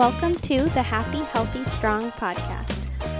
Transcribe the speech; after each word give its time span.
Welcome 0.00 0.36
to 0.36 0.62
the 0.70 0.82
Happy, 0.82 1.18
Healthy, 1.18 1.66
Strong 1.66 2.12
podcast. 2.12 2.74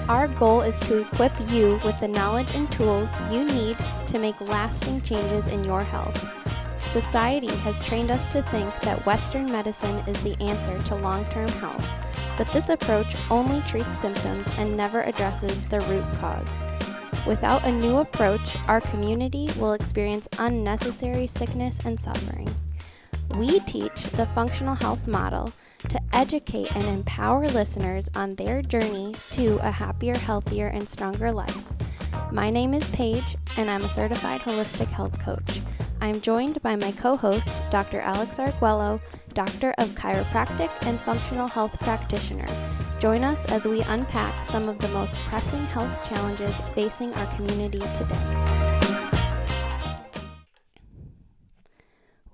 Our 0.08 0.28
goal 0.28 0.62
is 0.62 0.80
to 0.80 1.00
equip 1.00 1.38
you 1.50 1.78
with 1.84 2.00
the 2.00 2.08
knowledge 2.08 2.52
and 2.52 2.72
tools 2.72 3.10
you 3.30 3.44
need 3.44 3.76
to 4.06 4.18
make 4.18 4.40
lasting 4.40 5.02
changes 5.02 5.48
in 5.48 5.62
your 5.62 5.82
health. 5.84 6.26
Society 6.88 7.54
has 7.56 7.82
trained 7.82 8.10
us 8.10 8.26
to 8.28 8.42
think 8.44 8.74
that 8.80 9.04
Western 9.04 9.52
medicine 9.52 9.96
is 10.08 10.22
the 10.22 10.40
answer 10.40 10.78
to 10.86 10.94
long 10.96 11.26
term 11.26 11.50
health, 11.50 11.84
but 12.38 12.50
this 12.50 12.70
approach 12.70 13.14
only 13.30 13.60
treats 13.66 13.98
symptoms 13.98 14.48
and 14.56 14.74
never 14.74 15.02
addresses 15.02 15.66
the 15.66 15.82
root 15.82 16.10
cause. 16.14 16.64
Without 17.26 17.62
a 17.66 17.70
new 17.70 17.98
approach, 17.98 18.56
our 18.68 18.80
community 18.80 19.50
will 19.58 19.74
experience 19.74 20.28
unnecessary 20.38 21.26
sickness 21.26 21.80
and 21.84 22.00
suffering. 22.00 22.48
We 23.36 23.60
teach 23.60 24.02
the 24.02 24.26
functional 24.34 24.74
health 24.74 25.06
model 25.06 25.52
to 25.88 26.00
educate 26.12 26.74
and 26.74 26.84
empower 26.84 27.48
listeners 27.48 28.08
on 28.14 28.34
their 28.34 28.60
journey 28.60 29.14
to 29.32 29.56
a 29.58 29.70
happier, 29.70 30.16
healthier, 30.16 30.66
and 30.66 30.88
stronger 30.88 31.32
life. 31.32 31.64
My 32.32 32.50
name 32.50 32.74
is 32.74 32.88
Paige, 32.90 33.36
and 33.56 33.70
I'm 33.70 33.84
a 33.84 33.90
certified 33.90 34.40
holistic 34.40 34.88
health 34.88 35.18
coach. 35.18 35.60
I'm 36.00 36.20
joined 36.20 36.60
by 36.62 36.76
my 36.76 36.92
co 36.92 37.16
host, 37.16 37.60
Dr. 37.70 38.00
Alex 38.00 38.38
Arguello, 38.38 39.00
Doctor 39.34 39.74
of 39.78 39.90
Chiropractic 39.90 40.70
and 40.82 40.98
Functional 41.00 41.46
Health 41.46 41.78
Practitioner. 41.78 42.48
Join 42.98 43.24
us 43.24 43.44
as 43.46 43.66
we 43.66 43.82
unpack 43.82 44.44
some 44.44 44.68
of 44.68 44.78
the 44.78 44.88
most 44.88 45.18
pressing 45.26 45.64
health 45.66 46.02
challenges 46.06 46.60
facing 46.74 47.14
our 47.14 47.26
community 47.36 47.80
today. 47.94 48.59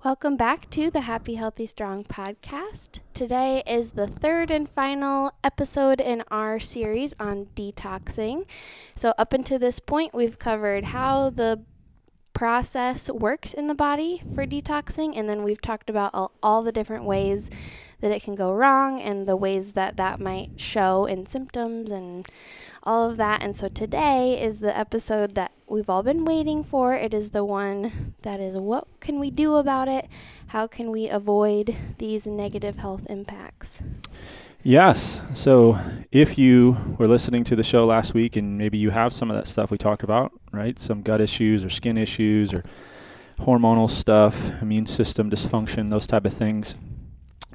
Welcome 0.07 0.37
back 0.37 0.69
to 0.69 0.89
the 0.89 1.01
Happy, 1.01 1.35
Healthy, 1.35 1.65
Strong 1.65 2.05
podcast. 2.05 3.01
Today 3.13 3.61
is 3.67 3.91
the 3.91 4.07
third 4.07 4.49
and 4.49 4.69
final 4.69 5.33
episode 5.43 5.99
in 5.99 6.23
our 6.31 6.61
series 6.61 7.13
on 7.19 7.47
detoxing. 7.57 8.45
So, 8.95 9.13
up 9.17 9.33
until 9.33 9.59
this 9.59 9.81
point, 9.81 10.13
we've 10.13 10.39
covered 10.39 10.85
how 10.85 11.29
the 11.29 11.61
process 12.31 13.09
works 13.09 13.53
in 13.53 13.67
the 13.67 13.75
body 13.75 14.23
for 14.33 14.45
detoxing, 14.45 15.11
and 15.17 15.27
then 15.27 15.43
we've 15.43 15.61
talked 15.61 15.89
about 15.89 16.11
all, 16.13 16.31
all 16.41 16.63
the 16.63 16.71
different 16.71 17.03
ways 17.03 17.49
that 17.99 18.11
it 18.11 18.23
can 18.23 18.33
go 18.35 18.47
wrong 18.47 19.01
and 19.01 19.27
the 19.27 19.35
ways 19.35 19.73
that 19.73 19.97
that 19.97 20.21
might 20.21 20.51
show 20.55 21.05
in 21.05 21.25
symptoms 21.25 21.91
and 21.91 22.25
all 22.87 23.09
of 23.09 23.17
that. 23.17 23.43
And 23.43 23.57
so 23.57 23.67
today 23.67 24.41
is 24.41 24.61
the 24.61 24.75
episode 24.75 25.35
that 25.35 25.51
we've 25.67 25.89
all 25.89 26.03
been 26.03 26.23
waiting 26.23 26.63
for. 26.63 26.95
It 26.95 27.13
is 27.13 27.31
the 27.31 27.43
one 27.43 28.15
that 28.21 28.39
is 28.39 28.55
what 28.55 28.87
can 29.01 29.19
we 29.19 29.29
do 29.29 29.55
about 29.55 29.89
it? 29.89 30.07
How 30.47 30.67
can 30.67 30.89
we 30.89 31.09
avoid 31.09 31.75
these 31.97 32.25
negative 32.25 32.77
health 32.77 33.05
impacts? 33.09 33.83
Yes. 34.63 35.21
So 35.33 35.77
if 36.13 36.37
you 36.37 36.77
were 36.97 37.09
listening 37.09 37.43
to 37.45 37.57
the 37.57 37.63
show 37.63 37.85
last 37.85 38.13
week 38.13 38.37
and 38.37 38.57
maybe 38.57 38.77
you 38.77 38.89
have 38.91 39.11
some 39.11 39.29
of 39.29 39.35
that 39.35 39.47
stuff 39.47 39.69
we 39.69 39.77
talked 39.77 40.03
about, 40.03 40.31
right? 40.53 40.79
Some 40.79 41.01
gut 41.01 41.19
issues 41.19 41.65
or 41.65 41.69
skin 41.69 41.97
issues 41.97 42.53
or 42.53 42.63
hormonal 43.39 43.89
stuff, 43.89 44.61
immune 44.61 44.87
system 44.87 45.29
dysfunction, 45.29 45.89
those 45.89 46.07
type 46.07 46.25
of 46.25 46.33
things. 46.33 46.77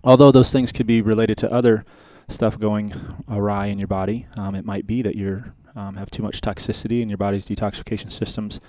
Although 0.04 0.30
those 0.30 0.52
things 0.52 0.72
could 0.72 0.86
be 0.86 1.00
related 1.00 1.38
to 1.38 1.50
other 1.50 1.86
stuff 2.32 2.58
going 2.58 2.92
awry 3.28 3.66
in 3.66 3.78
your 3.78 3.88
body. 3.88 4.26
Um, 4.36 4.54
it 4.54 4.64
might 4.64 4.86
be 4.86 5.02
that 5.02 5.14
you 5.14 5.44
um, 5.76 5.96
have 5.96 6.10
too 6.10 6.22
much 6.22 6.40
toxicity 6.40 7.00
and 7.00 7.10
your 7.10 7.18
body's 7.18 7.46
detoxification 7.46 8.10
systems 8.10 8.60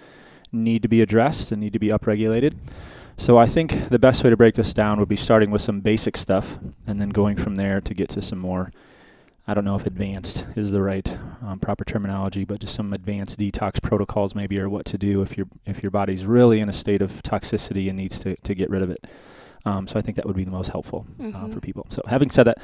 need 0.52 0.82
to 0.84 0.88
be 0.88 1.02
addressed 1.02 1.52
and 1.52 1.60
need 1.60 1.74
to 1.74 1.80
be 1.80 1.90
upregulated. 1.90 2.54
So 3.18 3.38
I 3.38 3.46
think 3.46 3.90
the 3.90 4.00
best 4.00 4.24
way 4.24 4.30
to 4.30 4.38
break 4.38 4.56
this 4.56 4.74
down 4.74 5.00
would 5.00 5.10
be 5.10 5.16
starting 5.16 5.52
with 5.52 5.62
some 5.62 5.82
basic 5.82 6.18
stuff 6.18 6.58
and 6.88 7.00
then 7.00 7.10
going 7.10 7.38
from 7.38 7.56
there 7.56 7.80
to 7.82 7.94
get 7.94 8.10
to 8.10 8.22
some 8.22 8.40
more. 8.40 8.72
I 9.46 9.54
don't 9.54 9.66
know 9.66 9.76
if 9.76 9.86
advanced 9.86 10.46
is 10.56 10.72
the 10.72 10.82
right 10.82 11.18
um, 11.42 11.60
proper 11.60 11.84
terminology, 11.84 12.46
but 12.46 12.60
just 12.60 12.74
some 12.74 12.94
advanced 12.94 13.40
detox 13.40 13.82
protocols 13.82 14.36
maybe 14.36 14.58
or 14.60 14.70
what 14.70 14.86
to 14.86 14.98
do 14.98 15.22
if 15.22 15.38
your 15.38 15.48
if 15.66 15.84
your 15.84 15.92
body's 15.92 16.26
really 16.26 16.62
in 16.62 16.70
a 16.70 16.74
state 16.74 17.02
of 17.02 17.22
toxicity 17.24 17.90
and 17.90 17.98
needs 17.98 18.20
to, 18.20 18.38
to 18.38 18.56
get 18.56 18.70
rid 18.70 18.82
of 18.82 18.90
it. 18.90 19.06
Um, 19.66 19.88
so 19.88 20.00
I 20.00 20.02
think 20.02 20.16
that 20.16 20.26
would 20.26 20.36
be 20.36 20.46
the 20.46 20.52
most 20.52 20.70
helpful 20.70 21.06
mm-hmm. 21.20 21.36
uh, 21.36 21.50
for 21.50 21.60
people. 21.60 21.88
So 21.90 22.02
having 22.08 22.30
said 22.30 22.44
that, 22.44 22.60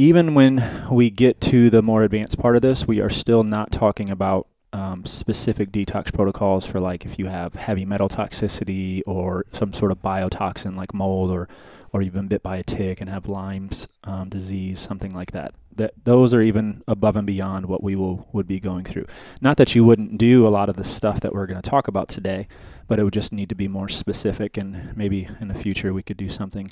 even 0.00 0.32
when 0.32 0.88
we 0.90 1.10
get 1.10 1.42
to 1.42 1.68
the 1.68 1.82
more 1.82 2.04
advanced 2.04 2.38
part 2.38 2.56
of 2.56 2.62
this, 2.62 2.88
we 2.88 3.00
are 3.00 3.10
still 3.10 3.44
not 3.44 3.70
talking 3.70 4.08
about 4.08 4.46
um, 4.72 5.04
specific 5.04 5.70
detox 5.70 6.10
protocols 6.10 6.64
for 6.64 6.80
like 6.80 7.04
if 7.04 7.18
you 7.18 7.26
have 7.26 7.54
heavy 7.54 7.84
metal 7.84 8.08
toxicity 8.08 9.02
or 9.06 9.44
some 9.52 9.74
sort 9.74 9.92
of 9.92 10.00
biotoxin 10.00 10.74
like 10.74 10.94
mold 10.94 11.30
or 11.30 11.48
or 11.92 12.00
you've 12.00 12.14
been 12.14 12.28
bit 12.28 12.42
by 12.42 12.56
a 12.56 12.62
tick 12.62 13.02
and 13.02 13.10
have 13.10 13.26
Lyme's 13.26 13.88
um, 14.04 14.30
disease, 14.30 14.78
something 14.78 15.10
like 15.10 15.32
that. 15.32 15.52
That 15.74 15.92
those 16.04 16.32
are 16.32 16.40
even 16.40 16.82
above 16.88 17.16
and 17.16 17.26
beyond 17.26 17.66
what 17.66 17.82
we 17.82 17.94
will 17.94 18.26
would 18.32 18.46
be 18.46 18.58
going 18.58 18.86
through. 18.86 19.04
Not 19.42 19.58
that 19.58 19.74
you 19.74 19.84
wouldn't 19.84 20.16
do 20.16 20.46
a 20.46 20.48
lot 20.48 20.70
of 20.70 20.76
the 20.76 20.84
stuff 20.84 21.20
that 21.20 21.34
we're 21.34 21.46
going 21.46 21.60
to 21.60 21.68
talk 21.68 21.88
about 21.88 22.08
today, 22.08 22.48
but 22.88 22.98
it 22.98 23.04
would 23.04 23.12
just 23.12 23.34
need 23.34 23.50
to 23.50 23.54
be 23.54 23.68
more 23.68 23.88
specific. 23.90 24.56
And 24.56 24.96
maybe 24.96 25.28
in 25.42 25.48
the 25.48 25.54
future 25.54 25.92
we 25.92 26.02
could 26.02 26.16
do 26.16 26.30
something 26.30 26.70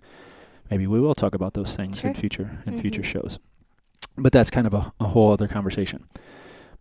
maybe 0.70 0.86
we 0.86 1.00
will 1.00 1.14
talk 1.14 1.34
about 1.34 1.54
those 1.54 1.76
things 1.76 2.00
sure. 2.00 2.10
in 2.10 2.16
future 2.16 2.62
in 2.66 2.74
mm-hmm. 2.74 2.80
future 2.80 3.02
shows. 3.02 3.38
But 4.16 4.32
that's 4.32 4.50
kind 4.50 4.66
of 4.66 4.74
a, 4.74 4.92
a 5.00 5.04
whole 5.04 5.32
other 5.32 5.48
conversation. 5.48 6.04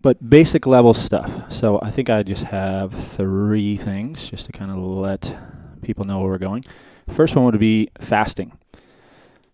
But 0.01 0.29
basic 0.29 0.67
level 0.67 0.93
stuff. 0.93 1.51
So 1.51 1.79
I 1.81 1.91
think 1.91 2.09
I 2.09 2.23
just 2.23 2.43
have 2.43 2.93
three 2.93 3.77
things 3.77 4.29
just 4.29 4.45
to 4.45 4.51
kind 4.51 4.71
of 4.71 4.77
let 4.77 5.35
people 5.81 6.05
know 6.05 6.19
where 6.19 6.29
we're 6.29 6.37
going. 6.37 6.63
First 7.07 7.35
one 7.35 7.45
would 7.45 7.59
be 7.59 7.89
fasting. 7.99 8.57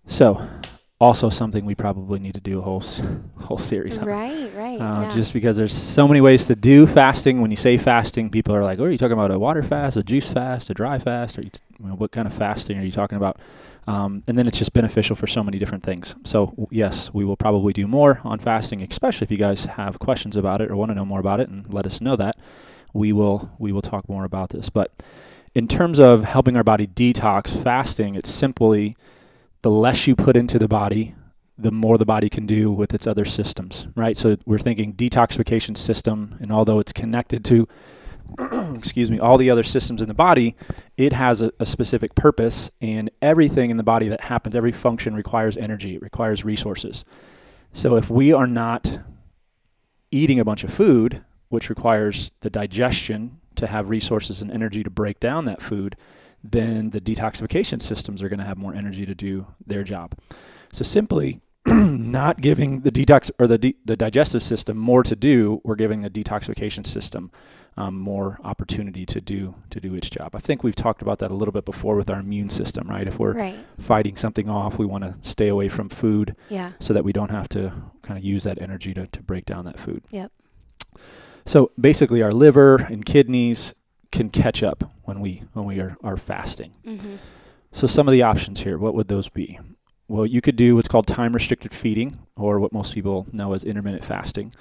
So 0.08 0.46
also 1.00 1.30
something 1.30 1.66
we 1.66 1.76
probably 1.76 2.20
need 2.20 2.34
to 2.34 2.42
do 2.42 2.60
a 2.60 2.62
whole 2.62 2.84
whole 3.42 3.58
series 3.58 4.00
on. 4.00 4.08
Right, 4.08 4.52
right. 4.56 4.80
Uh, 4.80 5.02
yeah. 5.02 5.10
Just 5.10 5.34
because 5.34 5.58
there's 5.58 5.76
so 5.76 6.08
many 6.08 6.22
ways 6.22 6.46
to 6.46 6.56
do 6.56 6.88
fasting. 6.88 7.42
When 7.42 7.52
you 7.52 7.58
say 7.58 7.78
fasting, 7.78 8.30
people 8.30 8.56
are 8.56 8.64
like, 8.64 8.80
"Oh, 8.80 8.86
are 8.86 8.90
you 8.90 8.98
talking 8.98 9.14
about 9.14 9.32
a 9.32 9.40
water 9.40 9.64
fast, 9.64 9.98
a 9.98 10.04
juice 10.04 10.32
fast, 10.32 10.70
a 10.70 10.74
dry 10.74 11.00
fast, 11.00 11.38
or 11.38 11.42
you, 11.42 11.52
you 11.80 11.88
know, 11.88 11.96
what 11.96 12.12
kind 12.12 12.28
of 12.28 12.34
fasting 12.34 12.78
are 12.78 12.84
you 12.84 12.92
talking 12.92 13.18
about?" 13.18 13.40
Um, 13.86 14.24
and 14.28 14.38
then 14.38 14.48
it's 14.48 14.58
just 14.58 14.74
beneficial 14.74 15.16
for 15.16 15.28
so 15.28 15.44
many 15.44 15.60
different 15.60 15.84
things. 15.84 16.16
So, 16.24 16.68
yes, 16.72 17.14
we 17.14 17.26
will 17.26 17.36
probably 17.36 17.74
do 17.74 17.88
more 17.88 18.22
on 18.24 18.40
fasting, 18.40 18.82
especially 18.82 19.26
if 19.26 19.32
you 19.32 19.38
guys 19.38 19.66
have 19.66 20.00
questions 20.00 20.38
about 20.38 20.62
it 20.62 20.72
or 20.72 20.76
want 20.76 20.92
to 20.92 20.96
know 20.96 21.06
more 21.06 21.20
about 21.20 21.40
it 21.40 21.50
and 21.50 21.72
let 21.72 21.86
us 21.86 22.00
know 22.00 22.16
that. 22.16 22.38
We 22.94 23.12
will 23.12 23.52
we 23.58 23.72
will 23.72 23.82
talk 23.82 24.08
more 24.08 24.24
about 24.24 24.50
this. 24.50 24.70
But 24.70 24.92
in 25.56 25.68
terms 25.68 26.00
of 26.00 26.24
helping 26.24 26.56
our 26.56 26.64
body 26.64 26.88
detox, 26.88 27.50
fasting, 27.50 28.16
it's 28.16 28.30
simply 28.30 28.96
the 29.62 29.72
less 29.72 30.08
you 30.08 30.16
put 30.16 30.38
into 30.38 30.60
the 30.60 30.68
body, 30.68 31.16
the 31.58 31.72
more 31.72 31.98
the 31.98 32.06
body 32.06 32.30
can 32.30 32.46
do 32.46 32.72
with 32.72 32.94
its 32.94 33.08
other 33.08 33.26
systems, 33.26 33.88
right? 33.96 34.16
So 34.16 34.38
we're 34.46 34.60
thinking 34.60 34.94
detoxification 34.94 35.76
system, 35.76 36.38
and 36.40 36.52
although 36.52 36.80
it's 36.80 36.94
connected 36.94 37.44
to 37.46 37.68
excuse 38.76 39.12
me, 39.12 39.20
all 39.20 39.38
the 39.38 39.50
other 39.50 39.64
systems 39.64 40.02
in 40.02 40.08
the 40.08 40.14
body, 40.14 40.56
it 40.98 41.14
has 41.14 41.42
a, 41.42 41.52
a, 41.60 41.66
specific 41.66 42.16
purpose, 42.16 42.72
and 42.82 43.10
everything 43.22 43.70
in 43.70 43.78
the 43.78 43.84
body 43.84 44.08
that 44.10 44.22
happens, 44.22 44.56
every 44.56 44.72
function 44.72 45.14
requires 45.14 45.58
energy, 45.58 45.96
it 45.96 46.02
requires 46.02 46.44
resources. 46.44 47.06
So 47.72 47.96
if 47.96 48.10
we 48.10 48.32
are 48.34 48.48
not 48.48 49.00
eating 50.12 50.40
a 50.40 50.46
bunch 50.46 50.64
of 50.64 50.72
food, 50.72 51.24
which 51.50 51.70
requires 51.70 52.32
the 52.42 52.50
digestion 52.50 53.40
to 53.56 53.68
have 53.68 53.90
resources 53.90 54.42
and 54.42 54.52
energy 54.52 54.84
to 54.84 54.90
break 54.90 55.20
down 55.20 55.46
that 55.46 55.62
food, 55.62 55.96
then 56.44 56.90
the 56.90 57.00
detoxification 57.00 57.82
systems 57.82 58.22
are 58.22 58.30
going 58.30 58.40
to 58.40 58.46
have 58.46 58.58
more 58.58 58.76
energy 58.76 59.06
to 59.06 59.16
do 59.16 59.48
their 59.66 59.84
job. 59.84 60.18
So 60.72 60.84
simply 60.84 61.42
not 61.66 62.42
giving 62.42 62.82
the 62.82 62.92
detox 62.92 63.32
or 63.40 63.48
the 63.48 63.58
de- 63.58 63.78
the 63.86 63.96
digestive 63.96 64.44
system 64.44 64.78
more 64.78 65.04
to 65.04 65.16
do, 65.16 65.62
we're 65.64 65.76
giving 65.76 66.02
the 66.02 66.10
detoxification 66.10 66.86
system 66.86 67.32
um, 67.78 67.98
more 67.98 68.38
opportunity 68.44 69.06
to 69.06 69.22
do 69.22 69.56
to 69.70 69.80
do 69.80 69.96
its 69.96 70.10
job. 70.10 70.36
I 70.36 70.40
think 70.40 70.64
we've 70.64 70.76
talked 70.76 71.02
about 71.02 71.20
that 71.20 71.32
a 71.32 71.36
little 71.36 71.52
bit 71.52 71.66
before 71.66 71.96
with 71.96 72.10
our 72.10 72.20
immune 72.20 72.50
system, 72.50 72.88
right? 72.88 73.08
If 73.08 73.20
we're 73.20 73.34
right. 73.34 73.58
fighting 73.80 74.16
something 74.16 74.50
off, 74.50 74.78
we 74.78 74.86
want 74.86 75.04
to 75.04 75.16
stay 75.28 75.48
away 75.48 75.70
from 75.70 75.90
food, 75.90 76.36
yeah. 76.50 76.74
so 76.80 76.94
that 76.94 77.04
we 77.04 77.12
don't 77.12 77.32
have 77.32 77.50
to 77.50 77.74
kind 78.02 78.18
of 78.18 78.24
use 78.24 78.44
that 78.44 78.62
energy 78.62 78.94
to 78.94 79.08
to 79.08 79.22
break 79.22 79.46
down 79.46 79.66
that 79.66 79.80
food. 79.80 80.04
Yep. 80.12 80.32
So 81.46 81.72
basically, 81.80 82.22
our 82.22 82.32
liver 82.32 82.76
and 82.76 83.06
kidneys 83.06 83.74
can 84.12 84.30
catch 84.30 84.64
up 84.64 84.92
when 85.04 85.20
we 85.20 85.44
when 85.54 85.66
we 85.66 85.80
are, 85.80 85.98
are 86.04 86.18
fasting. 86.18 86.74
Mm-hmm. 86.86 87.16
So 87.72 87.88
some 87.88 88.08
of 88.08 88.12
the 88.12 88.22
options 88.22 88.62
here, 88.62 88.78
what 88.78 88.94
would 88.94 89.08
those 89.08 89.30
be? 89.30 89.60
Well, 90.08 90.28
you 90.28 90.42
could 90.42 90.56
do 90.56 90.76
what's 90.76 90.88
called 90.88 91.08
time 91.08 91.34
restricted 91.34 91.74
feeding, 91.74 92.20
or 92.36 92.60
what 92.60 92.72
most 92.72 92.94
people 92.94 93.26
know 93.32 93.54
as 93.54 93.64
intermittent 93.64 94.06
fasting. 94.06 94.54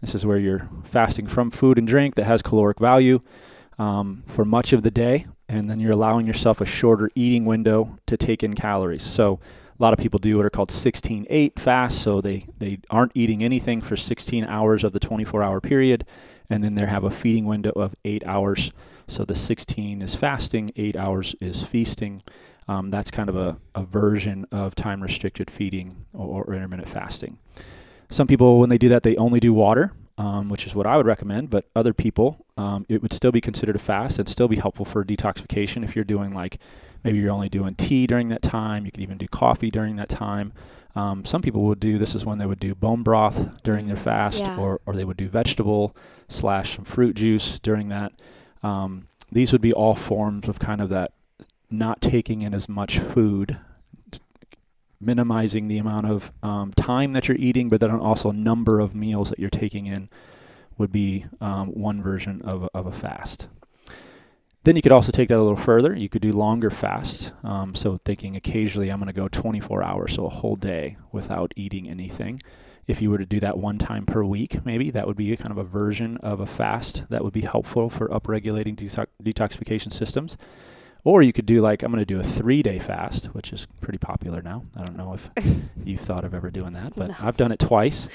This 0.00 0.14
is 0.14 0.26
where 0.26 0.38
you're 0.38 0.68
fasting 0.84 1.26
from 1.26 1.50
food 1.50 1.78
and 1.78 1.88
drink 1.88 2.14
that 2.16 2.24
has 2.24 2.42
caloric 2.42 2.78
value 2.78 3.20
um, 3.78 4.24
for 4.26 4.44
much 4.44 4.72
of 4.72 4.82
the 4.82 4.90
day, 4.90 5.26
and 5.48 5.70
then 5.70 5.80
you're 5.80 5.92
allowing 5.92 6.26
yourself 6.26 6.60
a 6.60 6.66
shorter 6.66 7.08
eating 7.14 7.44
window 7.44 7.98
to 8.06 8.16
take 8.16 8.42
in 8.42 8.54
calories. 8.54 9.04
So 9.04 9.40
a 9.78 9.82
lot 9.82 9.92
of 9.92 9.98
people 9.98 10.18
do 10.18 10.36
what 10.36 10.46
are 10.46 10.50
called 10.50 10.70
16-8 10.70 11.58
fasts, 11.58 12.00
so 12.00 12.20
they, 12.20 12.46
they 12.58 12.78
aren't 12.90 13.12
eating 13.14 13.42
anything 13.42 13.80
for 13.80 13.96
16 13.96 14.44
hours 14.44 14.84
of 14.84 14.92
the 14.92 15.00
24-hour 15.00 15.60
period, 15.60 16.04
and 16.48 16.64
then 16.64 16.74
they 16.74 16.86
have 16.86 17.04
a 17.04 17.10
feeding 17.10 17.44
window 17.44 17.72
of 17.72 17.94
8 18.04 18.24
hours. 18.26 18.72
So 19.08 19.24
the 19.24 19.34
16 19.34 20.02
is 20.02 20.14
fasting, 20.14 20.70
8 20.76 20.96
hours 20.96 21.34
is 21.40 21.62
feasting. 21.62 22.22
Um, 22.68 22.90
that's 22.90 23.10
kind 23.10 23.28
of 23.28 23.36
a, 23.36 23.58
a 23.74 23.84
version 23.84 24.46
of 24.50 24.74
time 24.74 25.02
restricted 25.02 25.50
feeding 25.50 26.06
or, 26.12 26.44
or, 26.44 26.54
intermittent 26.54 26.88
fasting. 26.88 27.38
Some 28.10 28.26
people, 28.26 28.58
when 28.60 28.70
they 28.70 28.78
do 28.78 28.88
that, 28.90 29.02
they 29.02 29.16
only 29.16 29.40
do 29.40 29.52
water, 29.52 29.92
um, 30.18 30.48
which 30.48 30.66
is 30.66 30.74
what 30.74 30.86
I 30.86 30.96
would 30.96 31.06
recommend. 31.06 31.50
But 31.50 31.66
other 31.74 31.92
people, 31.92 32.46
um, 32.56 32.86
it 32.88 33.02
would 33.02 33.12
still 33.12 33.32
be 33.32 33.40
considered 33.40 33.76
a 33.76 33.80
fast 33.80 34.18
and 34.18 34.28
still 34.28 34.48
be 34.48 34.56
helpful 34.56 34.84
for 34.84 35.04
detoxification 35.04 35.82
if 35.84 35.94
you're 35.96 36.04
doing 36.04 36.32
like 36.32 36.58
maybe 37.04 37.18
you're 37.18 37.32
only 37.32 37.48
doing 37.48 37.74
tea 37.74 38.06
during 38.06 38.28
that 38.28 38.42
time. 38.42 38.84
You 38.86 38.92
could 38.92 39.02
even 39.02 39.18
do 39.18 39.26
coffee 39.28 39.70
during 39.70 39.96
that 39.96 40.08
time. 40.08 40.52
Um, 40.94 41.24
some 41.26 41.42
people 41.42 41.62
would 41.64 41.78
do 41.80 41.98
this 41.98 42.14
is 42.14 42.24
when 42.24 42.38
they 42.38 42.46
would 42.46 42.58
do 42.58 42.74
bone 42.74 43.02
broth 43.02 43.62
during 43.62 43.86
their 43.86 43.96
fast, 43.96 44.40
Yeah. 44.40 44.56
or 44.56 44.80
or 44.86 44.94
they 44.94 45.04
would 45.04 45.18
do 45.18 45.28
vegetable 45.28 45.94
slash 46.28 46.76
some 46.76 46.84
fruit 46.86 47.16
juice 47.16 47.58
during 47.58 47.88
that. 47.88 48.12
Um, 48.62 49.08
these 49.30 49.52
would 49.52 49.60
be 49.60 49.72
all 49.72 49.94
forms 49.94 50.48
of 50.48 50.58
kind 50.58 50.80
of 50.80 50.88
that 50.88 51.12
not 51.70 52.00
taking 52.00 52.40
in 52.42 52.54
as 52.54 52.68
much 52.68 52.98
food, 52.98 53.58
minimizing 55.00 55.68
the 55.68 55.78
amount 55.78 56.06
of 56.06 56.32
um, 56.42 56.72
time 56.72 57.12
that 57.12 57.28
you're 57.28 57.36
eating, 57.38 57.68
but 57.68 57.80
then 57.80 57.90
also 57.90 58.30
number 58.30 58.80
of 58.80 58.94
meals 58.94 59.30
that 59.30 59.38
you're 59.38 59.50
taking 59.50 59.86
in 59.86 60.08
would 60.78 60.92
be 60.92 61.26
um, 61.40 61.68
one 61.68 62.02
version 62.02 62.42
of 62.42 62.68
of 62.74 62.86
a 62.86 62.92
fast. 62.92 63.48
Then 64.66 64.74
you 64.74 64.82
could 64.82 64.90
also 64.90 65.12
take 65.12 65.28
that 65.28 65.38
a 65.38 65.42
little 65.42 65.54
further. 65.54 65.94
You 65.94 66.08
could 66.08 66.22
do 66.22 66.32
longer 66.32 66.70
fasts. 66.70 67.32
Um, 67.44 67.76
so 67.76 68.00
thinking 68.04 68.36
occasionally 68.36 68.90
I'm 68.90 68.98
going 68.98 69.06
to 69.06 69.12
go 69.12 69.28
24 69.28 69.84
hours, 69.84 70.14
so 70.14 70.26
a 70.26 70.28
whole 70.28 70.56
day 70.56 70.96
without 71.12 71.52
eating 71.54 71.88
anything. 71.88 72.40
If 72.88 73.00
you 73.00 73.12
were 73.12 73.18
to 73.18 73.26
do 73.26 73.38
that 73.38 73.58
one 73.58 73.78
time 73.78 74.06
per 74.06 74.24
week, 74.24 74.64
maybe 74.64 74.90
that 74.90 75.06
would 75.06 75.16
be 75.16 75.32
a 75.32 75.36
kind 75.36 75.52
of 75.52 75.58
a 75.58 75.62
version 75.62 76.16
of 76.16 76.40
a 76.40 76.46
fast 76.46 77.04
that 77.10 77.22
would 77.22 77.32
be 77.32 77.42
helpful 77.42 77.88
for 77.88 78.08
upregulating 78.08 78.74
detox- 78.74 79.06
detoxification 79.22 79.92
systems. 79.92 80.36
Or 81.06 81.22
you 81.22 81.32
could 81.32 81.46
do 81.46 81.60
like 81.60 81.84
I'm 81.84 81.92
going 81.92 82.02
to 82.02 82.04
do 82.04 82.18
a 82.18 82.24
three 82.24 82.64
day 82.64 82.80
fast, 82.80 83.26
which 83.26 83.52
is 83.52 83.68
pretty 83.80 83.96
popular 83.98 84.42
now. 84.42 84.64
I 84.76 84.82
don't 84.82 84.96
know 84.98 85.14
if 85.14 85.30
you've 85.84 86.00
thought 86.00 86.24
of 86.24 86.34
ever 86.34 86.50
doing 86.50 86.72
that, 86.72 86.96
but 86.96 87.08
No. 87.08 87.14
I've 87.20 87.36
done 87.36 87.52
it 87.52 87.60
twice. 87.60 88.08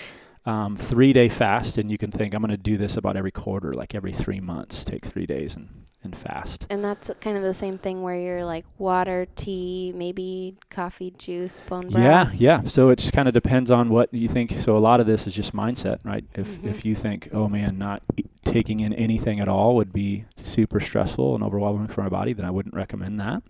Um, 0.43 0.75
three 0.75 1.13
day 1.13 1.29
fast, 1.29 1.77
and 1.77 1.91
you 1.91 1.99
can 1.99 2.09
think 2.09 2.33
I'm 2.33 2.41
going 2.41 2.49
to 2.49 2.57
do 2.57 2.75
this 2.75 2.97
about 2.97 3.15
every 3.15 3.29
quarter, 3.31 3.73
like 3.73 3.93
every 3.93 4.11
three 4.11 4.39
months. 4.39 4.83
Take 4.83 5.05
three 5.05 5.27
days 5.27 5.55
and, 5.55 5.69
and 6.03 6.17
fast. 6.17 6.65
And 6.71 6.83
that's 6.83 7.11
kind 7.21 7.38
of 7.38 7.43
the 7.43 7.53
same 7.53 7.75
thing 7.77 8.01
where 8.01 8.17
you're 8.17 8.43
like 8.43 8.65
water, 8.79 9.27
tea, 9.35 9.93
maybe 9.95 10.57
coffee, 10.71 11.11
juice, 11.15 11.61
bone 11.69 11.89
broth. 11.89 12.01
Yeah, 12.03 12.31
yeah. 12.33 12.61
So 12.63 12.89
it 12.89 12.97
just 12.97 13.13
kind 13.13 13.27
of 13.27 13.35
depends 13.35 13.69
on 13.69 13.89
what 13.89 14.11
you 14.11 14.27
think. 14.27 14.51
So 14.59 14.75
a 14.75 14.79
lot 14.79 14.99
of 14.99 15.05
this 15.05 15.27
is 15.27 15.35
just 15.35 15.53
mindset, 15.55 15.99
right? 16.03 16.25
If 16.33 16.47
Mhm. 16.59 16.65
if 16.71 16.85
you 16.85 16.95
think, 16.95 17.29
oh 17.31 17.47
man, 17.47 17.77
not 17.77 18.01
e- 18.17 18.23
taking 18.43 18.79
in 18.79 18.93
anything 18.93 19.39
at 19.39 19.47
all 19.47 19.75
would 19.75 19.93
be 19.93 20.25
super 20.38 20.79
stressful 20.79 21.35
and 21.35 21.43
overwhelming 21.43 21.88
for 21.88 22.01
my 22.01 22.09
body, 22.09 22.33
then 22.33 22.45
I 22.45 22.51
wouldn't 22.51 22.73
recommend 22.73 23.19
that. 23.19 23.43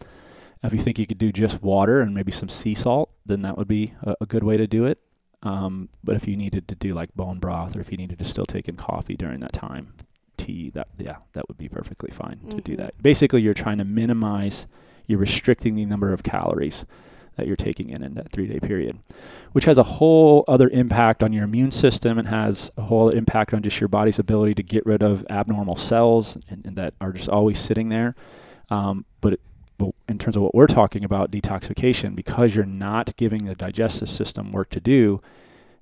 If 0.62 0.74
you 0.74 0.80
think 0.80 1.00
you 1.00 1.08
could 1.08 1.18
do 1.18 1.32
just 1.32 1.64
water 1.64 2.02
and 2.02 2.14
maybe 2.14 2.34
some 2.34 2.50
sea 2.50 2.76
salt, 2.76 3.12
then 3.26 3.44
that 3.44 3.58
would 3.58 3.70
be 3.70 3.94
a, 4.04 4.16
a 4.20 4.26
good 4.26 4.44
way 4.44 4.58
to 4.58 4.68
do 4.68 4.84
it. 4.84 5.00
Um, 5.44 5.90
but 6.04 6.16
if 6.16 6.28
you 6.28 6.38
needed 6.38 6.68
to 6.68 6.76
do 6.76 6.92
like 6.92 7.14
bone 7.16 7.40
broth, 7.40 7.76
or 7.76 7.82
if 7.82 7.92
you 7.92 7.98
needed 7.98 8.20
to 8.20 8.26
still 8.26 8.46
take 8.46 8.68
in 8.68 8.76
coffee 8.76 9.16
during 9.16 9.40
that 9.40 9.54
time, 9.54 9.94
tea, 10.38 10.70
that 10.72 10.88
yeah, 10.98 11.18
that 11.34 11.48
would 11.48 11.58
be 11.58 11.68
perfectly 11.70 12.12
fine 12.12 12.40
to 12.50 12.62
do 12.62 12.74
Mhm. 12.74 12.78
that. 12.78 13.02
Basically, 13.02 13.42
you're 13.42 13.54
trying 13.54 13.78
to 13.80 13.86
minimize, 13.86 14.66
you're 15.08 15.20
restricting 15.20 15.76
the 15.76 15.86
number 15.86 16.14
of 16.14 16.24
calories 16.24 16.86
that 17.38 17.48
you're 17.48 17.56
taking 17.56 17.90
in 17.90 18.04
in 18.04 18.14
that 18.16 18.30
three 18.32 18.46
day 18.46 18.60
period, 18.60 19.00
which 19.54 19.66
has 19.66 19.78
a 19.78 19.84
whole 19.84 20.44
other 20.48 20.68
impact 20.70 21.24
on 21.24 21.32
your 21.34 21.44
immune 21.46 21.72
system 21.72 22.20
and 22.20 22.28
has 22.28 22.72
a 22.78 22.84
whole 22.84 23.10
impact 23.10 23.54
on 23.54 23.62
just 23.64 23.80
your 23.80 23.88
body's 23.88 24.20
ability 24.20 24.54
to 24.54 24.64
get 24.64 24.86
rid 24.86 25.02
of 25.02 25.26
abnormal 25.30 25.76
cells 25.78 26.38
and, 26.50 26.66
and 26.66 26.76
that 26.76 26.94
are 27.02 27.14
just 27.14 27.30
always 27.30 27.58
sitting 27.58 27.90
there. 27.90 28.16
Um, 28.70 29.06
but, 29.22 29.34
it, 29.34 29.42
but 29.82 29.96
in 30.08 30.18
terms 30.18 30.36
of 30.36 30.44
what 30.44 30.54
we're 30.56 30.68
talking 30.68 31.04
about, 31.04 31.32
detoxification, 31.32 32.16
because 32.16 32.56
you're 32.56 32.66
not 32.66 33.16
giving 33.18 33.46
the 33.46 33.56
digestive 33.56 34.10
system 34.10 34.52
work 34.52 34.70
to 34.70 34.80
do, 34.80 35.22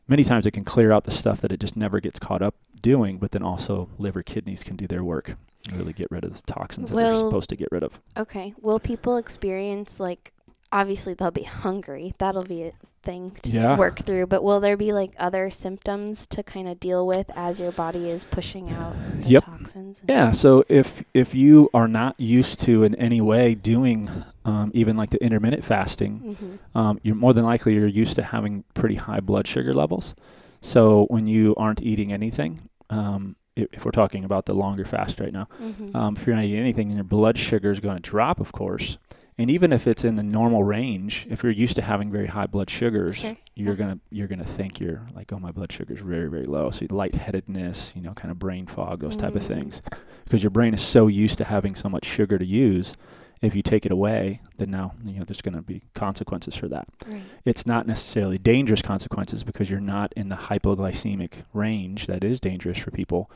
many 0.08 0.24
times 0.24 0.46
it 0.46 0.52
can 0.52 0.64
clear 0.64 0.92
out 0.92 1.04
the 1.04 1.12
stuff 1.12 1.42
that 1.42 1.52
it 1.52 1.60
just 1.60 1.76
never 1.78 2.00
gets 2.00 2.20
caught 2.20 2.42
up 2.42 2.56
doing, 2.82 3.18
but 3.18 3.32
then 3.32 3.44
also 3.44 3.90
liver, 3.98 4.24
kidneys 4.24 4.64
can 4.64 4.76
do 4.76 4.88
their 4.88 5.04
work 5.04 5.36
and 5.68 5.78
really 5.78 5.94
get 5.94 6.08
rid 6.10 6.24
of 6.24 6.34
the 6.34 6.42
toxins 6.52 6.90
that 6.90 6.96
they're 6.96 7.16
supposed 7.16 7.50
to 7.50 7.56
get 7.56 7.68
rid 7.72 7.84
of. 7.84 8.00
Okay. 8.18 8.54
Will 8.62 8.80
people 8.80 9.18
experience 9.18 10.00
like 10.00 10.34
obviously 10.72 11.14
they'll 11.14 11.32
be 11.32 11.44
hungry. 11.44 12.14
That'll 12.20 12.44
be 12.44 12.64
a 12.64 12.72
thing 13.02 13.32
to 13.44 13.52
Yeah. 13.52 13.78
work 13.78 14.00
through. 14.00 14.28
But 14.28 14.44
will 14.44 14.60
there 14.60 14.78
be 14.78 14.94
like 14.94 15.12
other 15.18 15.50
symptoms 15.50 16.28
to 16.28 16.44
kind 16.44 16.68
of 16.68 16.80
deal 16.80 17.06
with 17.08 17.32
as 17.36 17.60
your 17.60 17.72
body 17.72 18.10
is 18.10 18.24
pushing 18.24 18.70
out 18.70 18.94
Yep. 19.26 19.46
toxins? 19.46 20.04
Yeah. 20.08 20.32
So 20.32 20.64
if 20.70 21.04
if 21.14 21.34
you 21.34 21.70
are 21.74 21.88
not 21.88 22.20
used 22.20 22.60
to 22.62 22.84
in 22.84 22.94
any 22.96 23.22
way 23.22 23.56
doing 23.56 24.10
um, 24.46 24.72
even 24.74 24.96
like 24.98 25.10
the 25.12 25.24
intermittent 25.24 25.64
fasting, 25.64 26.36
Mm-hmm. 26.40 26.78
um, 26.78 27.00
you're 27.04 27.16
more 27.16 27.34
than 27.34 27.46
likely 27.46 27.76
you're 27.76 27.88
used 27.88 28.16
to 28.16 28.24
having 28.24 28.64
pretty 28.74 28.96
high 28.96 29.20
blood 29.20 29.48
sugar 29.48 29.74
levels. 29.74 30.16
So 30.62 31.06
when 31.10 31.28
you 31.28 31.54
aren't 31.56 31.82
eating 31.82 32.12
anything, 32.12 32.60
um, 32.90 33.36
if, 33.56 33.68
if 33.74 33.86
we're 33.86 33.92
talking 33.92 34.24
about 34.26 34.46
the 34.46 34.54
longer 34.54 34.86
fast 34.86 35.20
right 35.20 35.32
now, 35.34 35.48
Mm-hmm. 35.62 35.96
um, 35.96 36.16
if 36.16 36.26
you're 36.28 36.36
not 36.36 36.46
eating 36.46 36.60
anything, 36.60 36.88
then 36.88 36.98
your 36.98 37.04
blood 37.04 37.38
sugar 37.38 37.72
is 37.72 37.80
going 37.80 37.96
to 37.96 38.02
drop, 38.02 38.40
of 38.40 38.52
course. 38.52 38.98
And 39.40 39.50
even 39.50 39.72
if 39.74 39.88
it's 39.88 40.04
in 40.04 40.16
the 40.18 40.24
normal 40.24 40.64
range, 40.64 41.26
if 41.30 41.44
you're 41.44 41.52
used 41.52 41.76
to 41.78 41.82
having 41.82 42.12
very 42.12 42.28
high 42.28 42.46
blood 42.46 42.70
sugars, 42.70 43.16
Sure. 43.16 43.38
you're 43.56 43.70
Yeah. 43.74 43.76
gonna 43.80 44.00
you're 44.12 44.28
gonna 44.28 44.44
think 44.44 44.80
you're 44.80 45.08
like, 45.16 45.32
oh, 45.32 45.40
my 45.40 45.52
blood 45.52 45.72
sugar's 45.72 46.02
very 46.02 46.30
very 46.30 46.44
low. 46.46 46.70
So 46.72 46.86
lightheadedness, 46.90 47.94
you 47.96 48.02
know, 48.02 48.12
kind 48.14 48.32
of 48.32 48.38
brain 48.38 48.68
fog, 48.68 49.00
those 49.00 49.16
type 49.18 49.36
of 49.36 49.42
Mm. 49.44 49.48
things, 49.48 49.82
because 50.26 50.44
your 50.44 50.50
brain 50.52 50.74
is 50.74 50.82
so 50.82 51.08
used 51.08 51.38
to 51.38 51.46
having 51.46 51.74
so 51.74 51.88
much 51.90 52.06
sugar 52.06 52.38
to 52.38 52.46
use. 52.46 52.96
If 53.42 53.56
you 53.56 53.62
take 53.62 53.86
it 53.86 53.92
away, 53.94 54.42
then 54.58 54.70
now 54.72 54.92
you 55.06 55.18
know 55.20 55.24
there's 55.24 55.42
going 55.42 55.56
to 55.56 55.62
be 55.62 55.84
consequences 55.94 56.56
for 56.56 56.68
that. 56.68 56.90
right. 57.10 57.22
It's 57.46 57.66
not 57.66 57.88
necessarily 57.88 58.38
dangerous 58.38 58.82
consequences 58.82 59.46
because 59.46 59.72
you're 59.72 59.80
not 59.80 60.12
in 60.18 60.28
the 60.28 60.36
hypoglycemic 60.36 61.44
range 61.54 62.08
that 62.08 62.26
is 62.26 62.42
dangerous 62.42 62.78
for 62.80 62.92
people. 62.92 63.32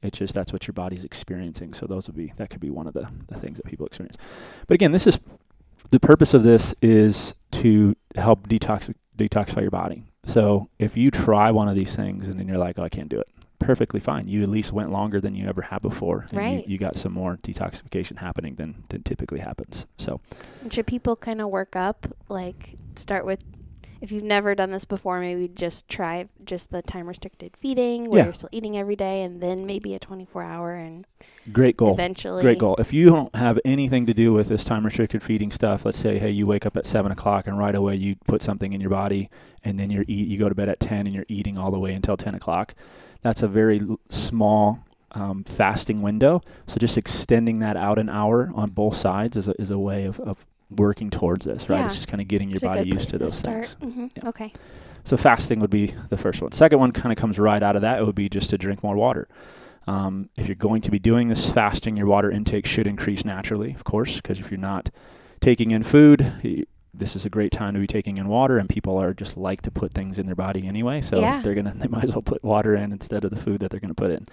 It's 0.00 0.18
just 0.18 0.32
that's 0.32 0.52
what 0.52 0.68
your 0.68 0.74
body's 0.74 1.04
experiencing. 1.04 1.74
So 1.74 1.86
those 1.86 2.06
would 2.06 2.16
be 2.16 2.32
that 2.36 2.50
could 2.50 2.60
be 2.60 2.70
one 2.70 2.86
of 2.86 2.94
the, 2.94 3.08
the 3.26 3.36
things 3.36 3.56
that 3.56 3.66
people 3.66 3.84
experience. 3.86 4.16
But 4.68 4.74
again, 4.76 4.92
this 4.92 5.08
is 5.08 5.18
the 5.90 6.00
purpose 6.00 6.34
of 6.34 6.42
this 6.42 6.74
is 6.82 7.34
to 7.52 7.96
help 8.14 8.48
detox 8.48 8.92
detoxify 9.16 9.62
your 9.62 9.70
body. 9.70 10.04
So 10.24 10.68
if 10.78 10.96
you 10.96 11.10
try 11.10 11.50
one 11.50 11.68
of 11.68 11.74
these 11.74 11.96
things 11.96 12.28
and 12.28 12.38
then 12.38 12.46
you're 12.46 12.58
like, 12.58 12.78
oh, 12.78 12.82
I 12.84 12.88
can't 12.88 13.08
do 13.08 13.18
it, 13.18 13.28
perfectly 13.58 13.98
fine. 13.98 14.28
You 14.28 14.42
at 14.42 14.48
least 14.48 14.72
went 14.72 14.92
longer 14.92 15.20
than 15.20 15.34
you 15.34 15.48
ever 15.48 15.62
have 15.62 15.82
before, 15.82 16.26
and 16.30 16.38
Right. 16.38 16.66
you, 16.66 16.72
you 16.74 16.78
got 16.78 16.94
some 16.96 17.12
more 17.12 17.38
detoxification 17.42 18.18
happening 18.18 18.54
than 18.56 18.84
than 18.90 19.02
typically 19.02 19.40
happens. 19.40 19.86
So 19.98 20.20
And 20.62 20.72
should 20.72 20.86
people 20.86 21.16
kind 21.16 21.40
of 21.40 21.48
work 21.48 21.74
up? 21.74 22.06
Like 22.28 22.76
start 22.96 23.24
with, 23.24 23.42
if 24.00 24.12
you've 24.12 24.24
never 24.24 24.54
done 24.54 24.70
this 24.70 24.84
before, 24.84 25.20
maybe 25.20 25.48
just 25.48 25.88
try 25.88 26.28
just 26.44 26.70
the 26.70 26.82
time 26.82 27.06
restricted 27.08 27.56
feeding 27.56 28.08
where 28.10 28.18
Yeah. 28.20 28.24
you're 28.26 28.34
still 28.34 28.48
eating 28.52 28.76
every 28.76 28.96
day, 28.96 29.22
and 29.22 29.40
then 29.40 29.66
maybe 29.66 29.94
a 29.94 29.98
24 29.98 30.42
hour, 30.42 30.74
and 30.74 31.06
great 31.52 31.76
goal. 31.76 31.92
eventually. 31.92 32.42
Great 32.42 32.58
goal. 32.58 32.76
If 32.78 32.92
you 32.92 33.06
don't 33.06 33.34
have 33.34 33.58
anything 33.64 34.06
to 34.06 34.14
do 34.14 34.32
with 34.32 34.48
this 34.48 34.64
time 34.64 34.84
restricted 34.84 35.22
feeding 35.22 35.50
stuff, 35.50 35.84
let's 35.84 35.98
say, 35.98 36.18
hey, 36.18 36.30
you 36.30 36.46
wake 36.46 36.64
up 36.66 36.76
at 36.76 36.86
seven 36.86 37.10
o'clock 37.12 37.46
and 37.46 37.58
right 37.58 37.74
away 37.74 37.96
you 37.96 38.16
put 38.26 38.42
something 38.42 38.72
in 38.72 38.80
your 38.80 38.90
body, 38.90 39.28
and 39.64 39.78
then 39.78 39.90
you're 39.90 40.04
eat, 40.08 40.28
you 40.28 40.38
go 40.38 40.48
to 40.48 40.54
bed 40.54 40.68
at 40.68 40.80
ten 40.80 41.06
and 41.06 41.14
you're 41.14 41.26
eating 41.28 41.58
all 41.58 41.70
the 41.70 41.78
way 41.78 41.92
until 41.92 42.16
ten 42.16 42.34
o'clock. 42.34 42.74
That's 43.22 43.42
a 43.42 43.48
very 43.48 43.80
l- 43.80 43.98
small 44.08 44.84
um, 45.12 45.42
fasting 45.42 46.02
window. 46.02 46.42
So 46.66 46.78
just 46.78 46.96
extending 46.98 47.58
that 47.60 47.76
out 47.76 47.98
an 47.98 48.08
hour 48.08 48.52
on 48.54 48.70
both 48.70 48.94
sides 48.94 49.36
is 49.36 49.48
a, 49.48 49.60
is 49.60 49.70
a 49.70 49.78
way 49.78 50.04
of, 50.04 50.20
of 50.20 50.46
working 50.70 51.10
towards 51.10 51.46
this, 51.46 51.68
right? 51.68 51.78
Yeah. 51.80 51.86
It's 51.86 51.96
just 51.96 52.08
kind 52.08 52.20
of 52.20 52.28
getting 52.28 52.48
your 52.48 52.56
It's 52.56 52.64
body 52.64 52.88
used 52.88 53.10
to 53.10 53.18
those 53.18 53.40
things. 53.40 53.74
hmm 53.80 54.06
Yeah. 54.16 54.28
Okay. 54.28 54.52
So 55.04 55.16
fasting 55.16 55.60
would 55.60 55.70
be 55.70 55.94
the 56.10 56.16
first 56.18 56.42
one. 56.42 56.52
Second 56.52 56.78
one 56.80 56.92
kind 56.92 57.12
of 57.12 57.18
comes 57.18 57.38
right 57.38 57.62
out 57.62 57.76
of 57.76 57.82
that. 57.82 57.98
It 58.00 58.04
would 58.04 58.14
be 58.14 58.28
just 58.28 58.50
to 58.50 58.58
drink 58.58 58.82
more 58.82 58.94
water. 58.96 59.26
Um, 59.86 60.28
if 60.36 60.46
you're 60.46 60.54
going 60.54 60.82
to 60.82 60.90
be 60.90 60.98
doing 60.98 61.28
this 61.28 61.48
fasting, 61.50 61.96
your 61.96 62.06
water 62.06 62.30
intake 62.30 62.66
should 62.66 62.86
increase 62.86 63.24
naturally, 63.24 63.72
of 63.72 63.84
course, 63.84 64.16
because 64.16 64.38
if 64.38 64.50
you're 64.50 64.60
not 64.60 64.90
taking 65.40 65.70
in 65.70 65.82
food, 65.82 66.30
y- 66.44 66.64
this 66.92 67.16
is 67.16 67.24
a 67.24 67.30
great 67.30 67.52
time 67.52 67.72
to 67.72 67.80
be 67.80 67.86
taking 67.86 68.18
in 68.18 68.28
water, 68.28 68.58
and 68.58 68.68
people 68.68 68.98
are 68.98 69.14
just 69.14 69.38
like 69.38 69.62
to 69.62 69.70
put 69.70 69.94
things 69.94 70.18
in 70.18 70.26
their 70.26 70.34
body 70.34 70.66
anyway. 70.66 71.00
So 71.00 71.20
Yeah. 71.20 71.40
they're 71.40 71.54
gonna 71.54 71.72
they 71.76 71.88
might 71.88 72.04
as 72.04 72.10
well 72.12 72.20
put 72.22 72.44
water 72.44 72.74
in 72.74 72.92
instead 72.92 73.24
of 73.24 73.30
the 73.30 73.36
food 73.36 73.60
that 73.60 73.70
they're 73.70 73.80
gonna 73.80 73.94
put 73.94 74.10
in. 74.10 74.26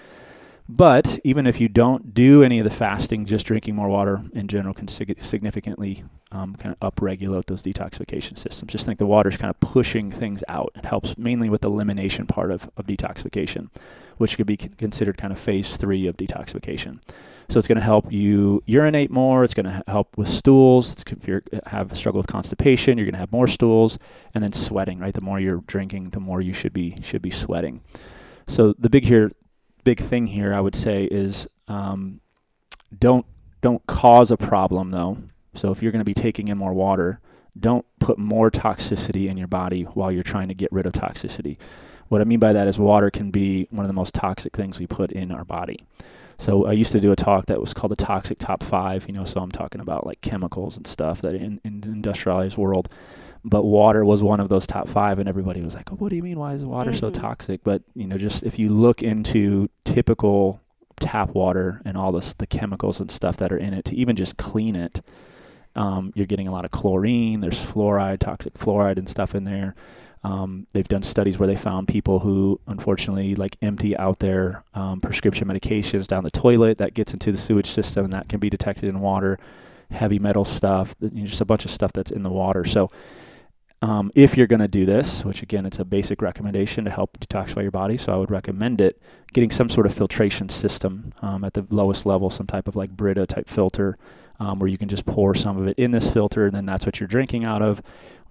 But 0.68 1.20
even 1.24 1.46
if 1.46 1.62
you 1.62 1.70
don't 1.70 2.16
do 2.16 2.42
any 2.42 2.58
of 2.58 2.64
the 2.64 2.72
fasting, 2.72 3.26
just 3.26 3.46
drinking 3.46 3.76
more 3.76 3.88
water 3.88 4.24
in 4.34 4.48
general 4.48 4.74
can 4.74 4.88
sig- 4.88 5.22
significantly 5.22 6.04
um, 6.32 6.56
kind 6.56 6.76
of 6.80 6.96
upregulate 6.96 7.46
those 7.46 7.62
detoxification 7.62 8.36
systems. 8.36 8.72
Just 8.72 8.86
think 8.86 8.98
the 8.98 9.06
water 9.06 9.30
is 9.30 9.38
kind 9.38 9.52
of 9.52 9.60
pushing 9.60 10.10
things 10.10 10.44
out. 10.48 10.72
It 10.76 10.86
helps 10.86 11.20
mainly 11.20 11.52
with 11.52 11.62
the 11.62 11.70
elimination 11.70 12.26
part 12.26 12.52
of, 12.52 12.68
of 12.78 12.88
detoxification, 12.88 13.70
which 14.18 14.38
could 14.38 14.48
be 14.48 14.58
c- 14.60 14.70
considered 14.70 15.18
kind 15.18 15.32
of 15.32 15.38
phase 15.38 15.78
three 15.78 16.08
of 16.08 16.18
detoxification. 16.18 17.00
So 17.48 17.60
it's 17.60 17.68
going 17.68 17.78
to 17.78 17.84
help 17.84 18.12
you 18.12 18.64
urinate 18.66 19.12
more. 19.12 19.44
It's 19.44 19.54
going 19.54 19.68
to 19.68 19.84
help 19.86 20.18
with 20.18 20.28
stools. 20.28 20.94
It's, 20.94 21.04
if 21.12 21.28
you 21.28 21.44
have 21.68 21.92
a 21.92 21.96
struggle 21.96 22.18
with 22.18 22.28
constipation, 22.28 22.98
you're 22.98 23.06
going 23.06 23.14
to 23.14 23.20
have 23.20 23.32
more 23.32 23.48
stools, 23.48 24.00
and 24.34 24.44
then 24.44 24.52
sweating. 24.52 24.98
Right, 24.98 25.14
the 25.14 25.22
more 25.22 25.40
you're 25.40 25.62
drinking, 25.68 26.06
the 26.06 26.20
more 26.20 26.42
you 26.42 26.54
should 26.54 26.74
be 26.74 26.98
should 27.04 27.22
be 27.22 27.30
sweating. 27.30 27.82
So 28.48 28.74
the 28.80 28.90
big 28.90 29.06
here, 29.06 29.32
big 29.86 30.01
thing 30.01 30.27
here, 30.27 30.54
I 30.54 30.60
would 30.60 30.75
say, 30.75 31.06
is 31.06 31.48
um, 31.70 32.20
don't 32.98 33.25
don't 33.62 33.86
cause 33.88 34.30
a 34.32 34.38
problem 34.38 34.92
though. 34.92 35.18
So 35.54 35.72
if 35.72 35.82
you're 35.82 35.94
going 35.94 36.01
to 36.01 36.06
be 36.06 36.13
taking 36.13 36.50
in 36.50 36.58
more 36.58 36.74
water, 36.74 37.22
don't 37.58 37.86
put 38.00 38.18
more 38.18 38.51
toxicity 38.51 39.30
in 39.30 39.38
your 39.38 39.48
body 39.48 39.84
while 39.84 40.12
you're 40.12 40.24
trying 40.24 40.50
to 40.50 40.54
get 40.54 40.72
rid 40.74 40.86
of 40.86 40.92
toxicity. 40.92 41.58
What 42.10 42.20
I 42.22 42.25
mean 42.25 42.39
by 42.39 42.51
that 42.54 42.68
is 42.68 42.77
water 42.77 43.10
can 43.10 43.32
be 43.32 43.68
one 43.72 43.86
of 43.86 43.88
the 43.88 43.94
most 43.94 44.13
toxic 44.13 44.54
things 44.54 44.77
we 44.77 44.86
put 44.86 45.13
in 45.13 45.32
our 45.32 45.46
body. 45.46 45.86
So 46.38 46.65
I 46.65 46.74
used 46.74 46.92
to 46.92 47.00
do 47.00 47.13
a 47.13 47.15
talk 47.15 47.46
that 47.46 47.62
was 47.62 47.74
called 47.74 47.92
the 47.92 47.96
toxic 47.96 48.38
top 48.38 48.62
five, 48.62 49.08
you 49.08 49.13
know, 49.13 49.24
so 49.24 49.39
I'm 49.39 49.51
talking 49.51 49.80
about 49.80 50.06
like 50.06 50.20
chemicals 50.20 50.75
and 50.75 50.86
stuff 50.86 51.22
that 51.22 51.34
in, 51.34 51.62
in 51.63 51.82
industrialized 51.84 52.58
world. 52.58 52.89
But 53.48 53.64
water 53.64 54.04
was 54.04 54.24
one 54.24 54.40
of 54.40 54.50
those 54.50 54.66
top 54.66 54.90
five 54.90 55.20
and 55.20 55.30
everybody 55.30 55.62
was 55.62 55.75
like, 55.75 55.92
oh, 55.92 55.96
what 55.98 56.10
do 56.10 56.16
you 56.16 56.24
mean? 56.24 56.40
Why 56.40 56.54
is 56.54 56.66
water 56.66 56.94
so 56.94 57.12
Mhm. 57.12 57.14
toxic? 57.14 57.64
But, 57.64 57.84
you 57.94 58.08
know, 58.08 58.18
just 58.18 58.42
if 58.44 58.58
you 58.58 58.70
look 58.70 59.04
into 59.04 59.70
typical 59.84 60.60
tap 61.00 61.36
water 61.36 61.80
and 61.86 61.96
all 61.96 62.12
this, 62.12 62.34
the 62.34 62.48
chemicals 62.48 63.00
and 63.00 63.12
stuff 63.12 63.38
that 63.38 63.52
are 63.52 63.58
in 63.58 63.74
it 63.75 63.86
to 63.86 63.96
even 63.96 64.16
just 64.16 64.38
clean 64.38 64.75
it, 64.75 65.00
um, 65.75 66.12
you're 66.16 66.25
getting 66.25 66.48
a 66.48 66.52
lot 66.52 66.66
of 66.66 66.72
chlorine. 66.72 67.42
There's 67.42 67.60
fluoride, 67.64 68.20
toxic 68.20 68.56
fluoride 68.56 68.98
and 68.98 69.08
stuff 69.08 69.36
in 69.36 69.44
there. 69.44 69.75
Um, 70.24 70.66
they've 70.74 70.88
done 70.88 71.04
studies 71.04 71.38
where 71.38 71.46
they 71.46 71.56
found 71.56 71.88
people 71.88 72.20
who, 72.22 72.60
unfortunately, 72.66 73.36
like 73.36 73.58
empty 73.62 73.96
out 73.96 74.20
their 74.20 74.64
um, 74.74 75.00
prescription 75.02 75.48
medications 75.48 76.08
down 76.08 76.24
the 76.24 76.32
toilet. 76.32 76.80
That 76.80 76.96
gets 76.96 77.14
into 77.14 77.32
the 77.32 77.38
sewage 77.38 77.68
system, 77.70 78.06
and 78.06 78.14
that 78.14 78.28
can 78.28 78.40
be 78.40 78.50
detected 78.50 78.90
in 78.90 79.02
water. 79.02 79.38
Heavy 79.92 80.18
metal 80.18 80.44
stuff, 80.46 80.98
th- 80.98 81.12
you 81.14 81.20
know, 81.22 81.28
just 81.28 81.42
a 81.42 81.46
bunch 81.46 81.64
of 81.64 81.70
stuff 81.70 81.94
that's 81.94 82.10
in 82.10 82.24
the 82.24 82.32
water. 82.32 82.66
So, 82.66 82.90
um, 83.82 84.12
if 84.15 84.36
you're 84.38 84.48
going 84.48 84.62
to 84.62 84.67
do 84.67 84.86
this, 84.86 85.24
which 85.25 85.41
again, 85.44 85.65
it's 85.65 85.79
a 85.79 85.86
basic 85.86 86.22
recommendation 86.22 86.86
to 86.86 86.91
help 86.91 87.17
detoxify 87.20 87.62
your 87.62 87.72
body, 87.72 87.98
so 87.98 88.13
I 88.13 88.15
would 88.15 88.32
recommend 88.32 88.82
it. 88.82 89.01
Getting 89.34 89.51
some 89.51 89.70
sort 89.70 89.86
of 89.86 89.94
filtration 89.94 90.50
system 90.50 91.12
um, 91.22 91.44
at 91.44 91.53
the 91.53 91.65
lowest 91.70 92.05
level, 92.05 92.29
some 92.29 92.48
type 92.48 92.67
of 92.67 92.75
like 92.75 92.89
Brita 92.91 93.25
type 93.25 93.50
filter, 93.50 93.98
um, 94.39 94.60
where 94.60 94.67
you 94.70 94.77
can 94.77 94.88
just 94.89 95.05
pour 95.05 95.36
some 95.36 95.58
of 95.58 95.67
it 95.67 95.75
in 95.77 95.91
this 95.91 96.12
filter, 96.12 96.46
and 96.46 96.55
then 96.55 96.65
that's 96.65 96.86
what 96.86 97.00
you're 97.00 97.08
drinking 97.08 97.44
out 97.46 97.62
of 97.62 97.82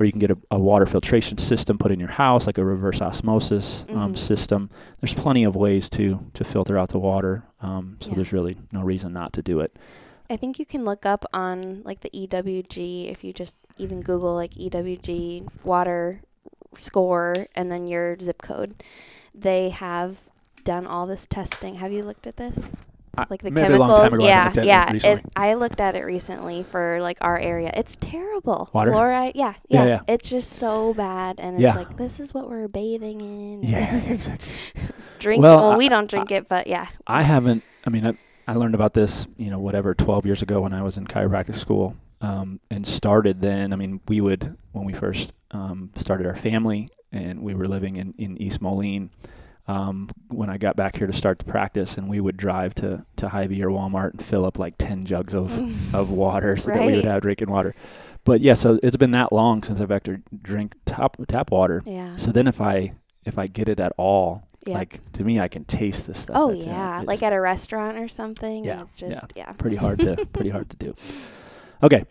or 0.00 0.04
you 0.06 0.10
can 0.10 0.18
get 0.18 0.30
a, 0.32 0.36
a 0.50 0.58
water 0.58 0.86
filtration 0.86 1.38
system 1.38 1.78
put 1.78 1.92
in 1.92 2.00
your 2.00 2.10
house, 2.10 2.48
like 2.48 2.58
a 2.58 2.64
reverse 2.64 3.00
osmosis 3.00 3.86
um, 3.90 4.12
Mhm. 4.12 4.18
system. 4.18 4.68
There's 5.00 5.14
plenty 5.14 5.44
of 5.44 5.54
ways 5.54 5.88
to 5.90 6.18
to 6.34 6.42
filter 6.42 6.76
out 6.76 6.88
the 6.88 6.98
water, 6.98 7.44
um, 7.60 7.96
so 8.00 8.08
Yeah. 8.08 8.16
there's 8.16 8.32
really 8.32 8.56
no 8.72 8.82
reason 8.82 9.12
not 9.12 9.32
to 9.34 9.42
do 9.42 9.60
it. 9.60 9.76
I 10.30 10.36
think 10.36 10.58
you 10.58 10.64
can 10.66 10.84
look 10.84 11.04
up 11.04 11.24
on 11.32 11.82
like 11.84 12.00
the 12.00 12.10
EWG 12.10 13.10
if 13.10 13.22
you 13.24 13.32
just 13.32 13.56
even 13.76 14.00
Google 14.00 14.34
like 14.34 14.52
EWG 14.54 15.48
water 15.64 16.20
score 16.78 17.34
and 17.54 17.70
then 17.70 17.86
your 17.86 18.16
zip 18.20 18.40
code. 18.42 18.82
They 19.34 19.70
have 19.70 20.20
done 20.64 20.86
all 20.86 21.06
this 21.06 21.26
testing. 21.26 21.76
Have 21.76 21.92
you 21.92 22.02
looked 22.02 22.26
at 22.26 22.36
this? 22.36 22.58
Like 23.30 23.42
the 23.42 23.50
maybe 23.52 23.68
chemicals? 23.74 24.12
ago, 24.12 24.24
I 24.24 24.26
yeah, 24.28 24.44
looked 24.46 24.56
at 24.58 24.64
it 24.64 24.66
yeah. 25.04 25.20
I 25.36 25.54
looked 25.54 25.80
at 25.80 25.94
it 25.94 26.04
recently 26.04 26.64
for 26.64 26.98
like 27.00 27.16
our 27.20 27.38
area. 27.38 27.70
It's 27.74 27.94
terrible. 27.96 28.70
Water? 28.72 28.90
Fluoride. 28.90 29.32
Yeah, 29.36 29.54
Yeah, 29.68 29.82
yeah. 29.82 29.86
yeah. 29.86 30.00
It's 30.08 30.28
just 30.28 30.52
so 30.54 30.94
bad, 30.94 31.38
and 31.38 31.54
it's 31.54 31.62
Yeah. 31.62 31.76
like 31.76 31.96
this 31.96 32.18
is 32.18 32.34
what 32.34 32.48
we're 32.50 32.66
bathing 32.66 33.20
in. 33.20 33.62
Yeah, 33.62 34.02
exactly. 34.10 34.48
Drink. 35.20 35.42
Well, 35.44 35.56
Well, 35.58 35.70
I- 35.72 35.76
we 35.76 35.88
don't 35.88 36.10
drink 36.10 36.32
it, 36.32 36.48
but 36.48 36.66
yeah. 36.66 36.86
I 37.06 37.22
haven't. 37.22 37.62
I 37.86 37.90
mean, 37.90 38.18
I, 38.46 38.54
learned 38.54 38.74
about 38.74 38.94
this, 38.94 39.26
you 39.36 39.50
know, 39.50 39.58
whatever, 39.58 39.94
12 39.94 40.26
years 40.26 40.42
ago 40.42 40.60
when 40.60 40.72
I 40.72 40.82
was 40.82 40.96
in 40.96 41.06
chiropractic 41.06 41.56
school, 41.56 41.96
um, 42.20 42.60
and 42.70 42.86
started 42.86 43.40
then. 43.40 43.72
I 43.72 43.76
mean, 43.76 44.00
we 44.08 44.20
would 44.20 44.56
when 44.72 44.84
we 44.84 44.92
first 44.92 45.32
um, 45.50 45.90
started 45.96 46.26
our 46.26 46.36
family, 46.36 46.88
and 47.12 47.42
we 47.42 47.54
were 47.54 47.66
living 47.66 47.96
in 47.96 48.14
in 48.18 48.40
East 48.40 48.60
Moline. 48.60 49.10
Um, 49.66 50.10
when 50.28 50.50
I 50.50 50.58
got 50.58 50.76
back 50.76 50.96
here 50.96 51.06
to 51.06 51.12
start 51.12 51.38
the 51.38 51.44
practice, 51.46 51.96
and 51.96 52.08
we 52.08 52.20
would 52.20 52.36
drive 52.36 52.74
to 52.76 53.04
to 53.16 53.28
Hy-Vee 53.28 53.62
or 53.62 53.70
Walmart 53.70 54.10
and 54.12 54.22
fill 54.22 54.44
up 54.44 54.58
like 54.58 54.74
10 54.78 55.04
jugs 55.04 55.34
of 55.34 55.94
of 55.94 56.10
water 56.10 56.56
so 56.56 56.70
that 56.70 56.84
we 56.84 56.92
would 56.92 57.04
have 57.04 57.22
drinking 57.22 57.50
water. 57.50 57.74
But 58.24 58.40
yeah, 58.40 58.54
so 58.54 58.78
it's 58.82 58.96
been 58.96 59.10
that 59.12 59.32
long 59.32 59.62
since 59.62 59.80
I've 59.80 59.90
actually 59.90 60.18
drink 60.42 60.74
tap 60.86 61.16
tap 61.28 61.50
water. 61.50 61.82
Yeah. 61.84 62.16
So 62.16 62.30
then 62.30 62.46
if 62.46 62.60
I 62.60 62.94
if 63.24 63.38
I 63.38 63.46
get 63.46 63.68
it 63.68 63.80
at 63.80 63.92
all, 63.96 64.48
yeah. 64.68 64.74
like 64.78 65.00
to 65.12 65.24
me, 65.24 65.40
I 65.40 65.48
can 65.48 65.64
taste 65.64 66.06
the 66.06 66.14
stuff. 66.14 66.36
oh 66.38 66.52
that's 66.52 66.64
in 66.66 66.70
it. 66.70 66.74
yeah, 66.74 67.02
like 67.06 67.22
at 67.22 67.32
a 67.32 67.40
restaurant 67.40 67.98
or 67.98 68.08
something. 68.08 68.64
Yeah, 68.64 68.82
It's 68.82 68.96
just 68.96 69.32
yeah. 69.36 69.52
pretty 69.52 69.76
hard 69.76 70.00
to 70.00 70.24
pretty 70.32 70.50
hard 70.50 70.70
to 70.70 70.76
do. 70.76 70.94
Okay. 71.82 72.04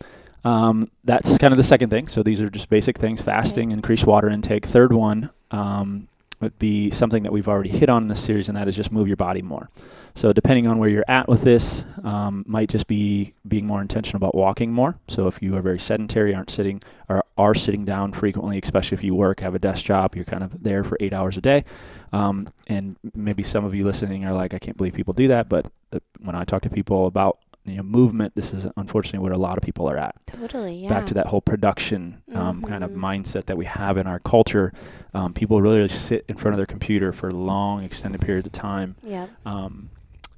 Um, 0.46 0.92
that's 1.06 1.38
kind 1.38 1.54
of 1.54 1.58
the 1.58 1.64
second 1.64 1.90
thing. 1.90 2.08
So 2.08 2.22
these 2.22 2.42
are 2.42 2.50
just 2.50 2.70
basic 2.70 2.98
things: 2.98 3.22
fasting, 3.22 3.72
increase 3.72 4.04
water 4.04 4.30
intake. 4.30 4.66
Third 4.66 4.92
one 4.92 5.30
um, 5.52 6.10
would 6.42 6.58
be 6.60 6.90
something 6.92 7.24
that 7.24 7.32
we've 7.32 7.48
already 7.48 7.70
hit 7.70 7.90
on 7.90 8.04
in 8.04 8.08
this 8.10 8.24
series, 8.24 8.50
and 8.50 8.58
that 8.58 8.68
is 8.68 8.76
just 8.76 8.92
move 8.92 9.08
your 9.08 9.18
body 9.18 9.42
more. 9.42 9.70
So 10.16 10.32
depending 10.32 10.68
on 10.68 10.78
where 10.78 10.90
you're 10.90 11.06
at 11.08 11.28
with 11.28 11.42
this, 11.42 11.86
um, 12.04 12.44
might 12.48 12.70
just 12.70 12.86
be 12.88 13.34
being 13.48 13.66
more 13.66 13.82
intentional 13.82 14.18
about 14.18 14.36
walking 14.36 14.72
more. 14.72 14.96
So 15.08 15.28
if 15.28 15.42
you 15.42 15.56
are 15.58 15.62
very 15.62 15.80
sedentary, 15.80 16.36
aren't 16.36 16.52
sitting 16.52 16.82
or 17.10 17.24
are 17.38 17.56
sitting 17.56 17.84
down 17.84 18.14
frequently, 18.14 18.60
especially 18.62 18.96
if 18.96 19.04
you 19.04 19.16
work, 19.16 19.40
have 19.40 19.56
a 19.56 19.60
desk 19.60 19.84
job, 19.86 20.16
you're 20.16 20.26
kind 20.26 20.44
of 20.44 20.62
there 20.62 20.84
for 20.84 20.98
eight 21.00 21.14
hours 21.14 21.36
a 21.38 21.42
day. 21.42 21.66
Um, 22.12 22.48
and 22.68 22.96
maybe 23.16 23.42
some 23.42 23.66
of 23.66 23.74
you 23.74 23.84
listening 23.86 24.24
are 24.26 24.34
like, 24.34 24.54
I 24.54 24.60
can't 24.60 24.78
believe 24.78 24.94
people 24.94 25.14
do 25.16 25.28
that. 25.30 25.50
But 25.50 25.66
uh, 25.92 26.00
when 26.20 26.36
I 26.36 26.44
talk 26.44 26.62
to 26.62 26.70
people 26.70 27.08
about 27.08 27.40
you 27.66 27.78
know 27.78 27.84
movement, 27.84 28.36
this 28.36 28.54
is 28.54 28.68
unfortunately 28.78 29.20
where 29.20 29.32
a 29.32 29.38
lot 29.38 29.58
of 29.58 29.64
people 29.64 29.90
are 29.90 29.98
at 29.98 30.16
Totally. 30.28 30.76
Yeah. 30.76 30.90
back 30.90 31.08
to 31.08 31.14
that 31.16 31.28
whole 31.28 31.40
production 31.42 32.22
um, 32.36 32.62
kind 32.62 32.84
of 32.84 32.92
Mhm. 32.92 32.98
mindset 32.98 33.46
that 33.46 33.58
we 33.58 33.66
have 33.66 33.98
in 33.98 34.06
our 34.06 34.20
culture. 34.20 34.74
Um, 35.14 35.34
people 35.34 35.62
really 35.62 35.88
sit 35.88 36.26
in 36.28 36.36
front 36.36 36.54
of 36.54 36.58
their 36.58 36.66
computer 36.66 37.14
for 37.14 37.32
long, 37.32 37.84
extended 37.84 38.20
periods 38.22 38.46
of 38.48 38.52
time, 38.52 38.96
Yep. 39.04 39.30
um, 39.46 39.90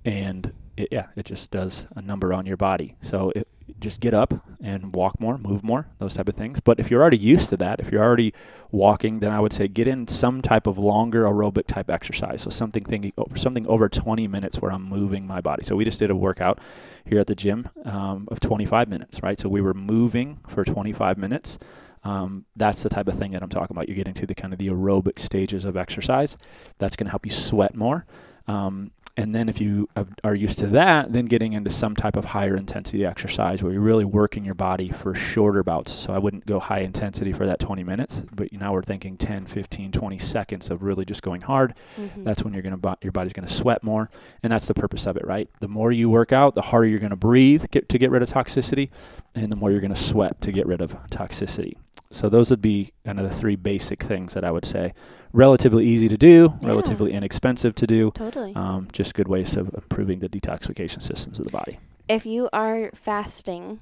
and 0.06 0.54
it, 0.78 0.90
yeah, 0.92 1.08
it 1.16 1.26
just 1.26 1.52
does 1.52 1.88
a 1.96 2.02
number 2.02 2.34
on 2.34 2.46
your 2.46 2.58
body. 2.58 2.96
So 3.02 3.32
it, 3.36 3.48
just 3.80 4.00
get 4.00 4.14
up 4.14 4.34
and 4.62 4.96
walk 4.96 5.20
more, 5.20 5.38
move 5.38 5.64
more, 5.64 5.88
those 5.98 6.16
type 6.16 6.30
of 6.30 6.36
things. 6.36 6.60
But 6.60 6.80
if 6.80 6.92
you're 6.92 7.02
already 7.02 7.18
used 7.18 7.50
to 7.50 7.58
that, 7.58 7.80
if 7.80 7.92
you're 7.92 8.04
already 8.04 8.34
walking, 8.72 9.20
then 9.20 9.32
I 9.32 9.40
would 9.40 9.54
say 9.54 9.68
get 9.68 9.88
in 9.88 10.08
some 10.08 10.42
type 10.42 10.68
of 10.68 10.78
longer 10.78 11.24
aerobic 11.24 11.66
type 11.66 11.90
exercise. 11.90 12.44
So 12.44 12.50
something 12.52 12.86
thinking 12.86 13.12
over 13.18 13.36
something 13.38 13.66
over 13.68 13.90
20 13.90 14.28
minutes 14.28 14.60
where 14.62 14.72
I'm 14.72 14.84
moving 14.84 15.26
my 15.26 15.42
body. 15.42 15.64
So 15.64 15.76
we 15.76 15.84
just 15.84 16.00
did 16.00 16.12
a 16.12 16.16
workout 16.16 16.60
here 17.06 17.20
at 17.20 17.28
the 17.28 17.36
gym 17.36 17.70
um, 17.86 18.28
of 18.30 18.40
25 18.40 18.88
minutes, 18.88 19.22
right? 19.24 19.40
So 19.40 19.50
we 19.50 19.62
were 19.62 19.74
moving 19.74 20.40
for 20.48 20.64
25 20.64 21.18
minutes. 21.18 21.58
Um, 22.04 22.46
that's 22.56 22.84
the 22.84 22.90
type 22.90 23.08
of 23.08 23.18
thing 23.18 23.32
that 23.32 23.42
I'm 23.42 23.50
talking 23.50 23.76
about. 23.76 23.90
You're 23.90 23.98
getting 23.98 24.14
to 24.14 24.28
the 24.28 24.36
kind 24.36 24.54
of 24.54 24.60
the 24.60 24.68
aerobic 24.68 25.18
stages 25.18 25.66
of 25.66 25.76
exercise. 25.76 26.38
That's 26.78 26.96
going 26.96 27.06
to 27.08 27.12
help 27.12 27.26
you 27.26 27.32
sweat 27.32 27.76
more. 27.76 28.06
Um, 28.48 28.92
and 29.18 29.34
then 29.34 29.48
if 29.48 29.62
you 29.62 29.88
are 30.24 30.36
used 30.36 30.60
to 30.60 30.68
that, 30.68 31.14
then 31.14 31.26
getting 31.26 31.54
into 31.54 31.70
some 31.70 31.96
type 31.96 32.18
of 32.18 32.26
higher 32.26 32.56
intensity 32.56 33.06
exercise 33.06 33.64
where 33.64 33.72
you're 33.72 33.82
really 33.82 34.04
working 34.06 34.44
your 34.44 34.56
body 34.56 34.90
for 34.90 35.16
shorter 35.16 35.64
bouts. 35.64 35.94
So 35.94 36.14
I 36.14 36.18
wouldn't 36.18 36.46
go 36.46 36.60
high 36.60 36.80
intensity 36.80 37.32
for 37.32 37.46
that 37.46 37.60
20 37.60 37.84
minutes, 37.84 38.24
but 38.34 38.52
now 38.52 38.74
we're 38.74 38.84
thinking 38.84 39.16
10, 39.18 39.46
15, 39.46 39.92
20 39.92 40.18
seconds 40.18 40.70
of 40.70 40.84
really 40.84 41.06
just 41.06 41.22
going 41.22 41.42
hard. 41.42 41.74
Mhm. 41.98 42.26
That's 42.26 42.44
when 42.44 42.54
you're 42.54 42.62
going 42.62 42.80
to 42.80 42.98
your 43.02 43.12
body's 43.12 43.34
going 43.34 43.48
to 43.48 43.54
sweat 43.54 43.84
more, 43.84 44.10
and 44.44 44.52
that's 44.52 44.68
the 44.68 44.74
purpose 44.74 45.06
of 45.06 45.16
it, 45.18 45.26
right? 45.26 45.50
The 45.60 45.68
more 45.68 45.92
you 45.92 46.10
work 46.10 46.34
out, 46.34 46.56
the 46.56 46.62
harder 46.62 46.88
you're 46.88 47.00
going 47.00 47.10
to 47.12 47.16
breathe 47.16 47.66
get, 47.72 47.88
to 47.90 47.98
get 47.98 48.12
rid 48.12 48.22
of 48.22 48.30
toxicity, 48.30 48.90
and 49.34 49.52
the 49.52 49.56
more 49.56 49.72
you're 49.72 49.82
going 49.82 49.94
to 49.94 50.02
sweat 50.02 50.42
to 50.42 50.52
get 50.52 50.66
rid 50.68 50.82
of 50.82 50.96
toxicity. 51.10 51.74
So 52.12 52.30
those 52.30 52.50
would 52.50 52.62
be 52.62 52.92
kind 53.06 53.20
of 53.20 53.28
the 53.30 53.36
three 53.36 53.56
basic 53.56 54.02
things 54.04 54.34
that 54.34 54.44
I 54.44 54.52
would 54.52 54.66
say. 54.66 54.94
Relatively 55.34 55.86
easy 55.86 56.08
to 56.08 56.18
do, 56.18 56.54
Yeah. 56.62 56.70
relatively 56.70 57.12
inexpensive 57.14 57.76
to 57.76 57.88
do. 57.88 58.12
totally. 58.16 58.56
Um, 58.56 58.88
just 58.92 59.14
good 59.14 59.28
ways 59.28 59.58
of 59.58 59.74
improving 59.74 60.20
the 60.20 60.30
detoxification 60.30 61.02
systems 61.02 61.40
of 61.40 61.46
the 61.46 61.52
body. 61.52 61.80
if 62.08 62.26
you 62.26 62.48
are 62.54 62.90
fasting, 62.94 63.80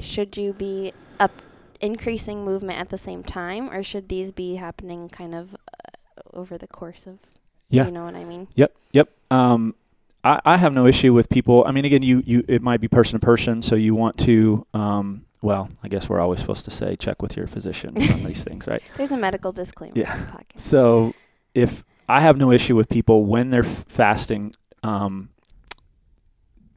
should 0.00 0.36
you 0.36 0.52
be 0.52 0.92
up 1.18 1.32
increasing 1.80 2.44
movement 2.44 2.78
at 2.78 2.90
the 2.90 2.98
same 2.98 3.22
time, 3.22 3.70
or 3.70 3.82
should 3.82 4.08
these 4.08 4.32
be 4.32 4.56
happening 4.56 5.08
kind 5.08 5.34
of 5.34 5.54
uh, 5.54 5.58
over 6.32 6.56
the 6.58 6.66
course 6.66 7.06
of? 7.06 7.18
Yeah. 7.68 7.86
You 7.86 7.92
know 7.92 8.04
what 8.04 8.14
I 8.14 8.24
mean? 8.24 8.48
Yep, 8.54 8.72
yep. 8.92 9.08
Um, 9.30 9.74
I, 10.22 10.40
I 10.44 10.56
have 10.56 10.72
no 10.72 10.86
issue 10.86 11.12
with 11.12 11.28
people. 11.28 11.64
I 11.66 11.72
mean, 11.72 11.84
again, 11.84 12.02
you, 12.02 12.22
you 12.24 12.44
it 12.48 12.62
might 12.62 12.80
be 12.80 12.88
person 12.88 13.18
to 13.18 13.24
person, 13.26 13.62
so 13.62 13.74
you 13.74 13.94
want 13.94 14.18
to. 14.18 14.66
Um, 14.74 15.24
well, 15.42 15.68
I 15.82 15.88
guess 15.88 16.08
we're 16.08 16.20
always 16.20 16.40
supposed 16.40 16.64
to 16.64 16.70
say 16.70 16.96
check 16.96 17.22
with 17.22 17.36
your 17.36 17.46
physician 17.46 17.90
on 17.96 18.24
these 18.24 18.42
things, 18.44 18.66
right? 18.66 18.82
There's 18.96 19.12
a 19.12 19.16
medical 19.16 19.52
disclaimer 19.52 19.92
Yeah. 19.96 20.12
on 20.12 20.20
the 20.20 20.26
podcast. 20.26 20.60
So 20.60 21.14
if 21.54 21.84
I 22.08 22.20
have 22.20 22.36
no 22.36 22.50
issue 22.52 22.76
with 22.76 22.88
people 22.88 23.24
when 23.24 23.50
they're 23.50 23.64
f- 23.64 23.84
fasting, 23.88 24.54
um, 24.82 25.30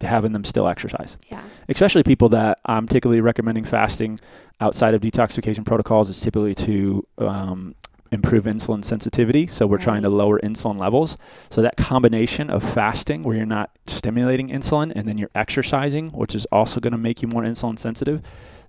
having 0.01 0.31
them 0.31 0.43
still 0.43 0.67
exercise, 0.67 1.17
Yeah. 1.29 1.43
especially 1.67 2.03
people 2.03 2.29
that 2.29 2.59
I'm 2.65 2.87
typically 2.87 3.19
recommending 3.21 3.65
fasting 3.65 4.19
outside 4.61 4.93
of 4.93 5.01
detoxification 5.01 5.65
protocols 5.65 6.09
is 6.09 6.19
typically 6.21 6.55
to 6.55 7.05
um, 7.17 7.75
improve 8.11 8.45
insulin 8.45 8.83
sensitivity. 8.83 9.47
So 9.47 9.67
we're 9.67 9.77
trying 9.77 10.01
to 10.03 10.09
lower 10.09 10.39
insulin 10.39 10.79
levels. 10.79 11.17
So 11.49 11.61
that 11.61 11.77
combination 11.77 12.49
of 12.49 12.63
fasting, 12.63 13.23
where 13.23 13.37
you're 13.37 13.45
not 13.45 13.71
stimulating 13.87 14.49
insulin, 14.49 14.91
and 14.95 15.07
then 15.07 15.17
you're 15.17 15.31
exercising, 15.35 16.09
which 16.09 16.35
is 16.35 16.45
also 16.51 16.79
going 16.79 16.91
to 16.91 16.97
make 16.97 17.21
you 17.21 17.27
more 17.27 17.43
insulin 17.43 17.77
sensitive. 17.77 18.21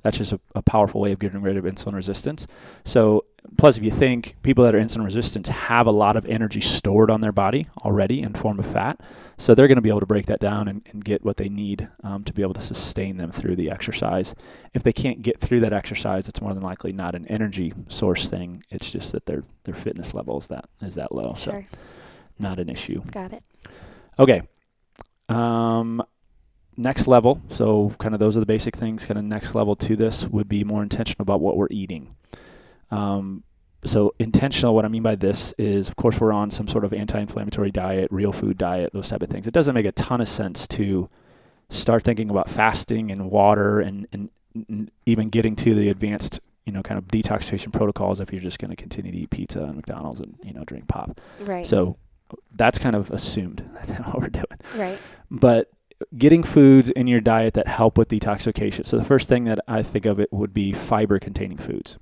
That's 0.03 0.19
just 0.19 0.33
a, 0.33 0.41
a 0.55 0.63
powerful 0.63 1.01
way 1.01 1.13
of 1.13 1.19
getting 1.19 1.43
rid 1.43 1.57
of 1.57 1.65
insulin 1.65 1.95
resistance. 1.95 2.47
So 2.85 3.25
plus, 3.57 3.77
if 3.77 3.85
you 3.85 3.91
think 3.91 4.37
people 4.43 4.65
that 4.65 4.75
are 4.75 4.81
insulin 4.81 5.05
resistant 5.05 5.47
have 5.49 5.87
a 5.87 5.91
lot 5.91 6.17
of 6.17 6.27
energy 6.27 6.61
stored 6.61 7.11
on 7.11 7.21
their 7.21 7.33
body 7.33 7.67
already 7.85 8.23
in 8.23 8.35
form 8.35 8.59
of 8.59 8.67
fat, 8.67 9.01
so 9.37 9.55
they're 9.55 9.69
going 9.69 9.77
to 9.77 9.83
be 9.83 9.89
able 9.89 10.01
to 10.01 10.07
break 10.07 10.27
that 10.27 10.41
down 10.41 10.69
and, 10.69 10.83
and 10.91 11.05
get 11.05 11.25
what 11.25 11.37
they 11.37 11.49
need 11.49 11.89
um, 12.05 12.25
to 12.25 12.33
be 12.33 12.43
able 12.43 12.55
to 12.55 12.61
sustain 12.61 13.17
them 13.17 13.31
through 13.31 13.57
the 13.57 13.71
exercise. 13.71 14.35
If 14.75 14.83
they 14.83 14.93
can't 14.93 15.23
get 15.23 15.41
through 15.41 15.61
that 15.61 15.73
exercise, 15.73 16.29
it's 16.29 16.41
more 16.41 16.55
than 16.55 16.63
likely 16.63 16.93
not 16.93 17.15
an 17.15 17.27
energy 17.27 17.73
source 17.89 18.29
thing. 18.29 18.63
It's 18.71 18.91
just 18.91 19.13
that 19.13 19.27
their 19.27 19.45
their 19.65 19.75
fitness 19.75 20.15
level 20.15 20.39
is 20.39 20.49
that 20.49 20.67
is 20.83 20.97
that 20.97 21.15
low. 21.15 21.35
Sure. 21.35 21.67
So 21.71 21.79
not 22.39 22.59
an 22.59 22.69
issue. 22.69 23.03
Got 23.11 23.33
it. 23.33 23.43
Okay. 24.19 24.43
Um, 25.29 26.03
next 26.77 27.07
level. 27.07 27.41
So 27.51 27.95
kind 27.99 28.15
of 28.15 28.21
those 28.21 28.37
are 28.37 28.41
the 28.41 28.47
basic 28.47 28.77
things. 28.77 29.07
Kind 29.07 29.19
of 29.19 29.25
next 29.25 29.55
level 29.55 29.77
to 29.77 29.97
this 29.97 30.27
would 30.27 30.49
be 30.49 30.65
more 30.65 30.83
intentional 30.83 31.23
about 31.23 31.41
what 31.41 31.57
we're 31.57 31.69
eating. 31.71 32.17
Um, 32.91 33.45
so 33.83 34.15
intentional 34.19 34.75
what 34.75 34.85
i 34.85 34.89
mean 34.89 35.03
by 35.03 35.15
this 35.15 35.55
is 35.57 35.89
of 35.89 35.97
course 35.97 36.21
we're 36.21 36.33
on 36.33 36.51
some 36.51 36.69
sort 36.69 36.85
of 36.85 36.93
anti-inflammatory 36.93 37.71
diet 37.71 38.09
real 38.13 38.31
food 38.31 38.59
diet 38.59 38.93
those 38.93 39.09
type 39.09 39.23
of 39.23 39.31
things 39.31 39.47
it 39.47 39.55
doesn't 39.55 39.75
make 39.75 39.87
a 39.87 39.93
ton 39.93 40.21
of 40.21 40.29
sense 40.29 40.69
to 40.69 41.09
start 41.71 42.03
thinking 42.03 42.29
about 42.29 42.47
fasting 42.51 43.11
and 43.11 43.31
water 43.31 43.81
and, 43.81 44.07
and, 44.13 44.29
and 44.69 44.91
even 45.07 45.31
getting 45.31 45.57
to 45.57 45.75
the 45.75 45.89
advanced 45.89 46.41
you 46.67 46.73
know 46.75 46.83
kind 46.83 46.99
of 46.99 47.07
detoxification 47.09 47.73
protocols 47.73 48.21
if 48.21 48.33
you're 48.35 48.43
just 48.43 48.59
going 48.59 48.69
to 48.71 48.77
continue 48.77 49.13
to 49.13 49.17
eat 49.19 49.31
pizza 49.31 49.63
and 49.63 49.77
mcdonald's 49.77 50.21
and 50.21 50.37
you 50.43 50.53
know 50.53 50.63
drink 50.65 50.87
pop 50.87 51.19
Right. 51.41 51.67
so 51.67 51.97
that's 52.57 52.77
kind 52.77 52.95
of 52.95 53.11
assumed 53.11 53.67
that's 53.75 53.93
what 54.09 54.21
we're 54.21 54.29
doing 54.29 54.45
right. 54.77 54.99
but 55.31 55.71
getting 56.19 56.43
foods 56.43 56.91
in 56.91 57.07
your 57.07 57.21
diet 57.23 57.55
that 57.55 57.67
help 57.69 57.99
with 57.99 58.09
detoxification. 58.09 58.87
So 58.87 58.97
the 58.99 59.05
first 59.05 59.29
thing 59.29 59.45
that 59.45 59.59
I 59.69 59.83
think 59.83 60.07
of 60.07 60.19
it 60.19 60.33
would 60.33 60.55
be 60.55 60.73
fiber 60.73 61.19
containing 61.19 61.59
foods. 61.59 61.99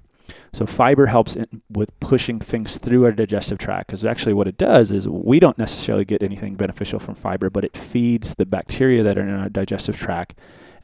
So 0.53 0.67
fiber 0.67 1.07
helps 1.07 1.37
with 1.71 1.99
pushing 2.01 2.39
things 2.39 2.79
through 2.79 3.05
our 3.05 3.13
digestive 3.13 3.59
tract 3.59 3.89
because 3.89 4.05
actually 4.05 4.35
what 4.35 4.49
it 4.49 4.59
does 4.59 4.93
is 4.93 5.09
we 5.09 5.41
don't 5.41 5.59
necessarily 5.59 6.05
get 6.05 6.23
anything 6.23 6.55
beneficial 6.55 6.99
from 6.99 7.15
fiber, 7.15 7.51
but 7.51 7.65
it 7.65 7.77
feeds 7.77 8.35
the 8.35 8.47
bacteria 8.47 9.03
that 9.03 9.19
are 9.19 9.23
in 9.23 9.31
our 9.31 9.49
digestive 9.49 9.97
tract. 9.97 10.35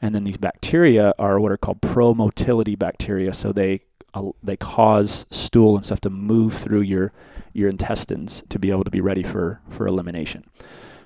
And 0.01 0.13
then 0.13 0.23
these 0.23 0.37
bacteria 0.37 1.13
are 1.17 1.39
what 1.39 1.51
are 1.51 1.57
called 1.57 1.81
promotility 1.81 2.75
bacteria. 2.75 3.33
So 3.33 3.51
they 3.51 3.81
uh, 4.13 4.31
they 4.41 4.55
cause 4.55 5.25
stool 5.29 5.75
and 5.75 5.85
stuff 5.85 6.01
to 6.01 6.09
move 6.09 6.53
through 6.53 6.81
your 6.81 7.11
your 7.53 7.69
intestines 7.69 8.43
to 8.49 8.59
be 8.59 8.71
able 8.71 8.83
to 8.83 8.91
be 8.91 9.01
ready 9.01 9.23
for 9.23 9.61
for 9.69 9.87
elimination. 9.87 10.45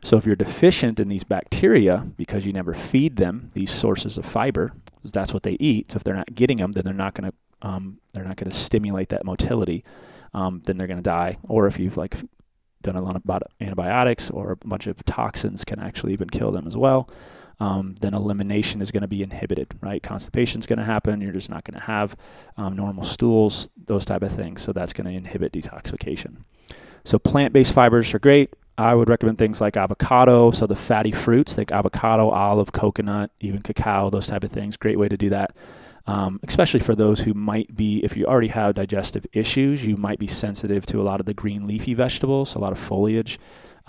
So 0.03 0.17
if 0.17 0.25
you're 0.25 0.35
deficient 0.35 0.99
in 0.99 1.09
these 1.09 1.23
bacteria 1.23 2.07
because 2.15 2.45
you 2.45 2.53
never 2.53 2.73
feed 2.73 3.17
them 3.17 3.49
these 3.53 3.71
sources 3.71 4.17
of 4.17 4.25
fiber, 4.25 4.73
that's 5.03 5.33
what 5.33 5.43
they 5.43 5.57
eat. 5.59 5.91
So 5.91 5.97
if 5.97 6.03
they're 6.03 6.15
not 6.15 6.35
getting 6.35 6.57
them, 6.57 6.71
then 6.71 6.85
they're 6.85 6.93
not 6.93 7.13
going 7.13 7.29
to 7.29 7.37
um, 7.61 7.99
they're 8.13 8.23
not 8.23 8.37
going 8.37 8.49
to 8.49 8.55
stimulate 8.55 9.09
that 9.09 9.25
motility. 9.25 9.83
Um, 10.33 10.61
then 10.65 10.77
they're 10.77 10.87
going 10.87 10.97
to 10.97 11.03
die. 11.03 11.37
Or 11.47 11.67
if 11.67 11.79
you've 11.79 11.97
like 11.97 12.15
done 12.81 12.95
a 12.95 13.01
lot 13.01 13.15
of 13.15 13.43
antibiotics 13.59 14.29
or 14.29 14.51
a 14.51 14.67
bunch 14.67 14.87
of 14.87 15.03
toxins 15.05 15.65
can 15.65 15.79
actually 15.79 16.13
even 16.13 16.29
kill 16.29 16.51
them 16.51 16.67
as 16.67 16.77
well. 16.77 17.09
Um, 17.61 17.95
then 17.99 18.13
elimination 18.13 18.81
is 18.81 18.89
going 18.89 19.01
to 19.01 19.07
be 19.07 19.21
inhibited, 19.21 19.77
right? 19.81 20.01
Constipation 20.01 20.59
is 20.59 20.65
going 20.65 20.79
to 20.79 20.85
happen. 20.85 21.19
You're 21.19 21.33
just 21.33 21.49
not 21.49 21.65
going 21.65 21.77
to 21.77 21.85
have 21.85 22.15
um, 22.55 22.75
normal 22.75 23.03
stools, 23.03 23.67
those 23.85 24.05
type 24.05 24.21
of 24.21 24.31
things. 24.31 24.61
So 24.61 24.71
that's 24.71 24.93
going 24.93 25.07
to 25.07 25.13
inhibit 25.13 25.51
detoxification. 25.51 26.37
So 27.03 27.19
plant-based 27.19 27.73
fibers 27.73 28.13
are 28.13 28.19
great. 28.19 28.53
I 28.77 28.95
would 28.95 29.09
recommend 29.09 29.37
things 29.37 29.59
like 29.59 29.75
avocado, 29.75 30.51
so 30.51 30.65
the 30.65 30.75
fatty 30.75 31.11
fruits 31.11 31.57
like 31.57 31.69
avocado, 31.73 32.29
olive, 32.29 32.71
coconut, 32.71 33.29
even 33.41 33.61
cacao, 33.61 34.09
those 34.09 34.27
type 34.27 34.45
of 34.45 34.51
things. 34.51 34.77
Great 34.77 34.97
way 34.97 35.09
to 35.09 35.17
do 35.17 35.29
that. 35.31 35.53
Um, 36.07 36.39
especially 36.43 36.79
for 36.79 36.95
those 36.95 37.19
who 37.19 37.33
might 37.33 37.75
be, 37.75 38.03
if 38.03 38.17
you 38.17 38.25
already 38.25 38.47
have 38.47 38.75
digestive 38.75 39.25
issues, 39.31 39.85
you 39.85 39.95
might 39.95 40.17
be 40.17 40.27
sensitive 40.27 40.85
to 40.87 40.99
a 40.99 41.03
lot 41.03 41.19
of 41.19 41.25
the 41.25 41.33
green 41.33 41.67
leafy 41.67 41.93
vegetables. 41.93 42.55
A 42.55 42.59
lot 42.59 42.71
of 42.71 42.79
foliage 42.79 43.39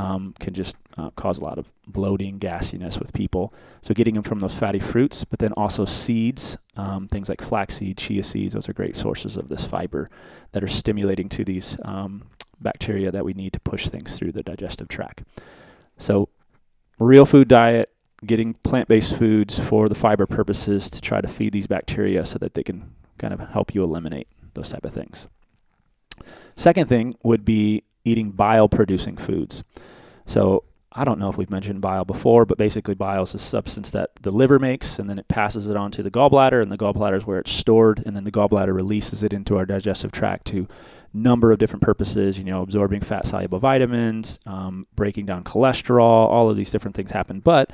um, 0.00 0.34
can 0.38 0.54
just 0.54 0.76
uh, 0.96 1.10
cause 1.10 1.38
a 1.38 1.44
lot 1.44 1.58
of 1.58 1.70
bloating, 1.86 2.38
gassiness 2.38 2.98
with 2.98 3.12
people. 3.12 3.52
So 3.80 3.94
getting 3.94 4.14
them 4.14 4.22
from 4.22 4.38
those 4.40 4.54
fatty 4.54 4.78
fruits, 4.78 5.24
but 5.24 5.38
then 5.38 5.52
also 5.52 5.84
seeds, 5.84 6.56
um, 6.76 7.06
things 7.06 7.28
like 7.28 7.42
flaxseed, 7.42 7.98
chia 7.98 8.22
seeds, 8.22 8.54
those 8.54 8.68
are 8.68 8.72
great 8.72 8.96
sources 8.96 9.36
of 9.36 9.48
this 9.48 9.64
fiber 9.64 10.08
that 10.52 10.64
are 10.64 10.68
stimulating 10.68 11.28
to 11.30 11.44
these 11.44 11.76
um, 11.84 12.24
bacteria 12.60 13.10
that 13.10 13.24
we 13.24 13.34
need 13.34 13.52
to 13.52 13.60
push 13.60 13.88
things 13.88 14.16
through 14.16 14.32
the 14.32 14.42
digestive 14.42 14.88
tract. 14.88 15.22
So, 15.96 16.28
real 16.98 17.26
food 17.26 17.48
diet, 17.48 17.90
getting 18.24 18.54
plant 18.54 18.88
based 18.88 19.16
foods 19.16 19.58
for 19.58 19.88
the 19.88 19.94
fiber 19.94 20.26
purposes 20.26 20.90
to 20.90 21.00
try 21.00 21.20
to 21.20 21.28
feed 21.28 21.52
these 21.52 21.66
bacteria 21.66 22.24
so 22.26 22.38
that 22.38 22.54
they 22.54 22.62
can 22.62 22.92
kind 23.18 23.32
of 23.32 23.40
help 23.50 23.74
you 23.74 23.82
eliminate 23.82 24.28
those 24.54 24.70
type 24.70 24.84
of 24.84 24.92
things. 24.92 25.28
Second 26.56 26.88
thing 26.88 27.14
would 27.22 27.44
be 27.44 27.84
eating 28.04 28.30
bile 28.30 28.68
producing 28.68 29.16
foods. 29.16 29.62
So, 30.26 30.64
I 30.92 31.04
don't 31.04 31.20
know 31.20 31.28
if 31.28 31.36
we've 31.36 31.50
mentioned 31.50 31.80
bile 31.80 32.04
before, 32.04 32.44
but 32.44 32.58
basically, 32.58 32.96
bile 32.96 33.22
is 33.22 33.34
a 33.34 33.38
substance 33.38 33.92
that 33.92 34.10
the 34.22 34.32
liver 34.32 34.58
makes, 34.58 34.98
and 34.98 35.08
then 35.08 35.20
it 35.20 35.28
passes 35.28 35.68
it 35.68 35.76
on 35.76 35.92
to 35.92 36.02
the 36.02 36.10
gallbladder, 36.10 36.60
and 36.60 36.70
the 36.70 36.76
gallbladder 36.76 37.16
is 37.16 37.24
where 37.24 37.38
it's 37.38 37.52
stored, 37.52 38.02
and 38.04 38.16
then 38.16 38.24
the 38.24 38.32
gallbladder 38.32 38.74
releases 38.74 39.22
it 39.22 39.32
into 39.32 39.56
our 39.56 39.64
digestive 39.64 40.10
tract 40.10 40.46
to 40.48 40.66
number 41.12 41.52
of 41.52 41.58
different 41.60 41.82
purposes. 41.82 42.38
You 42.38 42.44
know, 42.44 42.62
absorbing 42.62 43.02
fat 43.02 43.26
soluble 43.26 43.60
vitamins, 43.60 44.40
um, 44.46 44.88
breaking 44.96 45.26
down 45.26 45.44
cholesterol, 45.44 46.00
all 46.00 46.50
of 46.50 46.56
these 46.56 46.72
different 46.72 46.96
things 46.96 47.12
happen. 47.12 47.38
But 47.38 47.70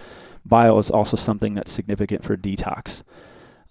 bile 0.49 0.79
is 0.79 0.91
also 0.91 1.17
something 1.17 1.55
that's 1.55 1.71
significant 1.71 2.25
for 2.25 2.37
detox. 2.37 3.03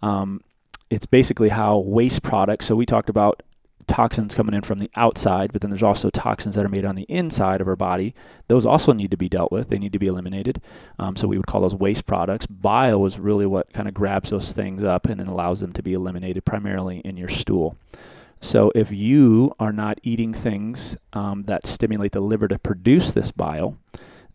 Um, 0.02 0.42
it's 0.90 1.06
basically 1.06 1.50
how 1.50 1.80
waste 1.80 2.22
products. 2.22 2.68
So 2.68 2.76
we 2.76 2.86
talked 2.86 3.10
about 3.10 3.42
toxins 3.88 4.34
coming 4.34 4.56
in 4.56 4.62
from 4.62 4.80
the 4.80 4.90
outside, 4.96 5.52
but 5.52 5.62
then 5.62 5.70
there's 5.70 5.84
also 5.84 6.10
toxins 6.10 6.56
that 6.56 6.66
are 6.66 6.70
made 6.70 6.86
on 6.86 6.96
the 6.96 7.04
inside 7.04 7.62
of 7.62 7.68
our 7.68 7.76
body. 7.76 8.14
Those 8.48 8.66
also 8.66 8.94
need 8.94 9.12
to 9.12 9.18
be 9.18 9.30
dealt 9.30 9.52
with. 9.52 9.70
They 9.70 9.78
need 9.78 9.94
to 9.94 10.00
be 10.00 10.08
eliminated. 10.08 10.62
Um, 10.98 11.16
so 11.16 11.28
we 11.28 11.38
would 11.38 11.48
call 11.48 11.62
those 11.62 11.76
waste 11.76 12.06
products. 12.06 12.46
Bile 12.46 13.06
is 13.06 13.20
really 13.20 13.46
what 13.46 13.72
kind 13.74 13.88
of 13.88 13.94
grabs 13.94 14.30
those 14.30 14.52
things 14.52 14.84
up 14.84 15.06
and 15.06 15.20
then 15.20 15.28
allows 15.28 15.60
them 15.60 15.74
to 15.74 15.84
be 15.84 15.94
eliminated 15.94 16.46
primarily 16.46 17.00
in 17.00 17.18
your 17.18 17.30
stool. 17.30 17.78
So 18.40 18.72
if 18.76 18.92
you 18.92 19.54
are 19.60 19.74
not 19.74 20.00
eating 20.04 20.34
things 20.34 20.98
um, 21.14 21.44
that 21.44 21.66
stimulate 21.66 22.12
the 22.12 22.22
liver 22.22 22.48
to 22.48 22.60
produce 22.60 23.12
this 23.12 23.32
bile, 23.32 23.78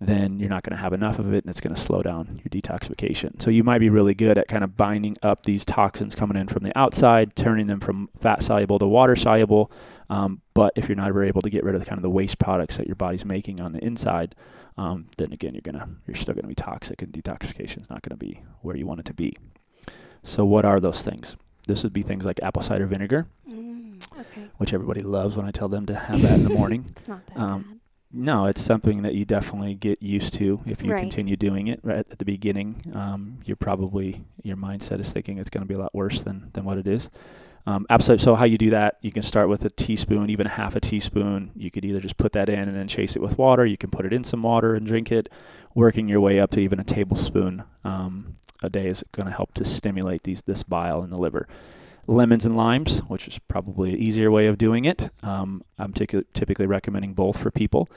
then 0.01 0.41
you're 0.41 0.49
not 0.49 0.63
going 0.63 0.75
to 0.75 0.83
have 0.83 0.93
enough 0.95 1.19
of 1.19 1.33
it 1.35 1.45
and 1.45 1.51
it's 1.51 1.61
going 1.61 1.75
to 1.75 1.81
slow 1.81 2.01
down 2.01 2.41
your 2.43 2.51
detoxification. 2.63 3.41
So 3.41 3.51
you 3.51 3.63
might 3.63 3.81
be 3.81 3.91
really 3.91 4.15
good 4.15 4.39
at 4.39 4.49
kind 4.49 4.65
of 4.65 4.77
binding 4.77 5.15
up 5.23 5.45
these 5.45 5.65
toxins 5.65 6.15
coming 6.15 6.39
in 6.39 6.49
from 6.49 6.63
the 6.63 6.77
outside, 6.79 7.37
turning 7.37 7.67
them 7.67 7.81
from 7.81 8.09
fat 8.19 8.43
soluble 8.43 8.79
to 8.79 8.87
water 8.87 9.15
soluble. 9.15 9.71
Um, 10.09 10.41
but 10.55 10.73
if 10.75 10.89
you're 10.89 10.97
not 10.97 11.09
ever 11.09 11.23
able 11.23 11.43
to 11.43 11.51
get 11.51 11.65
rid 11.65 11.75
of 11.75 11.83
the 11.83 11.87
kind 11.87 11.99
of 11.99 12.03
the 12.03 12.11
waste 12.11 12.39
products 12.39 12.79
that 12.79 12.87
your 12.87 12.97
body's 12.97 13.25
making 13.27 13.61
on 13.61 13.73
the 13.73 13.85
inside, 13.85 14.35
um, 14.79 15.05
then 15.19 15.33
again 15.33 15.53
you're 15.55 15.61
gonna 15.61 15.89
you're 16.07 16.15
still 16.17 16.35
gonna 16.35 16.49
be 16.49 16.55
toxic 16.55 17.03
and 17.03 17.13
detoxification 17.13 17.83
is 17.83 17.91
not 17.91 18.01
gonna 18.03 18.17
be 18.17 18.43
where 18.63 18.77
you 18.77 18.87
want 18.87 19.01
it 19.01 19.07
to 19.07 19.13
be. 19.15 19.37
So 20.23 20.45
what 20.45 20.65
are 20.65 20.81
those 20.81 21.03
things? 21.03 21.37
This 21.67 21.83
would 21.83 21.93
be 21.93 22.03
things 22.03 22.25
like 22.25 22.41
apple 22.43 22.63
cider 22.63 22.87
vinegar, 22.87 23.27
Mm, 23.49 24.03
okay. 24.19 24.49
which 24.57 24.73
everybody 24.73 25.03
loves 25.03 25.37
when 25.37 25.45
I 25.47 25.51
tell 25.51 25.69
them 25.69 25.85
to 25.87 25.95
have 25.95 26.23
that 26.23 26.33
in 26.39 26.45
the 26.45 26.51
morning. 26.55 26.87
It's 26.89 27.07
not 27.07 27.27
that 27.27 27.39
Um, 27.39 27.80
No, 28.13 28.47
it's 28.47 28.61
something 28.61 29.03
that 29.03 29.15
you 29.15 29.25
definitely 29.25 29.75
get 29.75 30.03
used 30.03 30.35
to 30.35 30.61
if 30.67 30.83
you 30.83 30.93
Right. 30.93 31.01
continue 31.01 31.37
doing 31.37 31.69
it 31.69 31.79
right 31.85 31.99
at 32.11 32.19
the 32.19 32.25
beginning. 32.25 32.83
Um, 32.93 33.39
you're 33.45 33.57
probably 33.57 34.25
your 34.43 34.57
mindset 34.57 34.99
is 34.99 35.13
thinking 35.13 35.39
it's 35.39 35.51
going 35.51 35.63
to 35.63 35.69
be 35.69 35.75
a 35.75 35.79
lot 35.79 35.95
worse 35.95 36.23
than 36.23 36.49
than 36.53 36.65
what 36.65 36.77
it 36.79 36.89
is. 36.89 37.09
Um, 37.67 37.87
absolutely. 37.89 38.25
So 38.25 38.35
how 38.35 38.47
you 38.47 38.59
do 38.59 38.71
that? 38.71 38.97
You 39.01 39.13
can 39.13 39.23
start 39.23 39.49
with 39.49 39.65
a 39.65 39.71
teaspoon, 39.71 40.29
even 40.31 40.47
half 40.47 40.75
a 40.75 40.81
teaspoon. 40.81 41.51
You 41.55 41.71
could 41.71 41.85
either 41.85 42.01
just 42.01 42.17
put 42.17 42.33
that 42.33 42.49
in 42.49 42.59
and 42.61 42.73
then 42.73 42.89
chase 42.89 43.15
it 43.15 43.23
with 43.23 43.39
water. 43.39 43.65
You 43.65 43.77
can 43.77 43.91
put 43.91 44.07
it 44.07 44.13
in 44.13 44.25
some 44.25 44.43
water 44.43 44.75
and 44.75 44.87
drink 44.87 45.13
it. 45.13 45.29
Working 45.75 46.09
your 46.09 46.21
way 46.21 46.41
up 46.41 46.51
to 46.53 46.61
even 46.61 46.81
a 46.81 46.85
tablespoon 46.85 47.63
um, 47.85 48.39
a 48.63 48.69
day 48.71 48.89
is 48.89 49.05
going 49.13 49.27
to 49.27 49.33
help 49.33 49.55
to 49.55 49.65
stimulate 49.65 50.25
these 50.25 50.43
this 50.43 50.65
bile 50.65 51.05
in 51.05 51.11
the 51.11 51.19
liver 51.21 51.47
lemons 52.11 52.45
and 52.45 52.57
limes, 52.57 52.99
which 53.09 53.29
is 53.29 53.39
probably 53.39 53.91
an 53.93 53.99
easier 53.99 54.31
way 54.31 54.47
of 54.47 54.59
doing 54.59 54.85
it. 54.85 55.11
Um, 55.23 55.63
I'm 55.79 55.93
tic- 55.93 56.33
typically 56.35 56.67
recommending 56.67 57.15
both 57.15 57.39
for 57.39 57.51
people. 57.51 57.89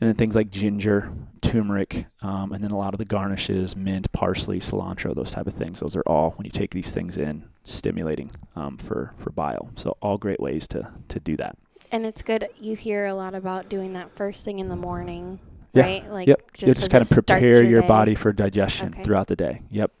And 0.00 0.08
then 0.08 0.16
things 0.16 0.34
like 0.34 0.50
ginger, 0.50 1.12
turmeric, 1.42 2.06
um, 2.22 2.52
and 2.52 2.64
then 2.64 2.70
a 2.70 2.76
lot 2.78 2.94
of 2.94 2.98
the 2.98 3.04
garnishes, 3.04 3.76
mint, 3.76 4.10
parsley, 4.12 4.58
cilantro, 4.58 5.14
those 5.14 5.32
type 5.32 5.46
of 5.46 5.52
things. 5.52 5.80
Those 5.80 5.94
are 5.94 6.02
all, 6.06 6.30
when 6.32 6.46
you 6.46 6.50
take 6.50 6.70
these 6.70 6.90
things 6.90 7.18
in, 7.18 7.44
stimulating 7.64 8.30
um, 8.56 8.78
for, 8.78 9.12
for 9.18 9.28
bile. 9.30 9.70
So 9.76 9.98
all 10.00 10.16
great 10.16 10.40
ways 10.40 10.66
to, 10.68 10.90
to 11.08 11.20
do 11.20 11.36
that. 11.36 11.58
And 11.92 12.06
it's 12.06 12.22
good. 12.22 12.48
You 12.58 12.76
hear 12.76 13.04
a 13.06 13.14
lot 13.14 13.34
about 13.34 13.68
doing 13.68 13.92
that 13.92 14.16
first 14.16 14.42
thing 14.42 14.58
in 14.58 14.70
the 14.70 14.76
morning, 14.76 15.38
Yeah. 15.74 15.82
right? 15.82 16.10
Like 16.10 16.28
Yep. 16.28 16.52
just, 16.54 16.62
You'll 16.62 16.74
just 16.76 16.90
kind 16.90 17.02
of 17.02 17.10
prepare 17.10 17.62
your 17.62 17.82
day. 17.82 17.88
body 17.88 18.14
for 18.14 18.32
digestion 18.32 18.88
Okay. 18.94 19.02
throughout 19.02 19.26
the 19.26 19.36
day. 19.36 19.60
Yep. 19.70 19.92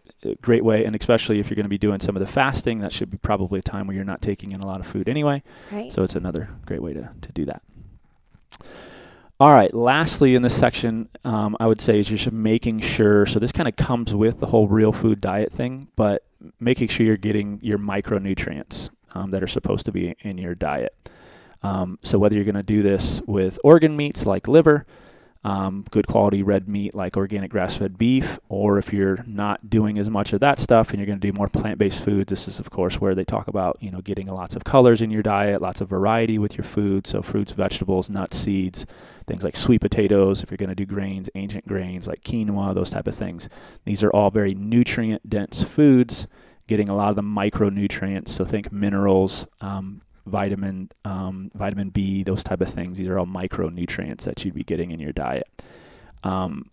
Great 0.42 0.64
way. 0.64 0.84
And 0.84 0.94
especially 0.94 1.40
if 1.40 1.48
you're 1.48 1.56
going 1.56 1.64
to 1.64 1.70
be 1.70 1.78
doing 1.78 2.00
some 2.00 2.16
of 2.16 2.20
the 2.20 2.26
fasting, 2.26 2.78
that 2.78 2.92
should 2.92 3.10
be 3.10 3.16
probably 3.16 3.60
a 3.60 3.62
time 3.62 3.86
where 3.86 3.96
you're 3.96 4.04
not 4.04 4.20
taking 4.20 4.52
in 4.52 4.60
a 4.60 4.66
lot 4.66 4.80
of 4.80 4.86
food 4.86 5.08
anyway. 5.08 5.42
right? 5.70 5.92
So 5.92 6.02
it's 6.02 6.14
another 6.14 6.50
great 6.66 6.82
way 6.82 6.92
to, 6.92 7.10
to 7.20 7.32
do 7.32 7.44
that. 7.46 7.62
All 9.38 9.52
right. 9.52 9.72
Lastly, 9.72 10.34
in 10.34 10.42
this 10.42 10.54
section, 10.54 11.08
um, 11.24 11.56
I 11.58 11.66
would 11.66 11.80
say 11.80 11.98
is 11.98 12.08
just 12.08 12.30
making 12.30 12.80
sure. 12.80 13.24
So 13.24 13.38
this 13.38 13.52
kind 13.52 13.66
of 13.68 13.76
comes 13.76 14.14
with 14.14 14.38
the 14.38 14.46
whole 14.46 14.68
real 14.68 14.92
food 14.92 15.20
diet 15.20 15.50
thing, 15.50 15.88
but 15.96 16.24
making 16.58 16.88
sure 16.88 17.06
you're 17.06 17.16
getting 17.16 17.58
your 17.62 17.78
micronutrients 17.78 18.90
um, 19.14 19.30
that 19.30 19.42
are 19.42 19.48
supposed 19.48 19.86
to 19.86 19.92
be 19.92 20.14
in 20.20 20.36
your 20.36 20.54
diet. 20.54 20.94
Um, 21.62 21.98
so 22.02 22.18
whether 22.18 22.34
you're 22.34 22.44
going 22.44 22.54
to 22.54 22.62
do 22.62 22.82
this 22.82 23.22
with 23.26 23.58
organ 23.64 23.96
meats 23.96 24.26
like 24.26 24.46
liver, 24.46 24.86
um, 25.42 25.86
good 25.90 26.06
quality 26.06 26.42
red 26.42 26.68
meat 26.68 26.94
like 26.94 27.16
organic 27.16 27.50
grass-fed 27.50 27.96
beef, 27.96 28.38
or 28.48 28.76
if 28.76 28.92
you're 28.92 29.24
not 29.26 29.70
doing 29.70 29.98
as 29.98 30.10
much 30.10 30.34
of 30.34 30.40
that 30.40 30.58
stuff 30.58 30.90
and 30.90 30.98
you're 30.98 31.06
going 31.06 31.18
to 31.18 31.26
do 31.26 31.36
more 31.36 31.48
plant-based 31.48 32.04
foods, 32.04 32.28
this 32.28 32.46
is 32.46 32.58
of 32.58 32.70
course 32.70 33.00
where 33.00 33.14
they 33.14 33.24
talk 33.24 33.48
about 33.48 33.78
you 33.80 33.90
know 33.90 34.02
getting 34.02 34.26
lots 34.26 34.54
of 34.54 34.64
colors 34.64 35.00
in 35.00 35.10
your 35.10 35.22
diet, 35.22 35.62
lots 35.62 35.80
of 35.80 35.88
variety 35.88 36.38
with 36.38 36.58
your 36.58 36.64
food, 36.64 37.06
so 37.06 37.22
fruits, 37.22 37.52
vegetables, 37.52 38.10
nuts, 38.10 38.36
seeds, 38.36 38.84
things 39.26 39.42
like 39.42 39.56
sweet 39.56 39.80
potatoes. 39.80 40.42
If 40.42 40.50
you're 40.50 40.58
going 40.58 40.68
to 40.68 40.74
do 40.74 40.84
grains, 40.86 41.30
ancient 41.34 41.66
grains 41.66 42.06
like 42.06 42.22
quinoa, 42.22 42.74
those 42.74 42.90
type 42.90 43.06
of 43.06 43.14
things, 43.14 43.48
these 43.86 44.02
are 44.02 44.10
all 44.10 44.30
very 44.30 44.54
nutrient-dense 44.54 45.64
foods. 45.64 46.26
Getting 46.66 46.88
a 46.88 46.94
lot 46.94 47.10
of 47.10 47.16
the 47.16 47.22
micronutrients, 47.22 48.28
so 48.28 48.44
think 48.44 48.70
minerals, 48.70 49.46
um, 49.60 50.02
vitamin, 50.26 50.90
um, 51.04 51.50
vitamin 51.54 51.90
B, 51.90 52.22
those 52.22 52.42
type 52.44 52.60
of 52.60 52.68
things. 52.68 52.98
These 52.98 53.08
are 53.08 53.18
all 53.18 53.26
micronutrients 53.26 54.22
that 54.22 54.44
you'd 54.44 54.54
be 54.54 54.64
getting 54.64 54.90
in 54.90 55.00
your 55.00 55.12
diet. 55.12 55.46
Um, 56.24 56.68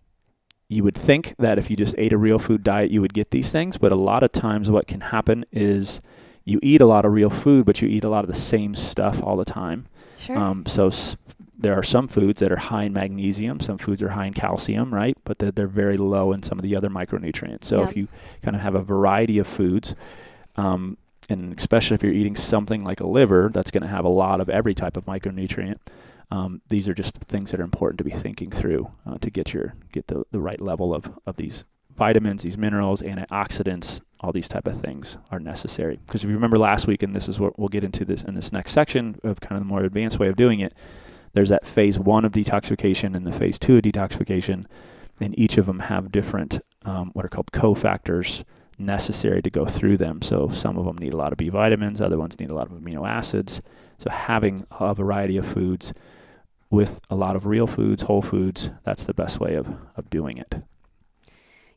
you 0.68 0.84
would 0.84 0.94
think 0.96 1.34
that 1.38 1.56
if 1.58 1.70
you 1.70 1.76
just 1.76 1.94
ate 1.96 2.12
a 2.12 2.18
real 2.18 2.38
food 2.38 2.62
diet, 2.62 2.90
you 2.90 3.00
would 3.00 3.14
get 3.14 3.30
these 3.30 3.50
things, 3.50 3.78
but 3.78 3.90
a 3.90 3.96
lot 3.96 4.22
of 4.22 4.32
times 4.32 4.70
what 4.70 4.86
can 4.86 5.00
happen 5.00 5.44
is 5.50 6.00
you 6.44 6.58
eat 6.62 6.80
a 6.82 6.86
lot 6.86 7.04
of 7.06 7.12
real 7.12 7.30
food, 7.30 7.64
but 7.64 7.80
you 7.80 7.88
eat 7.88 8.04
a 8.04 8.08
lot 8.10 8.22
of 8.24 8.28
the 8.28 8.36
same 8.36 8.74
stuff 8.74 9.22
all 9.22 9.36
the 9.36 9.44
time. 9.46 9.86
Sure. 10.18 10.36
Um, 10.36 10.66
so 10.66 10.88
s- 10.88 11.16
there 11.60 11.74
are 11.74 11.82
some 11.82 12.06
foods 12.06 12.40
that 12.40 12.52
are 12.52 12.56
high 12.58 12.84
in 12.84 12.92
magnesium, 12.92 13.60
some 13.60 13.78
foods 13.78 14.02
are 14.02 14.10
high 14.10 14.26
in 14.26 14.34
calcium, 14.34 14.92
right? 14.94 15.16
But 15.24 15.38
they're, 15.38 15.50
they're 15.50 15.66
very 15.66 15.96
low 15.96 16.32
in 16.32 16.42
some 16.42 16.58
of 16.58 16.62
the 16.62 16.76
other 16.76 16.88
micronutrients. 16.90 17.64
So 17.64 17.80
Yep. 17.80 17.88
if 17.90 17.96
you 17.96 18.08
kind 18.42 18.54
of 18.54 18.60
have 18.62 18.74
a 18.74 18.82
variety 18.82 19.38
of 19.38 19.46
foods, 19.46 19.96
um, 20.56 20.98
and 21.28 21.56
especially 21.58 21.94
if 21.94 22.02
you're 22.02 22.12
eating 22.12 22.36
something 22.36 22.84
like 22.84 23.00
a 23.00 23.06
liver, 23.06 23.50
that's 23.52 23.70
going 23.70 23.82
to 23.82 23.88
have 23.88 24.04
a 24.04 24.10
lot 24.10 24.40
of 24.40 24.48
every 24.48 24.74
type 24.74 24.96
of 24.96 25.04
micronutrient. 25.06 25.78
Um, 26.30 26.60
these 26.68 26.88
are 26.88 26.94
just 26.94 27.16
things 27.16 27.50
that 27.50 27.60
are 27.60 27.64
important 27.64 27.98
to 27.98 28.04
be 28.04 28.10
thinking 28.10 28.50
through 28.50 28.90
uh, 29.06 29.16
to 29.18 29.30
get 29.30 29.52
your 29.52 29.74
get 29.92 30.08
the, 30.08 30.24
the 30.30 30.40
right 30.40 30.60
level 30.60 30.94
of, 30.94 31.18
of 31.26 31.36
these 31.36 31.64
vitamins, 31.96 32.42
these 32.42 32.58
minerals, 32.58 33.02
antioxidants, 33.02 34.00
all 34.20 34.32
these 34.32 34.48
type 34.48 34.66
of 34.66 34.80
things 34.80 35.18
are 35.30 35.40
necessary. 35.40 35.98
Because 36.06 36.24
if 36.24 36.28
you 36.28 36.34
remember 36.34 36.56
last 36.56 36.86
week, 36.86 37.02
and 37.02 37.14
this 37.14 37.28
is 37.28 37.40
what 37.40 37.58
we'll 37.58 37.68
get 37.68 37.84
into 37.84 38.04
this 38.04 38.22
in 38.22 38.34
this 38.34 38.52
next 38.52 38.72
section 38.72 39.18
of 39.24 39.40
kind 39.40 39.56
of 39.56 39.60
the 39.60 39.68
more 39.68 39.82
advanced 39.82 40.18
way 40.18 40.28
of 40.28 40.36
doing 40.36 40.60
it, 40.60 40.74
there's 41.32 41.48
that 41.48 41.66
phase 41.66 41.98
one 41.98 42.24
of 42.24 42.32
detoxification 42.32 43.16
and 43.16 43.26
the 43.26 43.32
phase 43.32 43.58
two 43.58 43.76
of 43.76 43.82
detoxification, 43.82 44.66
and 45.20 45.38
each 45.38 45.58
of 45.58 45.66
them 45.66 45.80
have 45.80 46.12
different 46.12 46.60
um, 46.84 47.10
what 47.12 47.24
are 47.24 47.28
called 47.28 47.52
cofactors 47.52 48.44
necessary 48.78 49.42
to 49.42 49.50
go 49.50 49.64
through 49.66 49.96
them. 49.96 50.22
So 50.22 50.48
some 50.48 50.78
of 50.78 50.84
them 50.84 50.96
need 50.98 51.14
a 51.14 51.16
lot 51.16 51.32
of 51.32 51.38
B 51.38 51.48
vitamins, 51.48 52.00
other 52.00 52.18
ones 52.18 52.38
need 52.38 52.50
a 52.50 52.54
lot 52.54 52.66
of 52.66 52.72
amino 52.72 53.08
acids. 53.08 53.60
So 53.98 54.10
having 54.10 54.66
a 54.70 54.94
variety 54.94 55.36
of 55.36 55.46
foods 55.46 55.92
with 56.70 57.00
a 57.10 57.14
lot 57.16 57.34
of 57.36 57.46
real 57.46 57.66
foods, 57.66 58.02
whole 58.02 58.22
foods, 58.22 58.70
that's 58.84 59.04
the 59.04 59.14
best 59.14 59.40
way 59.40 59.54
of, 59.54 59.74
of 59.96 60.10
doing 60.10 60.38
it. 60.38 60.54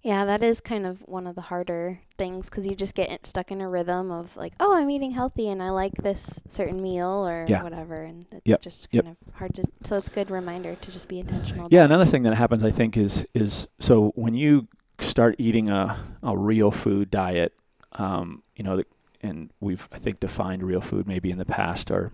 Yeah, 0.03 0.25
that 0.25 0.41
is 0.41 0.61
kind 0.61 0.87
of 0.87 1.01
one 1.07 1.27
of 1.27 1.35
the 1.35 1.41
harder 1.41 1.99
things 2.17 2.49
because 2.49 2.65
you 2.65 2.73
just 2.73 2.95
get 2.95 3.23
stuck 3.27 3.51
in 3.51 3.61
a 3.61 3.69
rhythm 3.69 4.09
of 4.09 4.35
like, 4.35 4.53
oh, 4.59 4.75
I'm 4.75 4.89
eating 4.89 5.11
healthy 5.11 5.47
and 5.47 5.61
I 5.61 5.69
like 5.69 5.93
this 5.93 6.41
certain 6.47 6.81
meal 6.81 7.27
or 7.27 7.45
Yeah. 7.47 7.61
whatever, 7.61 8.01
and 8.01 8.25
it's 8.31 8.41
Yep, 8.45 8.61
just 8.63 8.87
yep. 8.91 9.05
kind 9.05 9.15
of 9.21 9.33
hard 9.35 9.53
to. 9.55 9.63
So 9.83 9.97
it's 9.97 10.07
a 10.07 10.11
good 10.11 10.31
reminder 10.31 10.73
to 10.73 10.91
just 10.91 11.07
be 11.07 11.19
intentional. 11.19 11.67
Yeah, 11.69 11.83
another 11.83 12.07
thing 12.07 12.23
that 12.23 12.33
happens, 12.33 12.63
I 12.63 12.71
think, 12.71 12.97
is 12.97 13.27
is 13.35 13.67
so 13.79 14.11
when 14.15 14.33
you 14.33 14.67
start 15.01 15.35
eating 15.37 15.69
a, 15.69 16.03
a 16.23 16.37
real 16.37 16.71
food 16.71 17.11
diet, 17.11 17.53
um, 17.93 18.43
you 18.55 18.63
know, 18.63 18.83
and 19.21 19.51
we've 19.59 19.87
I 19.91 19.97
think 19.97 20.19
defined 20.19 20.63
real 20.63 20.81
food 20.81 21.07
maybe 21.07 21.29
in 21.31 21.37
the 21.37 21.45
past, 21.45 21.91
or 21.91 22.11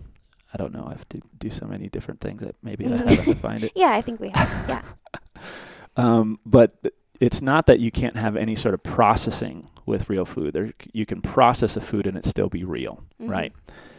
I 0.52 0.56
don't 0.56 0.72
know, 0.72 0.84
I 0.86 0.90
have 0.90 1.08
to 1.10 1.20
do 1.38 1.50
so 1.50 1.66
many 1.66 1.88
different 1.88 2.20
things 2.20 2.42
that 2.42 2.56
maybe 2.62 2.86
I 2.86 2.96
haven't 2.96 3.24
defined 3.24 3.64
it. 3.64 3.72
Yeah, 3.76 3.90
I 3.92 4.00
think 4.02 4.20
we 4.20 4.30
have. 4.30 4.68
Yeah. 4.68 4.82
Um, 5.96 6.38
but 6.46 6.80
th- 6.82 6.94
it's 7.20 7.42
not 7.42 7.66
that 7.66 7.80
you 7.80 7.90
can't 7.90 8.16
have 8.16 8.36
any 8.36 8.54
sort 8.54 8.72
of 8.74 8.82
processing 8.84 9.68
with 9.84 10.08
real 10.08 10.24
food. 10.24 10.52
There, 10.52 10.72
you 10.92 11.06
can 11.06 11.20
process 11.20 11.76
a 11.76 11.80
food 11.80 12.06
and 12.06 12.16
it 12.16 12.24
still 12.24 12.48
be 12.48 12.62
real, 12.62 13.02
Mhm. 13.20 13.28
right? 13.30 13.52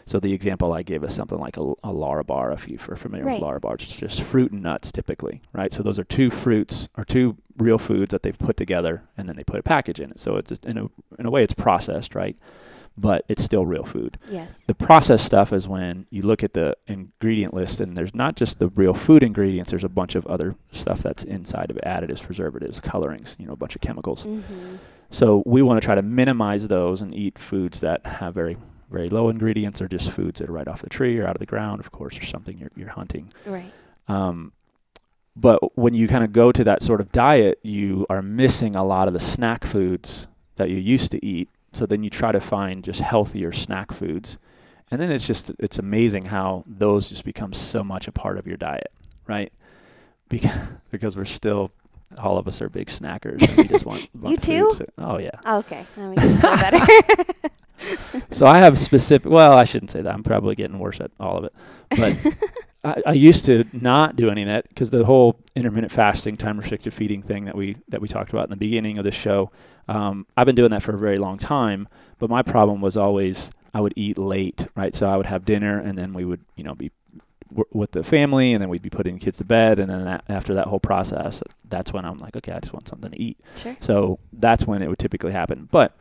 So 0.09 0.19
the 0.19 0.33
example 0.33 0.73
I 0.73 0.81
gave 0.81 1.03
is 1.03 1.13
something 1.13 1.37
like 1.37 1.55
a, 1.57 1.73
a 1.83 1.91
Lara 1.91 2.23
bar, 2.23 2.51
if 2.51 2.67
you're 2.67 2.79
familiar 2.95 3.25
Right. 3.27 3.33
with 3.33 3.43
Lara 3.43 3.59
bars. 3.59 3.83
It's 3.83 3.93
just 3.93 4.23
fruit 4.23 4.51
and 4.51 4.63
nuts 4.63 4.91
typically, 4.91 5.39
right? 5.53 5.71
So 5.71 5.83
those 5.83 5.99
are 5.99 6.03
two 6.03 6.31
fruits 6.31 6.89
or 6.97 7.05
two 7.05 7.37
real 7.57 7.77
foods 7.77 8.09
that 8.09 8.23
they've 8.23 8.37
put 8.39 8.57
together 8.57 9.03
and 9.15 9.29
then 9.29 9.35
they 9.35 9.43
put 9.43 9.59
a 9.59 9.61
package 9.61 9.99
in 9.99 10.09
it. 10.09 10.17
So 10.17 10.37
it's 10.37 10.49
just, 10.49 10.65
in 10.65 10.79
a 10.79 10.85
in 11.19 11.27
a 11.27 11.29
way 11.29 11.43
it's 11.43 11.53
processed, 11.53 12.15
right? 12.15 12.35
But 12.97 13.23
it's 13.29 13.43
still 13.43 13.67
real 13.67 13.83
food. 13.83 14.17
Yes. 14.31 14.63
The 14.65 14.73
processed 14.73 15.27
stuff 15.27 15.53
is 15.53 15.67
when 15.67 16.07
you 16.09 16.23
look 16.23 16.43
at 16.43 16.55
the 16.55 16.75
ingredient 16.87 17.53
list 17.53 17.79
and 17.79 17.95
there's 17.95 18.15
not 18.15 18.35
just 18.35 18.57
the 18.57 18.69
real 18.69 18.95
food 18.95 19.21
ingredients, 19.21 19.69
there's 19.69 19.83
a 19.83 19.89
bunch 19.89 20.15
of 20.15 20.25
other 20.25 20.55
stuff 20.71 21.03
that's 21.03 21.23
inside 21.23 21.69
of 21.69 21.77
it, 21.77 21.83
additives, 21.83 22.23
preservatives, 22.23 22.79
colorings, 22.79 23.37
you 23.39 23.45
know, 23.45 23.53
a 23.53 23.55
bunch 23.55 23.75
of 23.75 23.81
chemicals. 23.81 24.23
Mm-hmm. 24.25 24.77
So 25.11 25.43
we 25.45 25.61
want 25.61 25.79
to 25.79 25.85
try 25.85 25.93
to 25.93 26.01
minimize 26.01 26.67
those 26.67 26.99
and 26.99 27.13
eat 27.13 27.37
foods 27.37 27.81
that 27.81 28.03
have 28.07 28.33
very 28.33 28.57
very 28.89 29.09
low 29.09 29.29
ingredients 29.29 29.81
or 29.81 29.87
just 29.87 30.11
foods 30.11 30.39
that 30.39 30.49
are 30.49 30.53
right 30.53 30.67
off 30.67 30.81
the 30.81 30.89
tree 30.89 31.17
or 31.19 31.25
out 31.27 31.35
of 31.35 31.39
the 31.39 31.45
ground, 31.45 31.79
of 31.79 31.91
course, 31.91 32.17
or 32.19 32.23
something 32.23 32.57
you're 32.57 32.71
you're 32.75 32.89
hunting. 32.89 33.29
Right. 33.45 33.71
Um, 34.07 34.51
but 35.35 35.77
when 35.77 35.93
you 35.93 36.07
kind 36.07 36.23
of 36.23 36.33
go 36.33 36.51
to 36.51 36.63
that 36.65 36.83
sort 36.83 36.99
of 36.99 37.11
diet, 37.11 37.59
you 37.63 38.05
are 38.09 38.21
missing 38.21 38.75
a 38.75 38.83
lot 38.83 39.07
of 39.07 39.13
the 39.13 39.19
snack 39.19 39.63
foods 39.63 40.27
that 40.57 40.69
you 40.69 40.77
used 40.77 41.11
to 41.11 41.25
eat. 41.25 41.47
So 41.71 41.85
then 41.85 42.03
you 42.03 42.09
try 42.09 42.31
to 42.31 42.39
find 42.39 42.83
just 42.83 42.99
healthier 42.99 43.51
snack 43.51 43.91
foods. 43.93 44.37
And 44.91 44.99
then 44.99 45.11
it's 45.11 45.27
just 45.27 45.51
it's 45.59 45.77
amazing 45.79 46.25
how 46.25 46.63
those 46.67 47.09
just 47.09 47.23
become 47.23 47.53
so 47.53 47.83
much 47.83 48.07
a 48.07 48.11
part 48.11 48.37
of 48.37 48.47
your 48.47 48.57
diet, 48.57 48.91
right? 49.27 49.53
Because 50.27 50.51
because 50.89 51.15
we're 51.15 51.25
still 51.25 51.71
all 52.17 52.37
of 52.39 52.47
us 52.47 52.59
are 52.59 52.69
big 52.69 52.87
snackers. 52.87 53.47
And 53.47 53.55
we 53.57 53.63
just 53.65 53.85
want, 53.85 54.09
want 54.19 54.41
too? 54.43 54.65
foods 54.65 54.79
that- 54.79 54.93
oh 54.97 55.19
yeah. 55.19 55.39
Oh, 55.45 55.59
okay. 55.59 55.85
That 55.95 56.09
makes 56.09 56.23
me 56.23 56.35
feel 56.37 56.57
better. 56.57 57.33
So 58.31 58.45
I 58.45 58.59
have 58.59 58.77
specific. 58.79 59.29
Well, 59.29 59.57
I 59.57 59.65
shouldn't 59.65 59.91
say 59.91 60.01
that. 60.01 60.13
I'm 60.13 60.23
probably 60.23 60.55
getting 60.55 60.79
worse 60.79 60.99
at 60.99 61.11
all 61.19 61.37
of 61.37 61.43
it. 61.45 61.53
But 61.89 62.17
I, 62.83 63.01
I 63.07 63.13
used 63.13 63.45
to 63.45 63.65
not 63.73 64.15
do 64.15 64.29
any 64.29 64.43
of 64.43 64.47
that 64.47 64.69
because 64.69 64.91
the 64.91 65.03
whole 65.05 65.39
intermittent 65.55 65.91
fasting, 65.91 66.37
time 66.37 66.57
restricted 66.57 66.93
feeding 66.93 67.21
thing 67.21 67.45
that 67.45 67.55
we 67.55 67.77
that 67.89 68.01
we 68.01 68.07
talked 68.07 68.31
about 68.31 68.45
in 68.45 68.49
the 68.51 68.55
beginning 68.57 68.97
of 68.97 69.03
this 69.03 69.15
show. 69.15 69.51
Um, 69.87 70.27
I've 70.37 70.45
been 70.45 70.55
doing 70.55 70.71
that 70.71 70.83
for 70.83 70.93
a 70.93 70.97
very 70.99 71.17
long 71.17 71.37
time. 71.37 71.87
But 72.19 72.29
my 72.29 72.41
problem 72.43 72.81
was 72.81 72.95
always 72.97 73.49
I 73.73 73.81
would 73.81 73.93
eat 73.95 74.17
late, 74.17 74.67
right? 74.75 74.93
So 74.93 75.09
I 75.09 75.17
would 75.17 75.25
have 75.25 75.45
dinner 75.45 75.79
and 75.79 75.97
then 75.97 76.13
we 76.13 76.25
would, 76.25 76.41
you 76.55 76.63
know, 76.63 76.75
be 76.75 76.91
w- 77.49 77.65
with 77.71 77.91
the 77.91 78.03
family 78.03 78.53
and 78.53 78.61
then 78.61 78.69
we'd 78.69 78.81
be 78.81 78.89
putting 78.89 79.15
the 79.15 79.19
kids 79.25 79.37
to 79.37 79.45
bed 79.45 79.79
and 79.79 79.89
then 79.89 80.05
that, 80.05 80.23
after 80.29 80.53
that 80.53 80.67
whole 80.67 80.79
process, 80.79 81.41
that's 81.67 81.93
when 81.93 82.05
I'm 82.05 82.19
like, 82.19 82.35
okay, 82.35 82.51
I 82.51 82.59
just 82.59 82.73
want 82.73 82.87
something 82.87 83.11
to 83.11 83.21
eat. 83.21 83.39
sure. 83.55 83.75
So 83.79 84.19
that's 84.33 84.65
when 84.67 84.81
it 84.81 84.89
would 84.89 84.99
typically 84.99 85.31
happen. 85.31 85.67
But 85.71 85.95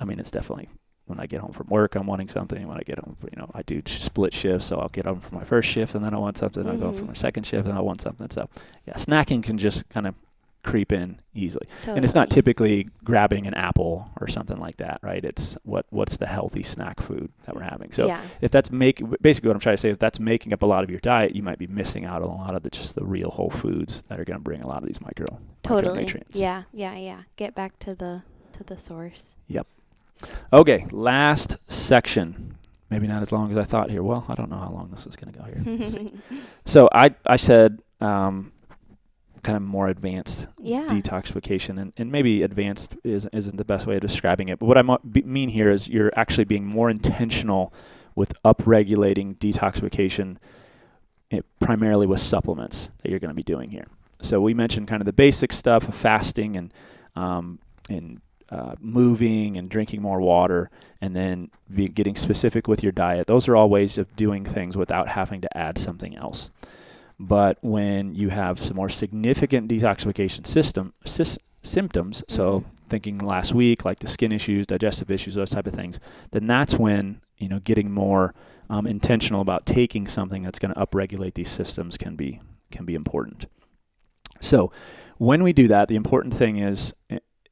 I 0.00 0.04
mean, 0.04 0.18
it's 0.18 0.30
definitely 0.30 0.68
when 1.06 1.20
I 1.20 1.26
get 1.26 1.40
home 1.40 1.52
from 1.52 1.66
work, 1.68 1.94
I'm 1.96 2.06
wanting 2.06 2.28
something. 2.28 2.66
When 2.66 2.78
I 2.78 2.82
get 2.82 2.98
home, 2.98 3.16
you 3.30 3.36
know, 3.38 3.50
I 3.54 3.62
do 3.62 3.82
split 3.86 4.32
shifts, 4.32 4.66
so 4.66 4.78
I'll 4.78 4.88
get 4.88 5.04
home 5.04 5.20
for 5.20 5.34
my 5.34 5.44
first 5.44 5.68
shift 5.68 5.94
and 5.94 6.04
then 6.04 6.14
I 6.14 6.18
want 6.18 6.38
something. 6.38 6.66
I'll 6.66 6.78
go 6.78 6.92
for 6.92 7.02
Mhm. 7.04 7.08
my 7.08 7.12
second 7.14 7.44
shift 7.44 7.68
and 7.68 7.76
I 7.76 7.80
want 7.82 8.00
something. 8.00 8.30
So 8.30 8.48
yeah, 8.86 8.94
snacking 8.94 9.42
can 9.42 9.58
just 9.58 9.88
kind 9.90 10.06
of 10.06 10.22
creep 10.62 10.92
in 10.92 11.20
easily. 11.34 11.66
Totally. 11.82 11.96
And 11.98 12.04
it's 12.06 12.14
not 12.14 12.30
typically 12.30 12.88
grabbing 13.04 13.46
an 13.46 13.52
apple 13.52 14.08
or 14.18 14.26
something 14.28 14.56
like 14.58 14.78
that, 14.78 14.98
right? 15.02 15.22
It's 15.22 15.58
what 15.64 15.84
what's 15.90 16.16
the 16.16 16.24
healthy 16.26 16.62
snack 16.62 17.00
food 17.00 17.30
that 17.44 17.54
we're 17.54 17.60
having. 17.64 17.92
So 17.92 18.06
yeah. 18.06 18.22
if 18.40 18.50
that's 18.50 18.70
make 18.70 19.02
basically 19.20 19.48
what 19.48 19.56
I'm 19.56 19.60
trying 19.60 19.74
to 19.76 19.80
say, 19.80 19.90
if 19.90 19.98
that's 19.98 20.18
making 20.18 20.54
up 20.54 20.62
a 20.62 20.66
lot 20.66 20.82
of 20.82 20.88
your 20.88 21.00
diet, 21.00 21.36
you 21.36 21.42
might 21.42 21.58
be 21.58 21.66
missing 21.66 22.06
out 22.06 22.22
on 22.22 22.30
a 22.30 22.34
lot 22.36 22.54
of 22.54 22.62
the 22.62 22.70
just 22.70 22.94
the 22.94 23.04
real 23.04 23.28
whole 23.28 23.50
foods 23.50 24.04
that 24.08 24.18
are 24.18 24.24
going 24.24 24.38
to 24.38 24.42
bring 24.42 24.62
a 24.62 24.66
lot 24.66 24.80
of 24.80 24.86
these 24.86 25.02
micro 25.02 25.26
Totally. 25.62 26.06
micronutrients. 26.06 26.36
Yeah. 26.36 26.62
Yeah. 26.72 26.96
Yeah. 26.96 27.22
Get 27.36 27.54
back 27.54 27.78
to 27.80 27.94
the 27.94 28.22
to 28.52 28.64
the 28.64 28.78
source. 28.78 29.36
Okay, 30.52 30.86
last 30.90 31.56
section. 31.70 32.56
Maybe 32.90 33.06
not 33.06 33.22
as 33.22 33.32
long 33.32 33.50
as 33.50 33.56
I 33.56 33.64
thought 33.64 33.90
here. 33.90 34.02
Well, 34.02 34.24
I 34.28 34.34
don't 34.34 34.50
know 34.50 34.58
how 34.58 34.70
long 34.70 34.90
this 34.90 35.06
is 35.06 35.16
going 35.16 35.32
to 35.32 35.38
go 35.38 35.44
here. 35.44 36.10
So 36.64 36.88
I 36.92 37.14
I 37.26 37.36
said 37.36 37.82
um, 38.00 38.52
kind 39.44 39.56
of 39.56 39.62
more 39.62 39.88
advanced 39.88 40.48
yeah. 40.58 40.86
detoxification, 40.86 41.80
and, 41.80 41.92
and 41.96 42.10
maybe 42.10 42.42
advanced 42.42 42.96
is, 43.04 43.28
isn't 43.32 43.56
the 43.56 43.64
best 43.64 43.86
way 43.86 43.94
of 43.96 44.00
describing 44.00 44.48
it. 44.48 44.58
But 44.58 44.66
what 44.66 44.78
I 44.78 44.82
mo- 44.82 44.98
be- 45.08 45.22
mean 45.22 45.50
here 45.50 45.70
is 45.70 45.86
you're 45.86 46.10
actually 46.16 46.44
being 46.44 46.66
more 46.66 46.90
intentional 46.90 47.72
with 48.16 48.32
upregulating 48.42 49.36
detoxification, 49.36 50.38
it, 51.30 51.44
primarily 51.60 52.06
with 52.06 52.20
supplements 52.20 52.90
that 53.02 53.10
you're 53.10 53.20
going 53.20 53.30
to 53.30 53.34
be 53.34 53.42
doing 53.42 53.70
here. 53.70 53.86
So 54.20 54.40
we 54.40 54.54
mentioned 54.54 54.88
kind 54.88 55.02
of 55.02 55.06
the 55.06 55.12
basic 55.12 55.52
stuff 55.52 55.86
of 55.88 55.94
fasting 55.94 56.56
and 56.56 56.72
um, 57.14 57.60
and 57.88 58.20
uh, 58.50 58.74
moving 58.80 59.56
and 59.56 59.68
drinking 59.68 60.02
more 60.02 60.20
water, 60.20 60.70
and 61.00 61.14
then 61.14 61.50
be 61.72 61.88
getting 61.88 62.14
specific 62.14 62.68
with 62.68 62.82
your 62.82 62.92
diet. 62.92 63.26
Those 63.26 63.48
are 63.48 63.56
all 63.56 63.68
ways 63.68 63.98
of 63.98 64.14
doing 64.16 64.44
things 64.44 64.76
without 64.76 65.08
having 65.08 65.40
to 65.42 65.56
add 65.56 65.78
something 65.78 66.16
else. 66.16 66.50
But 67.18 67.58
when 67.62 68.14
you 68.14 68.30
have 68.30 68.58
some 68.58 68.76
more 68.76 68.88
significant 68.88 69.70
detoxification 69.70 70.46
system 70.46 70.94
sys- 71.04 71.38
symptoms, 71.62 72.24
so 72.28 72.60
Mhm. 72.60 72.64
thinking 72.88 73.16
last 73.18 73.54
week, 73.54 73.84
like 73.84 74.00
the 74.00 74.08
skin 74.08 74.32
issues, 74.32 74.66
digestive 74.66 75.10
issues, 75.10 75.34
those 75.34 75.50
type 75.50 75.66
of 75.66 75.74
things, 75.74 76.00
then 76.32 76.46
that's 76.46 76.78
when 76.78 77.20
you 77.38 77.48
know 77.48 77.60
getting 77.60 77.90
more 77.90 78.34
um, 78.70 78.86
intentional 78.86 79.42
about 79.42 79.66
taking 79.66 80.06
something 80.06 80.40
that's 80.42 80.58
going 80.58 80.72
to 80.72 80.80
upregulate 80.80 81.34
these 81.34 81.50
systems 81.50 81.96
can 81.96 82.16
be 82.16 82.40
can 82.70 82.84
be 82.84 82.94
important. 82.94 83.46
So, 84.40 84.72
when 85.18 85.42
we 85.42 85.52
do 85.52 85.68
that, 85.68 85.88
the 85.88 85.96
important 85.96 86.34
thing 86.34 86.56
is 86.56 86.94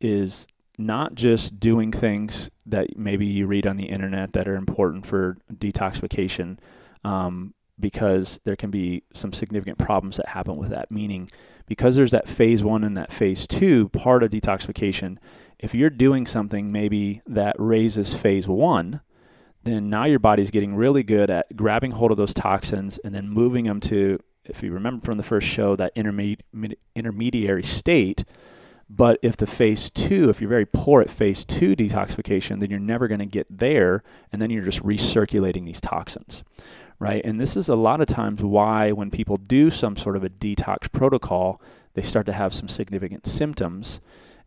is 0.00 0.48
not 0.78 1.14
just 1.14 1.60
doing 1.60 1.92
things 1.92 2.50
that 2.66 2.96
maybe 2.96 3.26
you 3.26 3.46
read 3.46 3.66
on 3.66 3.76
the 3.76 3.86
internet 3.86 4.32
that 4.32 4.48
are 4.48 4.56
important 4.56 5.06
for 5.06 5.36
detoxification, 5.52 6.58
um, 7.04 7.54
because 7.78 8.40
there 8.44 8.56
can 8.56 8.70
be 8.70 9.02
some 9.12 9.32
significant 9.32 9.78
problems 9.78 10.16
that 10.16 10.28
happen 10.28 10.56
with 10.56 10.70
that. 10.70 10.90
Meaning, 10.90 11.28
because 11.66 11.96
there's 11.96 12.10
that 12.12 12.28
phase 12.28 12.62
one 12.62 12.84
and 12.84 12.96
that 12.96 13.12
phase 13.12 13.46
two 13.46 13.88
part 13.90 14.22
of 14.22 14.30
detoxification, 14.30 15.18
if 15.58 15.74
you're 15.74 15.90
doing 15.90 16.26
something 16.26 16.72
maybe 16.72 17.22
that 17.26 17.56
raises 17.58 18.14
phase 18.14 18.48
one, 18.48 19.00
then 19.64 19.88
now 19.88 20.04
your 20.04 20.18
body's 20.18 20.50
getting 20.50 20.74
really 20.74 21.02
good 21.02 21.30
at 21.30 21.54
grabbing 21.54 21.92
hold 21.92 22.10
of 22.10 22.16
those 22.16 22.34
toxins 22.34 22.98
and 22.98 23.14
then 23.14 23.28
moving 23.28 23.64
them 23.64 23.80
to, 23.80 24.18
if 24.44 24.62
you 24.62 24.72
remember 24.72 25.04
from 25.04 25.18
the 25.18 25.22
first 25.22 25.46
show, 25.46 25.76
that 25.76 25.92
intermediate, 25.94 26.42
intermediary 26.96 27.62
state. 27.62 28.24
But 28.94 29.18
if 29.22 29.38
the 29.38 29.46
phase 29.46 29.88
two, 29.88 30.28
if 30.28 30.40
you're 30.40 30.50
very 30.50 30.66
poor 30.66 31.00
at 31.00 31.08
phase 31.08 31.46
two 31.46 31.74
detoxification, 31.74 32.60
then 32.60 32.70
you're 32.70 32.78
never 32.78 33.08
going 33.08 33.20
to 33.20 33.26
get 33.26 33.46
there, 33.48 34.02
and 34.30 34.42
then 34.42 34.50
you're 34.50 34.62
just 34.62 34.82
recirculating 34.82 35.64
these 35.64 35.80
toxins, 35.80 36.44
right? 36.98 37.24
And 37.24 37.40
this 37.40 37.56
is 37.56 37.70
a 37.70 37.74
lot 37.74 38.02
of 38.02 38.06
times 38.06 38.42
why 38.42 38.92
when 38.92 39.10
people 39.10 39.38
do 39.38 39.70
some 39.70 39.96
sort 39.96 40.14
of 40.14 40.24
a 40.24 40.28
detox 40.28 40.92
protocol, 40.92 41.58
they 41.94 42.02
start 42.02 42.26
to 42.26 42.34
have 42.34 42.52
some 42.52 42.68
significant 42.68 43.26
symptoms 43.26 44.00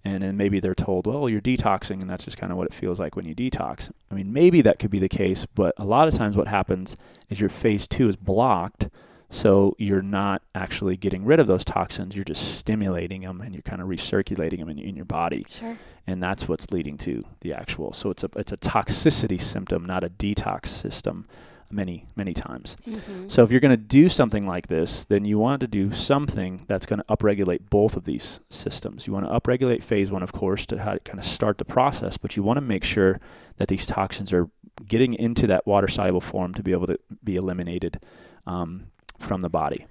and 0.05 0.21
then 0.21 0.38
maybe 0.38 0.60
they're 0.60 0.75
told, 0.75 1.08
well, 1.08 1.27
you're 1.27 1.41
detoxing, 1.41 1.99
and 1.99 2.08
that's 2.08 2.25
just 2.25 2.38
kind 2.38 2.51
of 2.51 2.60
what 2.60 2.67
it 2.67 2.73
feels 2.75 2.99
like 2.99 3.15
when 3.15 3.25
you 3.25 3.34
detox. 3.34 3.91
I 4.12 4.13
mean, 4.13 4.31
maybe 4.31 4.62
that 4.62 4.77
could 4.77 4.91
be 4.91 4.99
the 4.99 5.10
case, 5.10 5.47
but 5.47 5.73
a 5.77 5.84
lot 5.84 6.08
of 6.08 6.13
times 6.13 6.38
what 6.38 6.47
happens 6.47 6.95
is 7.27 7.39
your 7.39 7.49
phase 7.49 7.88
two 7.88 8.08
is 8.08 8.15
blocked, 8.15 8.89
so 9.36 9.76
you're 9.78 10.02
not 10.02 10.41
actually 10.56 10.95
getting 10.95 11.26
rid 11.26 11.41
of 11.41 11.48
those 11.48 11.65
toxins. 11.65 12.15
You're 12.15 12.24
just 12.24 12.56
stimulating 12.56 13.21
them, 13.21 13.41
and 13.41 13.54
you're 13.54 13.62
kind 13.62 13.82
of 13.82 13.89
recirculating 13.89 14.60
them 14.60 14.69
in, 14.69 14.80
in 14.80 14.95
your 14.95 15.06
body. 15.06 15.45
Sure. 15.50 15.78
And 16.08 16.24
that's 16.24 16.48
what's 16.48 16.71
leading 16.71 16.98
to 17.00 17.26
the 17.41 17.54
actual. 17.54 17.91
So 17.91 18.10
it's 18.12 18.24
a 18.24 18.30
it's 18.38 18.54
a 18.54 18.58
toxicity 18.58 19.39
symptom, 19.39 19.84
not 19.86 20.06
a 20.06 20.10
detox 20.10 20.67
system 20.67 21.28
many, 21.69 22.06
many 22.15 22.34
times. 22.34 22.78
Mm-hmm. 22.88 23.28
So 23.28 23.43
if 23.43 23.52
you're 23.52 23.60
going 23.60 23.71
to 23.71 23.78
do 23.78 24.08
something 24.08 24.48
like 24.48 24.67
this, 24.67 25.04
then 25.04 25.26
you 25.26 25.38
want 25.38 25.60
to 25.62 25.67
do 25.67 25.91
something 25.91 26.62
that's 26.67 26.86
going 26.86 27.00
to 27.00 27.06
upregulate 27.06 27.69
both 27.69 27.98
of 27.98 28.06
these 28.06 28.39
systems. 28.50 29.08
You 29.08 29.13
want 29.13 29.26
to 29.26 29.32
upregulate 29.32 29.84
phase 29.84 30.12
one, 30.12 30.24
of 30.24 30.32
course, 30.32 30.65
to 30.67 30.78
kind 31.04 31.19
of 31.19 31.26
start 31.26 31.58
the 31.58 31.65
process, 31.65 32.17
but 32.17 32.38
you 32.38 32.43
want 32.43 32.58
to 32.58 32.62
make 32.62 32.86
sure 32.86 33.19
that 33.58 33.67
these 33.67 33.86
toxins 33.86 34.32
are 34.32 34.48
getting 34.88 35.13
into 35.13 35.48
that 35.48 35.65
water 35.67 35.88
soluble 35.88 36.21
form 36.21 36.54
to 36.54 36.63
be 36.63 36.71
able 36.71 36.88
to 36.88 37.00
be 37.24 37.36
eliminated 37.36 38.00
um, 38.45 38.86
from 39.19 39.41
the 39.41 39.49
body. 39.49 39.88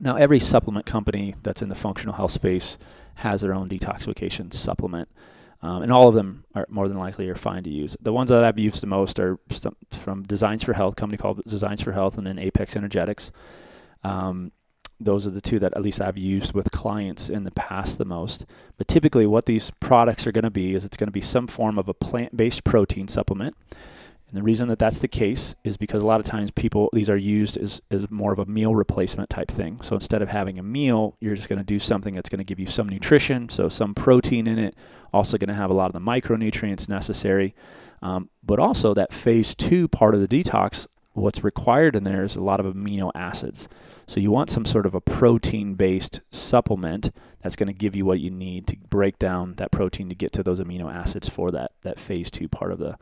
Now, 0.00 0.16
every 0.16 0.40
supplement 0.40 0.86
company 0.86 1.34
that's 1.42 1.62
in 1.62 1.68
the 1.68 1.74
functional 1.74 2.14
health 2.14 2.32
space 2.32 2.78
has 3.16 3.40
their 3.40 3.54
own 3.54 3.68
detoxification 3.68 4.52
supplement. 4.52 5.08
Um, 5.62 5.82
and 5.82 5.90
all 5.90 6.06
of 6.06 6.14
them 6.14 6.44
are 6.54 6.66
more 6.68 6.86
than 6.86 6.98
likely 6.98 7.28
are 7.30 7.34
fine 7.34 7.62
to 7.64 7.70
use. 7.70 7.96
The 8.00 8.12
ones 8.12 8.28
that 8.28 8.44
I've 8.44 8.58
used 8.58 8.82
the 8.82 8.86
most 8.86 9.18
are 9.18 9.38
from 9.90 10.22
Designs 10.22 10.62
for 10.62 10.74
Health, 10.74 10.96
company 10.96 11.16
called 11.16 11.42
Designs 11.44 11.80
for 11.80 11.92
Health, 11.92 12.18
and 12.18 12.26
then 12.26 12.38
Apex 12.38 12.76
Energetics. 12.76 13.32
Um, 14.04 14.52
those 15.00 15.26
are 15.26 15.30
the 15.30 15.40
two 15.40 15.58
that 15.58 15.74
at 15.74 15.82
least 15.82 16.00
I've 16.00 16.18
used 16.18 16.52
with 16.52 16.70
clients 16.70 17.28
in 17.28 17.44
the 17.44 17.50
past 17.50 17.98
the 17.98 18.04
most. 18.04 18.46
But 18.76 18.86
typically, 18.86 19.26
what 19.26 19.46
these 19.46 19.70
products 19.80 20.26
are 20.26 20.32
going 20.32 20.44
to 20.44 20.50
be 20.50 20.74
is 20.74 20.84
it's 20.84 20.96
going 20.96 21.08
to 21.08 21.12
be 21.12 21.20
some 21.20 21.46
form 21.46 21.78
of 21.78 21.88
a 21.88 21.94
plant-based 21.94 22.64
protein 22.64 23.08
supplement. 23.08 23.56
And 24.28 24.36
the 24.36 24.42
reason 24.42 24.68
that 24.68 24.78
that's 24.80 24.98
the 24.98 25.08
case 25.08 25.54
is 25.62 25.76
because 25.76 26.02
a 26.02 26.06
lot 26.06 26.18
of 26.18 26.26
times 26.26 26.50
people, 26.50 26.90
these 26.92 27.08
are 27.08 27.16
used 27.16 27.56
as, 27.56 27.80
as 27.92 28.10
more 28.10 28.32
of 28.32 28.40
a 28.40 28.46
meal 28.46 28.74
replacement 28.74 29.30
type 29.30 29.50
thing. 29.50 29.80
So 29.82 29.94
instead 29.94 30.20
of 30.20 30.28
having 30.28 30.58
a 30.58 30.64
meal, 30.64 31.16
you're 31.20 31.36
just 31.36 31.48
going 31.48 31.60
to 31.60 31.64
do 31.64 31.78
something 31.78 32.12
that's 32.12 32.28
going 32.28 32.38
to 32.38 32.44
give 32.44 32.58
you 32.58 32.66
some 32.66 32.88
nutrition, 32.88 33.48
so 33.48 33.68
some 33.68 33.94
protein 33.94 34.48
in 34.48 34.58
it, 34.58 34.74
also 35.12 35.38
going 35.38 35.48
to 35.48 35.54
have 35.54 35.70
a 35.70 35.74
lot 35.74 35.86
of 35.86 35.92
the 35.92 36.00
micronutrients 36.00 36.88
necessary. 36.88 37.54
Um, 38.02 38.28
but 38.42 38.58
also 38.58 38.94
that 38.94 39.12
phase 39.12 39.54
two 39.54 39.86
part 39.86 40.14
of 40.14 40.20
the 40.20 40.28
detox, 40.28 40.88
what's 41.12 41.44
required 41.44 41.94
in 41.94 42.02
there 42.02 42.24
is 42.24 42.36
a 42.36 42.42
lot 42.42 42.58
of 42.58 42.66
amino 42.66 43.12
acids. 43.14 43.68
So 44.08 44.20
you 44.20 44.30
want 44.30 44.50
some 44.50 44.64
sort 44.64 44.86
of 44.86 44.94
a 44.94 45.00
protein 45.00 45.74
based 45.74 46.20
supplement 46.30 47.10
that's 47.42 47.56
going 47.56 47.68
to 47.68 47.72
give 47.72 47.94
you 47.94 48.04
what 48.04 48.20
you 48.20 48.30
need 48.30 48.66
to 48.66 48.76
break 48.90 49.18
down 49.18 49.54
that 49.54 49.70
protein 49.70 50.08
to 50.08 50.14
get 50.14 50.32
to 50.32 50.42
those 50.42 50.60
amino 50.60 50.92
acids 50.92 51.28
for 51.28 51.50
that, 51.52 51.70
that 51.82 51.98
phase 51.98 52.30
two 52.30 52.48
part 52.48 52.72
of 52.72 52.78
the 52.78 52.98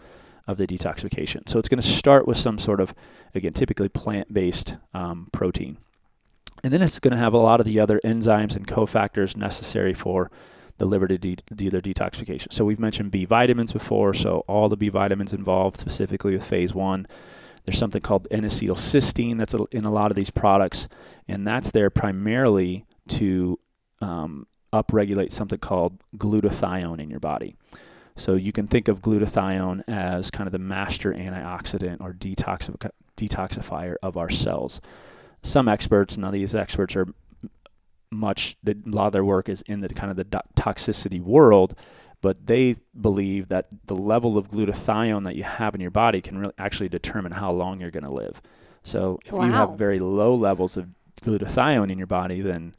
of 0.46 0.56
the 0.58 0.66
detoxification. 0.66 1.48
So 1.48 1.58
it's 1.58 1.68
going 1.68 1.80
to 1.80 1.86
start 1.86 2.26
with 2.28 2.36
some 2.36 2.58
sort 2.58 2.80
of, 2.80 2.94
again, 3.34 3.52
typically 3.52 3.88
plant 3.88 4.32
based 4.32 4.76
um, 4.92 5.28
protein. 5.32 5.78
And 6.62 6.72
then 6.72 6.82
it's 6.82 6.98
going 6.98 7.12
to 7.12 7.18
have 7.18 7.34
a 7.34 7.38
lot 7.38 7.60
of 7.60 7.66
the 7.66 7.80
other 7.80 8.00
enzymes 8.04 8.56
and 8.56 8.66
cofactors 8.66 9.36
necessary 9.36 9.94
for 9.94 10.30
the 10.78 10.86
liver 10.86 11.06
to 11.06 11.18
do 11.18 11.70
their 11.70 11.80
detoxification. 11.80 12.52
So 12.52 12.64
we've 12.64 12.80
mentioned 12.80 13.10
B 13.10 13.24
vitamins 13.24 13.72
before, 13.72 14.12
so 14.12 14.44
all 14.48 14.68
the 14.68 14.76
B 14.76 14.88
vitamins 14.88 15.32
involved 15.32 15.78
specifically 15.78 16.32
with 16.32 16.44
phase 16.44 16.74
one. 16.74 17.06
There's 17.64 17.78
something 17.78 18.02
called 18.02 18.28
N-acetylcysteine 18.30 19.38
that's 19.38 19.54
in 19.70 19.84
a 19.84 19.90
lot 19.90 20.10
of 20.10 20.16
these 20.16 20.30
products, 20.30 20.88
and 21.28 21.46
that's 21.46 21.70
there 21.70 21.90
primarily 21.90 22.84
to 23.08 23.58
um, 24.00 24.46
upregulate 24.72 25.30
something 25.30 25.58
called 25.58 26.02
glutathione 26.16 27.00
in 27.00 27.08
your 27.08 27.20
body. 27.20 27.56
So 28.16 28.34
you 28.34 28.52
can 28.52 28.66
think 28.66 28.88
of 28.88 29.00
glutathione 29.00 29.82
as 29.88 30.30
kind 30.30 30.46
of 30.46 30.52
the 30.52 30.58
master 30.58 31.12
antioxidant 31.12 32.00
or 32.00 32.12
detoxifier 32.12 33.96
of 34.02 34.16
our 34.16 34.30
cells. 34.30 34.80
Some 35.42 35.68
experts, 35.68 36.16
none 36.16 36.28
of 36.28 36.34
these 36.34 36.54
experts 36.54 36.94
are 36.96 37.06
much, 38.10 38.56
a 38.66 38.74
lot 38.86 39.08
of 39.08 39.12
their 39.12 39.24
work 39.24 39.48
is 39.48 39.62
in 39.62 39.80
the 39.80 39.88
kind 39.88 40.10
of 40.10 40.16
the 40.16 40.24
toxicity 40.56 41.20
world, 41.20 41.76
but 42.20 42.46
they 42.46 42.76
believe 42.98 43.48
that 43.48 43.66
the 43.86 43.96
level 43.96 44.38
of 44.38 44.48
glutathione 44.48 45.24
that 45.24 45.34
you 45.36 45.42
have 45.42 45.74
in 45.74 45.80
your 45.80 45.90
body 45.90 46.20
can 46.20 46.38
really 46.38 46.54
actually 46.56 46.88
determine 46.88 47.32
how 47.32 47.50
long 47.50 47.80
you're 47.80 47.90
going 47.90 48.04
to 48.04 48.10
live. 48.10 48.40
So 48.84 49.18
if 49.24 49.32
wow. 49.32 49.44
you 49.44 49.52
have 49.52 49.72
very 49.72 49.98
low 49.98 50.34
levels 50.34 50.76
of 50.76 50.88
glutathione 51.20 51.90
in 51.90 51.98
your 51.98 52.06
body, 52.06 52.40
then 52.40 52.74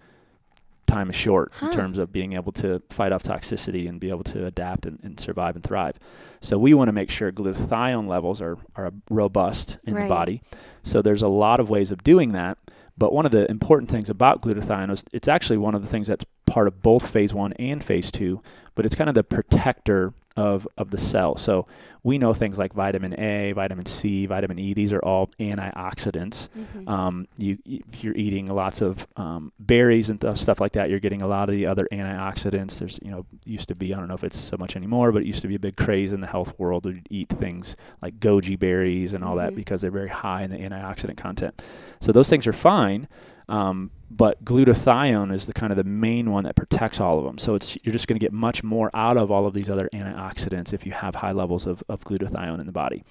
time 0.87 1.09
is 1.09 1.15
short 1.15 1.51
huh. 1.55 1.67
in 1.67 1.71
terms 1.71 1.97
of 1.97 2.11
being 2.11 2.33
able 2.33 2.51
to 2.53 2.81
fight 2.89 3.11
off 3.11 3.23
toxicity 3.23 3.87
and 3.87 3.99
be 3.99 4.09
able 4.09 4.23
to 4.23 4.45
adapt 4.45 4.85
and, 4.85 4.99
and 5.03 5.19
survive 5.19 5.55
and 5.55 5.63
thrive. 5.63 5.97
So 6.41 6.57
we 6.57 6.73
want 6.73 6.89
to 6.89 6.93
make 6.93 7.09
sure 7.09 7.31
glutathione 7.31 8.07
levels 8.07 8.41
are, 8.41 8.57
are 8.75 8.91
robust 9.09 9.77
in 9.85 9.95
right. 9.95 10.03
the 10.03 10.09
body. 10.09 10.41
So 10.83 11.01
there's 11.01 11.21
a 11.21 11.27
lot 11.27 11.59
of 11.59 11.69
ways 11.69 11.91
of 11.91 12.03
doing 12.03 12.29
that. 12.29 12.57
But 12.97 13.11
one 13.11 13.25
of 13.25 13.31
the 13.31 13.49
important 13.51 13.89
things 13.89 14.09
about 14.09 14.41
glutathione 14.41 14.89
is 14.91 15.03
it's 15.11 15.27
actually 15.27 15.57
one 15.57 15.75
of 15.75 15.81
the 15.81 15.87
things 15.87 16.07
that's 16.07 16.25
part 16.45 16.67
of 16.67 16.81
both 16.81 17.07
phase 17.07 17.33
one 17.33 17.51
and 17.53 17.83
phase 17.83 18.11
two, 18.11 18.41
but 18.73 18.85
it's 18.85 18.95
kind 18.95 19.09
of 19.09 19.15
the 19.15 19.23
protector 19.23 20.13
of, 20.37 20.67
of 20.77 20.91
the 20.91 20.97
cell. 20.97 21.37
So 21.37 21.67
we 22.03 22.17
know 22.17 22.33
things 22.33 22.57
like 22.59 22.73
vitamin 22.73 23.19
A, 23.19 23.53
vitamin 23.53 23.85
C, 23.85 24.25
vitamin 24.25 24.59
E. 24.59 24.73
These 24.73 24.93
are 24.93 24.99
all 24.99 25.27
antioxidants. 25.39 26.49
Mm-hmm. 26.49 26.87
Um, 26.87 27.27
you, 27.37 27.57
if 27.65 28.03
you're 28.03 28.15
eating 28.15 28.45
lots 28.45 28.81
of 28.81 29.07
um, 29.15 29.51
berries 29.59 30.09
and 30.09 30.21
th- 30.21 30.37
stuff 30.37 30.59
like 30.59 30.73
that, 30.73 30.89
you're 30.89 30.99
getting 30.99 31.21
a 31.21 31.27
lot 31.27 31.49
of 31.49 31.55
the 31.55 31.65
other 31.65 31.87
antioxidants. 31.91 32.79
There's, 32.79 32.99
you 33.01 33.11
know, 33.11 33.25
used 33.45 33.69
to 33.69 33.75
be 33.75 33.93
I 33.93 33.97
don't 33.97 34.07
know 34.07 34.13
if 34.13 34.23
it's 34.23 34.37
so 34.37 34.57
much 34.57 34.75
anymore, 34.75 35.11
but 35.11 35.23
it 35.23 35.25
used 35.25 35.41
to 35.41 35.47
be 35.47 35.55
a 35.55 35.59
big 35.59 35.77
craze 35.77 36.13
in 36.13 36.21
the 36.21 36.27
health 36.27 36.53
world 36.59 36.83
to 36.83 36.95
eat 37.09 37.29
things 37.29 37.75
like 38.01 38.19
goji 38.19 38.59
berries 38.59 39.13
and 39.13 39.23
all 39.23 39.35
mm-hmm. 39.35 39.47
that 39.47 39.55
because 39.55 39.81
they're 39.81 39.89
very 39.89 40.09
high 40.09 40.43
in 40.43 40.51
the 40.51 40.57
antioxidant 40.57 41.17
content. 41.17 41.61
So 42.01 42.11
those 42.11 42.29
things 42.29 42.45
are 42.45 42.53
fine. 42.53 43.07
Um, 43.47 43.91
but 44.09 44.43
glutathione 44.45 45.33
is 45.33 45.47
the 45.47 45.53
kind 45.53 45.71
of 45.71 45.77
the 45.77 45.83
main 45.83 46.31
one 46.31 46.43
that 46.43 46.55
protects 46.55 46.99
all 46.99 47.17
of 47.17 47.25
them. 47.25 47.37
So 47.37 47.55
it's 47.55 47.77
you're 47.83 47.93
just 47.93 48.07
going 48.07 48.19
to 48.19 48.23
get 48.23 48.33
much 48.33 48.63
more 48.63 48.91
out 48.93 49.17
of 49.17 49.31
all 49.31 49.47
of 49.47 49.53
these 49.53 49.69
other 49.69 49.89
antioxidants 49.93 50.73
if 50.73 50.85
you 50.85 50.91
have 50.91 51.15
high 51.15 51.31
levels 51.31 51.65
of, 51.65 51.83
of 51.89 52.01
glutathione 52.01 52.59
in 52.59 52.65
the 52.65 52.71
body. 52.71 53.03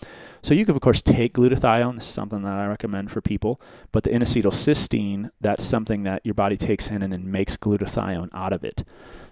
So 0.42 0.54
you 0.54 0.64
can 0.64 0.74
of 0.74 0.80
course 0.80 1.02
take 1.02 1.34
glutathione. 1.34 1.96
This 1.96 2.04
is 2.04 2.10
something 2.10 2.42
that 2.42 2.52
I 2.52 2.66
recommend 2.66 3.10
for 3.10 3.20
people. 3.20 3.60
But 3.90 4.04
the 4.04 4.12
N-acetylcysteine, 4.12 5.30
that's 5.40 5.64
something 5.64 6.04
that 6.04 6.24
your 6.24 6.34
body 6.34 6.56
takes 6.56 6.88
in 6.88 7.02
and 7.02 7.12
then 7.12 7.30
makes 7.30 7.56
glutathione 7.56 8.28
out 8.32 8.52
of 8.52 8.64
it. 8.64 8.84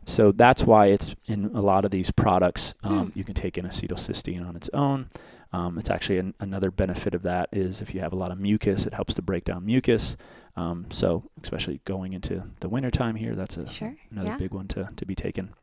So 0.04 0.32
that's 0.32 0.64
why 0.64 0.86
it's 0.86 1.14
in 1.26 1.46
a 1.54 1.60
lot 1.60 1.84
of 1.84 1.92
these 1.92 2.10
products. 2.10 2.74
Um, 2.82 3.06
hmm. 3.06 3.18
You 3.18 3.24
can 3.24 3.34
take 3.34 3.56
N-acetylcysteine 3.56 4.46
on 4.46 4.56
its 4.56 4.68
own. 4.74 5.10
Um, 5.52 5.78
it's 5.78 5.90
actually 5.90 6.18
an, 6.18 6.34
another 6.40 6.70
benefit 6.70 7.14
of 7.14 7.22
that 7.22 7.48
is 7.52 7.80
if 7.80 7.94
you 7.94 8.00
have 8.00 8.12
a 8.12 8.16
lot 8.16 8.30
of 8.30 8.40
mucus, 8.40 8.86
it 8.86 8.94
helps 8.94 9.14
to 9.14 9.22
break 9.22 9.44
down 9.44 9.66
mucus. 9.66 10.16
Um, 10.56 10.86
so 10.90 11.30
especially 11.42 11.80
going 11.84 12.12
into 12.12 12.42
the 12.60 12.68
wintertime 12.68 13.16
here, 13.16 13.34
that's 13.34 13.56
a, 13.56 13.68
sure. 13.68 13.94
another 14.10 14.28
yeah. 14.28 14.36
big 14.36 14.52
one 14.52 14.68
to, 14.68 14.88
to 14.96 15.06
be 15.06 15.14
taken. 15.14 15.54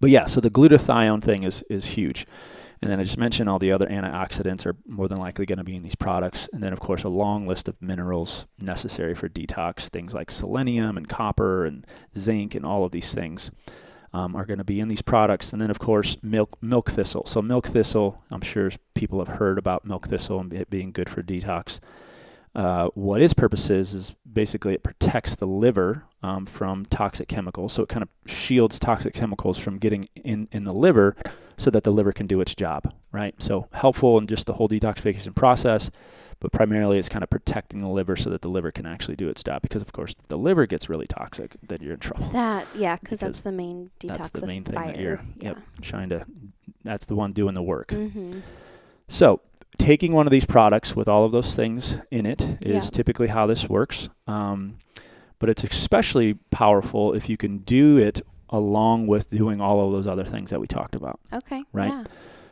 But 0.00 0.10
yeah, 0.10 0.26
so 0.26 0.40
the 0.40 0.50
glutathione 0.50 1.22
thing 1.22 1.44
is 1.44 1.62
is 1.70 1.86
huge. 1.86 2.26
And 2.82 2.90
then 2.90 2.98
I 2.98 3.04
just 3.04 3.16
mentioned 3.16 3.48
all 3.48 3.60
the 3.60 3.70
other 3.70 3.86
antioxidants 3.86 4.66
are 4.66 4.74
more 4.88 5.06
than 5.06 5.18
likely 5.18 5.46
going 5.46 5.58
to 5.58 5.64
be 5.64 5.76
in 5.76 5.84
these 5.84 5.94
products. 5.94 6.48
And 6.52 6.60
then, 6.60 6.72
of 6.72 6.80
course, 6.80 7.04
a 7.04 7.08
long 7.08 7.46
list 7.46 7.68
of 7.68 7.80
minerals 7.80 8.46
necessary 8.58 9.14
for 9.14 9.28
detox, 9.28 9.82
things 9.88 10.12
like 10.12 10.32
selenium 10.32 10.96
and 10.96 11.08
copper 11.08 11.64
and 11.64 11.86
zinc 12.18 12.56
and 12.56 12.66
all 12.66 12.84
of 12.84 12.90
these 12.90 13.14
things. 13.14 13.52
Um, 14.12 14.36
are 14.36 14.44
going 14.44 14.58
to 14.58 14.64
be 14.64 14.80
in 14.80 14.88
these 14.88 15.02
products. 15.02 15.52
And 15.52 15.62
then, 15.62 15.70
of 15.70 15.78
course, 15.78 16.16
milk 16.22 16.50
milk 16.62 16.90
thistle. 16.90 17.24
So 17.26 17.42
milk 17.42 17.66
thistle, 17.66 18.22
I'm 18.30 18.42
sure 18.42 18.70
people 18.94 19.18
have 19.18 19.36
heard 19.38 19.58
about 19.58 19.84
milk 19.84 20.08
thistle 20.08 20.40
and 20.40 20.52
it 20.52 20.70
being 20.70 20.92
good 20.92 21.08
for 21.08 21.22
detox. 21.22 21.80
Uh, 22.54 22.88
what 22.94 23.22
its 23.22 23.32
purpose 23.32 23.70
is 23.70 23.94
is 23.94 24.14
basically 24.30 24.74
it 24.74 24.82
protects 24.82 25.34
the 25.36 25.46
liver 25.46 26.04
um, 26.22 26.44
from 26.44 26.84
toxic 26.86 27.26
chemicals. 27.26 27.72
So 27.72 27.82
it 27.82 27.88
kind 27.88 28.02
of 28.02 28.10
shields 28.30 28.78
toxic 28.78 29.14
chemicals 29.14 29.58
from 29.58 29.78
getting 29.78 30.08
in 30.14 30.48
in 30.52 30.64
the 30.64 30.74
liver, 30.74 31.16
so 31.56 31.70
that 31.70 31.84
the 31.84 31.90
liver 31.90 32.12
can 32.12 32.26
do 32.26 32.40
its 32.40 32.54
job. 32.54 32.92
Right. 33.10 33.34
So 33.42 33.68
helpful 33.72 34.18
in 34.18 34.26
just 34.26 34.46
the 34.46 34.54
whole 34.54 34.68
detoxification 34.68 35.34
process, 35.34 35.90
but 36.42 36.50
primarily 36.50 36.98
it's 36.98 37.08
kind 37.08 37.22
of 37.22 37.30
protecting 37.30 37.78
the 37.78 37.88
liver 37.88 38.16
so 38.16 38.28
that 38.28 38.42
the 38.42 38.48
liver 38.48 38.72
can 38.72 38.84
actually 38.84 39.14
do 39.14 39.28
its 39.28 39.44
job. 39.44 39.62
Because 39.62 39.80
of 39.80 39.92
course, 39.92 40.16
if 40.18 40.26
the 40.26 40.36
liver 40.36 40.66
gets 40.66 40.88
really 40.88 41.06
toxic, 41.06 41.54
then 41.62 41.78
you're 41.80 41.94
in 41.94 42.00
trouble. 42.00 42.26
That 42.30 42.66
yeah, 42.74 42.96
because 42.96 43.20
that's 43.20 43.42
the 43.42 43.52
main 43.52 43.92
detoxifier. 44.00 44.08
That's 44.18 44.40
the 44.40 44.46
main 44.48 44.64
thing 44.64 44.74
that 44.74 44.98
you're 44.98 45.20
yeah. 45.36 45.50
yep, 45.50 45.58
trying 45.80 46.08
to. 46.08 46.26
That's 46.82 47.06
the 47.06 47.14
one 47.14 47.32
doing 47.32 47.54
the 47.54 47.62
work. 47.62 47.88
Mm-hmm. 47.88 48.40
So, 49.06 49.40
taking 49.78 50.14
one 50.14 50.26
of 50.26 50.32
these 50.32 50.44
products 50.44 50.96
with 50.96 51.06
all 51.08 51.24
of 51.24 51.30
those 51.30 51.54
things 51.54 52.00
in 52.10 52.26
it 52.26 52.42
is 52.60 52.86
Yeah. 52.86 52.90
typically 52.90 53.28
how 53.28 53.46
this 53.46 53.68
works. 53.68 54.08
Um, 54.26 54.78
but 55.38 55.48
it's 55.48 55.62
especially 55.62 56.34
powerful 56.50 57.12
if 57.14 57.28
you 57.28 57.36
can 57.36 57.58
do 57.58 57.98
it 57.98 58.20
along 58.48 59.06
with 59.06 59.30
doing 59.30 59.60
all 59.60 59.86
of 59.86 59.92
those 59.92 60.08
other 60.08 60.24
things 60.24 60.50
that 60.50 60.60
we 60.60 60.66
talked 60.66 60.96
about. 60.96 61.20
Okay. 61.32 61.62
Right. 61.72 61.92
Yeah. 61.92 62.04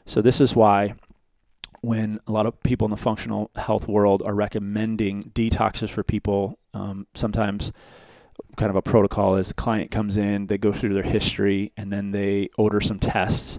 So, 0.07 0.23
this 0.23 0.41
is 0.41 0.55
why 0.55 0.95
when 1.83 2.21
a 2.27 2.33
lot 2.33 2.47
of 2.47 2.63
people 2.63 2.87
in 2.87 2.91
the 2.91 2.97
functional 2.97 3.51
health 3.57 3.89
world 3.89 4.23
are 4.25 4.35
recommending 4.35 5.23
detoxes 5.23 5.89
for 5.89 6.03
people, 6.03 6.59
um, 6.75 7.07
sometimes 7.15 7.73
kind 8.57 8.71
of 8.71 8.77
a 8.77 8.83
protocol 8.83 9.37
is 9.37 9.49
the 9.49 9.55
client 9.55 9.91
comes 9.91 10.17
in, 10.17 10.47
they 10.47 10.59
go 10.59 10.73
through 10.73 10.95
their 10.95 11.03
history, 11.03 11.73
and 11.77 11.93
then 11.93 12.11
they 12.11 12.49
order 12.59 12.81
some 12.81 12.99
tests. 12.99 13.59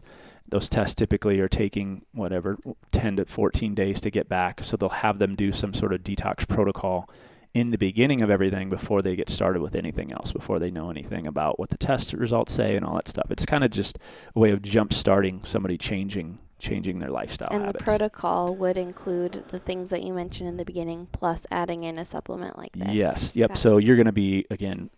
Those 0.49 0.69
tests 0.69 0.95
typically 0.95 1.39
are 1.39 1.47
taking 1.47 2.03
whatever 2.11 2.57
10 2.91 3.17
to 3.17 3.25
14 3.25 3.73
days 3.73 4.01
to 4.01 4.11
get 4.11 4.27
back. 4.27 4.63
So 4.63 4.77
they'll 4.77 4.89
have 4.89 5.17
them 5.17 5.35
do 5.35 5.51
some 5.51 5.73
sort 5.73 5.93
of 5.93 6.01
detox 6.01 6.47
protocol 6.47 7.09
in 7.53 7.71
the 7.71 7.77
beginning 7.77 8.21
of 8.21 8.29
everything 8.29 8.69
before 8.69 9.01
they 9.01 9.15
get 9.15 9.29
started 9.29 9.61
with 9.61 9.75
anything 9.75 10.11
else, 10.13 10.31
before 10.31 10.59
they 10.59 10.71
know 10.71 10.89
anything 10.89 11.27
about 11.27 11.59
what 11.59 11.69
the 11.69 11.77
test 11.77 12.13
results 12.13 12.53
say 12.53 12.75
and 12.75 12.85
all 12.85 12.95
that 12.95 13.07
stuff. 13.07 13.29
It's 13.29 13.45
kind 13.45 13.63
of 13.63 13.71
just 13.71 13.97
a 14.35 14.39
way 14.39 14.51
of 14.51 14.61
jump 14.61 14.93
starting 14.93 15.43
somebody 15.43 15.77
changing 15.77 16.39
changing 16.61 16.99
their 16.99 17.09
lifestyle 17.09 17.49
And 17.51 17.65
the 17.65 17.73
protocol 17.73 18.55
would 18.55 18.77
include 18.77 19.43
the 19.49 19.59
things 19.59 19.89
that 19.89 20.03
you 20.03 20.13
mentioned 20.13 20.47
in 20.47 20.57
the 20.57 20.65
beginning, 20.65 21.07
plus 21.11 21.45
adding 21.51 21.83
in 21.83 21.99
a 21.99 22.05
supplement 22.05 22.57
like 22.57 22.73
this. 22.73 22.93
Yes. 22.93 23.35
Yep. 23.35 23.49
Got 23.49 23.57
So 23.57 23.77
you're 23.77 23.95
going 23.95 24.05
to 24.05 24.11
be 24.11 24.45
again 24.49 24.89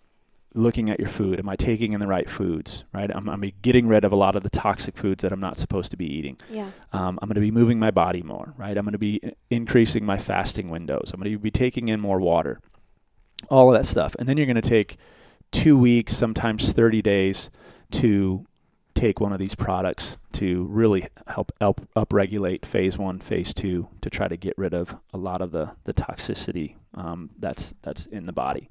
looking 0.53 0.89
at 0.89 0.99
your 0.99 1.07
food. 1.07 1.39
Am 1.39 1.49
I 1.49 1.55
taking 1.55 1.93
in 1.93 1.99
the 1.99 2.07
right 2.07 2.29
foods? 2.29 2.85
Right. 2.93 3.09
I'm, 3.13 3.27
I'm 3.27 3.41
getting 3.61 3.87
rid 3.87 4.05
of 4.05 4.11
a 4.11 4.15
lot 4.15 4.35
of 4.35 4.43
the 4.43 4.49
toxic 4.49 4.97
foods 4.97 5.23
that 5.23 5.31
I'm 5.31 5.39
not 5.39 5.57
supposed 5.57 5.91
to 5.91 5.97
be 5.97 6.05
eating. 6.05 6.37
Yeah. 6.49 6.69
Um, 6.91 7.17
I'm 7.21 7.27
going 7.27 7.35
to 7.35 7.41
be 7.41 7.51
moving 7.51 7.79
my 7.79 7.91
body 7.91 8.21
more. 8.21 8.53
Right. 8.57 8.77
I'm 8.77 8.85
going 8.85 8.91
to 8.91 8.99
be 8.99 9.21
increasing 9.49 10.05
my 10.05 10.17
fasting 10.17 10.69
windows. 10.69 11.11
I'm 11.13 11.19
going 11.19 11.31
to 11.31 11.39
be 11.39 11.51
taking 11.51 11.87
in 11.87 11.99
more 11.99 12.19
water. 12.19 12.59
All 13.49 13.69
of 13.69 13.77
that 13.77 13.85
stuff, 13.85 14.15
and 14.17 14.29
then 14.29 14.37
you're 14.37 14.45
going 14.45 14.55
to 14.55 14.61
take 14.61 14.95
two 15.51 15.77
weeks, 15.77 16.15
sometimes 16.15 16.71
30 16.71 17.01
days, 17.01 17.49
to 17.91 18.45
take 18.93 19.19
one 19.19 19.33
of 19.33 19.39
these 19.39 19.55
products 19.55 20.17
to 20.33 20.63
really 20.65 21.07
help 21.27 21.51
help 21.59 21.87
upregulate 21.95 22.65
phase 22.65 22.97
one, 22.97 23.19
phase 23.19 23.53
two, 23.53 23.87
to 24.01 24.09
try 24.09 24.27
to 24.27 24.37
get 24.37 24.53
rid 24.57 24.73
of 24.73 24.95
a 25.13 25.17
lot 25.17 25.41
of 25.41 25.51
the 25.51 25.71
the 25.83 25.93
toxicity 25.93 26.75
um, 26.95 27.29
that's 27.39 27.73
that's 27.81 28.05
in 28.07 28.25
the 28.25 28.33
body. 28.33 28.69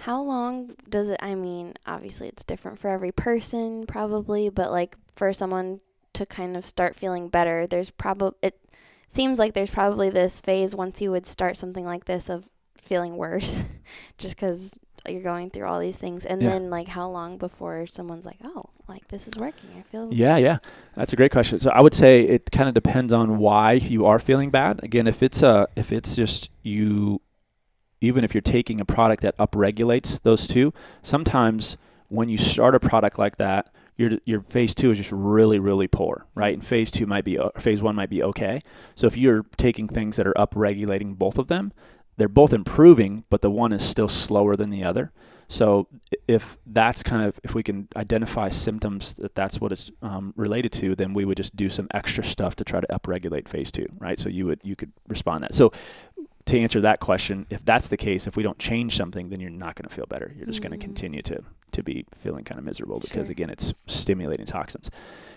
How 0.00 0.20
long 0.20 0.74
does 0.88 1.08
it? 1.08 1.18
I 1.22 1.34
mean, 1.34 1.74
obviously 1.86 2.28
it's 2.28 2.44
different 2.44 2.78
for 2.78 2.88
every 2.88 3.12
person, 3.12 3.86
probably, 3.86 4.50
but 4.50 4.70
like 4.70 4.96
for 5.14 5.32
someone 5.32 5.80
to 6.12 6.26
kind 6.26 6.56
of 6.56 6.66
start 6.66 6.94
feeling 6.94 7.28
better, 7.28 7.66
there's 7.66 7.90
probably 7.90 8.36
it 8.42 8.58
seems 9.08 9.38
like 9.38 9.54
there's 9.54 9.70
probably 9.70 10.10
this 10.10 10.40
phase 10.40 10.74
once 10.74 11.00
you 11.00 11.10
would 11.10 11.26
start 11.26 11.56
something 11.56 11.84
like 11.84 12.04
this 12.04 12.28
of 12.28 12.48
feeling 12.76 13.16
worse, 13.16 13.62
just 14.18 14.36
because 14.36 14.78
you're 15.08 15.22
going 15.22 15.50
through 15.50 15.66
all 15.66 15.80
these 15.80 15.98
things, 15.98 16.24
and 16.24 16.40
Yeah. 16.42 16.50
then 16.50 16.70
like 16.70 16.88
how 16.88 17.08
long 17.08 17.36
before 17.38 17.86
someone's 17.86 18.24
like, 18.24 18.38
oh, 18.44 18.64
like 18.88 19.08
this 19.08 19.26
is 19.28 19.34
working, 19.38 19.70
I 19.78 19.82
feel 19.82 20.12
Yeah, 20.12 20.36
yeah, 20.36 20.58
that's 20.94 21.12
a 21.12 21.16
great 21.16 21.32
question. 21.32 21.58
So 21.58 21.70
I 21.70 21.80
would 21.82 21.94
say 21.94 22.22
it 22.22 22.50
kind 22.50 22.68
of 22.68 22.74
depends 22.74 23.12
on 23.12 23.38
why 23.38 23.72
you 23.72 24.06
are 24.06 24.18
feeling 24.18 24.50
bad. 24.50 24.82
Again, 24.82 25.06
if 25.06 25.22
it's 25.22 25.42
a 25.42 25.68
if 25.76 25.92
it's 25.92 26.16
just 26.16 26.50
you, 26.62 27.20
even 28.00 28.24
if 28.24 28.34
you're 28.34 28.40
taking 28.42 28.80
a 28.80 28.84
product 28.84 29.22
that 29.22 29.36
upregulates 29.38 30.20
those 30.22 30.46
two, 30.46 30.72
sometimes 31.02 31.76
when 32.08 32.28
you 32.28 32.36
start 32.38 32.74
a 32.74 32.80
product 32.80 33.18
like 33.18 33.36
that, 33.38 33.72
your 33.96 34.12
your 34.24 34.40
phase 34.42 34.74
two 34.74 34.90
is 34.90 34.98
just 34.98 35.12
really 35.12 35.58
really 35.58 35.86
poor, 35.86 36.26
right? 36.34 36.52
And 36.54 36.64
phase 36.64 36.90
two 36.90 37.06
might 37.06 37.24
be 37.24 37.38
phase 37.58 37.82
one 37.82 37.94
might 37.94 38.10
be 38.10 38.22
okay. 38.22 38.60
So 38.94 39.06
if 39.06 39.16
you're 39.16 39.44
taking 39.56 39.88
things 39.88 40.16
that 40.16 40.26
are 40.26 40.34
upregulating 40.34 41.16
both 41.16 41.38
of 41.38 41.46
them, 41.48 41.72
they're 42.16 42.28
both 42.28 42.52
improving, 42.52 43.24
but 43.30 43.40
the 43.42 43.50
one 43.50 43.72
is 43.72 43.84
still 43.84 44.08
slower 44.08 44.56
than 44.56 44.70
the 44.70 44.84
other. 44.84 45.12
So 45.48 45.88
if 46.26 46.56
that's 46.66 47.02
kind 47.02 47.22
of 47.26 47.38
if 47.44 47.54
we 47.54 47.62
can 47.62 47.88
identify 47.96 48.48
symptoms 48.48 49.14
that 49.14 49.34
that's 49.34 49.60
what 49.60 49.72
it's 49.72 49.90
um, 50.00 50.32
related 50.36 50.72
to, 50.72 50.96
then 50.96 51.12
we 51.12 51.24
would 51.24 51.36
just 51.36 51.54
do 51.54 51.68
some 51.68 51.86
extra 51.92 52.24
stuff 52.24 52.56
to 52.56 52.64
try 52.64 52.80
to 52.80 52.86
upregulate 52.88 53.46
phase 53.48 53.70
two, 53.70 53.86
right? 53.98 54.18
So 54.18 54.28
you 54.30 54.46
would 54.46 54.60
you 54.64 54.74
could 54.74 54.92
respond 55.06 55.42
that. 55.44 55.54
So 55.54 55.70
to 56.46 56.58
answer 56.58 56.80
that 56.82 57.00
question, 57.00 57.46
if 57.50 57.64
that's 57.64 57.88
the 57.88 57.96
case, 57.96 58.26
if 58.26 58.36
we 58.36 58.42
don't 58.42 58.58
change 58.58 58.96
something, 58.96 59.28
then 59.28 59.40
you're 59.40 59.50
not 59.50 59.74
going 59.76 59.88
to 59.88 59.94
feel 59.94 60.06
better. 60.06 60.32
You're 60.36 60.46
just 60.46 60.60
going 60.62 60.72
Mm. 60.72 60.80
to 60.80 60.84
continue 60.86 61.22
to 61.22 61.42
to 61.72 61.82
be 61.82 62.06
feeling 62.16 62.44
kind 62.44 62.58
of 62.58 62.64
miserable 62.64 63.00
because 63.00 63.26
Sure. 63.26 63.32
again, 63.32 63.50
it's 63.50 63.74
stimulating 63.86 64.46
toxins. 64.46 64.90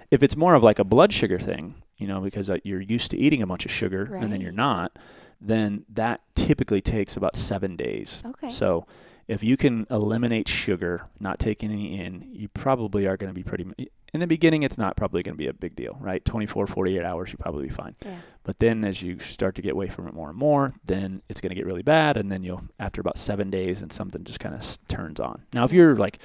If 0.10 0.24
it's 0.24 0.38
more 0.38 0.54
of 0.56 0.64
like 0.64 0.80
a 0.80 0.84
blood 0.86 1.12
sugar 1.12 1.38
thing, 1.40 1.76
you 1.98 2.08
know, 2.08 2.22
because 2.22 2.50
uh, 2.50 2.58
you're 2.64 2.82
used 2.82 3.12
to 3.12 3.18
eating 3.18 3.42
a 3.42 3.48
bunch 3.48 3.66
of 3.66 3.72
sugar 3.72 4.16
and 4.16 4.32
then 4.32 4.40
you're 4.40 4.52
not, 4.54 4.98
then 5.40 5.86
that 5.90 6.22
typically 6.36 6.82
takes 6.82 7.18
about 7.18 7.36
seven 7.36 7.76
days. 7.76 8.24
Okay. 8.26 8.50
So 8.50 8.86
if 9.28 9.44
you 9.44 9.58
can 9.58 9.86
eliminate 9.90 10.48
sugar, 10.48 11.04
not 11.20 11.40
taking 11.40 11.72
any 11.72 12.00
in, 12.00 12.28
you 12.32 12.48
probably 12.48 13.08
are 13.08 13.18
going 13.18 13.30
to 13.30 13.34
be 13.34 13.44
pretty. 13.44 13.66
In 14.14 14.22
the 14.22 14.28
beginning, 14.28 14.64
it's 14.64 14.78
not 14.78 14.96
probably 14.96 15.22
going 15.22 15.36
to 15.36 15.38
be 15.38 15.48
a 15.48 15.54
big 15.54 15.76
deal, 15.76 15.98
right? 16.00 16.24
24, 16.24 16.66
48 16.68 17.04
hours, 17.04 17.32
you 17.32 17.38
probably 17.38 17.68
be 17.68 17.74
fine. 17.74 17.94
yeah. 18.06 18.20
But 18.44 18.60
then 18.60 18.86
as 18.86 19.02
you 19.02 19.20
start 19.20 19.56
to 19.56 19.62
get 19.62 19.74
away 19.74 19.88
from 19.88 20.08
it 20.08 20.14
more 20.14 20.30
and 20.30 20.38
more, 20.38 20.72
then 20.86 21.22
it's 21.28 21.42
going 21.42 21.50
to 21.50 21.56
get 21.56 21.66
really 21.66 21.84
bad. 21.84 22.16
And 22.16 22.32
then 22.32 22.42
you'll, 22.42 22.64
after 22.80 23.02
about 23.02 23.18
seven 23.18 23.50
days, 23.50 23.82
and 23.82 23.92
something 23.92 24.24
just 24.24 24.40
kind 24.40 24.56
of 24.56 24.88
turns 24.88 25.20
on. 25.20 25.44
Now, 25.54 25.66
if 25.66 25.74
you're 25.74 25.98
like, 25.98 26.20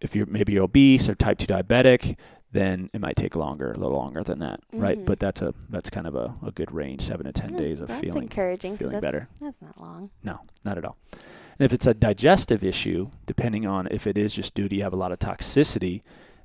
if 0.00 0.14
you're 0.14 0.26
maybe 0.26 0.52
you're 0.52 0.64
obese 0.64 1.08
or 1.08 1.14
type 1.16 1.38
2 1.38 1.46
diabetic, 1.46 2.16
then 2.52 2.90
it 2.92 3.00
might 3.00 3.16
take 3.16 3.36
longer, 3.36 3.70
a 3.72 3.78
little 3.78 3.96
longer 3.96 4.22
than 4.24 4.40
that, 4.40 4.60
right? 4.72 4.98
Mhm. 4.98 5.04
But 5.06 5.20
that's 5.20 5.40
a 5.42 5.54
that's 5.68 5.88
kind 5.90 6.06
of 6.06 6.14
a, 6.16 6.34
a 6.44 6.50
good 6.50 6.72
range, 6.72 7.02
seven 7.02 7.26
to 7.26 7.32
ten 7.32 7.50
Mm, 7.52 7.58
days 7.58 7.80
of 7.80 7.88
that's 7.88 8.00
feeling 8.00 8.22
encouraging 8.24 8.76
feeling 8.76 8.92
that's, 8.92 9.02
better. 9.02 9.28
That's 9.40 9.60
not 9.62 9.80
long. 9.80 10.10
no, 10.24 10.40
not 10.64 10.76
at 10.78 10.84
all. 10.84 10.96
And 11.12 11.64
if 11.66 11.72
it's 11.72 11.86
a 11.86 11.94
digestive 11.94 12.64
issue, 12.64 13.10
depending 13.26 13.66
on 13.66 13.86
if 13.90 14.06
it 14.06 14.16
is 14.18 14.32
just 14.34 14.54
due 14.54 14.68
to 14.68 14.74
you 14.74 14.82
have 14.82 14.92
a 14.92 14.96
lot 14.96 15.12
of 15.12 15.18
toxicity, 15.18 16.02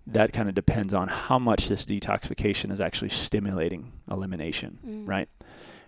that 0.07 0.31
kind 0.33 0.47
of 0.49 0.53
depends 0.53 0.93
on 0.93 1.07
how 1.07 1.39
much 1.39 1.67
this 1.69 1.85
detoxification 1.85 2.71
is 2.71 2.79
actually 2.79 3.09
stimulating 3.09 3.91
elimination, 4.11 4.77
Mm. 4.85 5.07
right? 5.07 5.29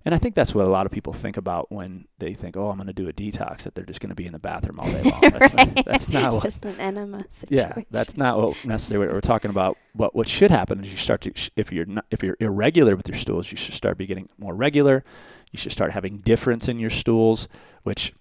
And 0.08 0.16
I 0.16 0.20
think 0.20 0.36
that's 0.36 0.56
what 0.56 0.64
a 0.64 0.70
lot 0.70 0.86
of 0.86 0.92
people 0.94 1.12
think 1.12 1.36
about 1.36 1.70
when 1.70 2.08
they 2.20 2.34
think, 2.34 2.56
"Oh, 2.56 2.70
I'm 2.70 2.78
going 2.78 2.88
to 2.88 2.94
do 2.94 3.10
a 3.10 3.12
detox," 3.12 3.64
that 3.64 3.76
they're 3.76 3.84
just 3.84 4.00
going 4.00 4.08
to 4.12 4.16
be 4.16 4.26
in 4.26 4.32
the 4.32 4.40
bathroom 4.40 4.80
all 4.80 4.90
day 4.90 5.02
long. 5.04 5.20
That's, 5.20 5.54
Right. 5.54 5.76
not, 5.76 5.86
that's 5.86 6.08
not 6.08 6.32
what. 6.36 6.44
Just 6.44 6.64
an 6.64 6.80
enema 6.80 7.26
situation. 7.30 7.74
Yeah, 7.76 7.84
that's 7.92 8.16
not 8.16 8.38
what 8.40 8.64
necessarily 8.64 9.06
what 9.08 9.14
we're 9.14 9.20
talking 9.20 9.52
about. 9.52 9.78
What 9.92 10.16
what 10.16 10.30
should 10.30 10.50
happen 10.50 10.80
is 10.80 10.90
you 10.90 10.96
start 10.96 11.20
to 11.24 11.34
if 11.58 11.74
you're 11.74 11.86
not, 11.86 12.06
if 12.10 12.24
you're 12.24 12.38
irregular 12.40 12.96
with 12.96 13.10
your 13.10 13.18
stools, 13.18 13.52
you 13.52 13.58
should 13.58 13.74
start 13.74 13.98
be 13.98 14.06
getting 14.06 14.30
more 14.38 14.56
regular. 14.56 15.04
You 15.52 15.60
should 15.60 15.74
start 15.74 15.92
having 15.92 16.20
difference 16.20 16.70
in 16.70 16.80
your 16.80 16.90
stools, 16.90 17.50
which 17.84 18.14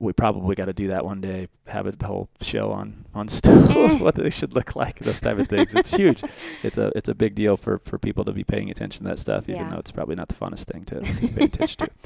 we 0.00 0.12
probably 0.12 0.54
got 0.54 0.66
to 0.66 0.72
do 0.72 0.88
that 0.88 1.04
one 1.04 1.20
day. 1.20 1.48
Have 1.66 1.86
a 1.86 2.06
whole 2.06 2.28
show 2.40 2.70
on 2.70 3.04
on 3.14 3.26
stools, 3.38 3.96
eh. 3.96 3.98
what 3.98 4.14
they 4.14 4.30
should 4.30 4.54
look 4.54 4.76
like, 4.76 4.98
those 5.00 5.20
type 5.20 5.38
of 5.38 5.48
things. 5.48 5.74
It's 5.74 5.94
huge. 5.94 6.22
It's 6.62 6.78
a 6.78 6.92
it's 6.96 7.08
a 7.08 7.14
big 7.14 7.34
deal 7.34 7.56
for 7.56 7.78
for 7.78 7.98
people 7.98 8.24
to 8.24 8.32
be 8.32 8.44
paying 8.44 8.70
attention 8.70 9.04
to 9.04 9.10
that 9.10 9.18
stuff, 9.18 9.48
even 9.48 9.62
Yeah. 9.62 9.70
though 9.70 9.78
it's 9.78 9.90
probably 9.92 10.14
not 10.14 10.28
the 10.28 10.34
funnest 10.34 10.64
thing 10.64 10.84
to 10.86 11.00
pay 11.00 11.44
attention 11.46 11.86
to. 11.86 11.90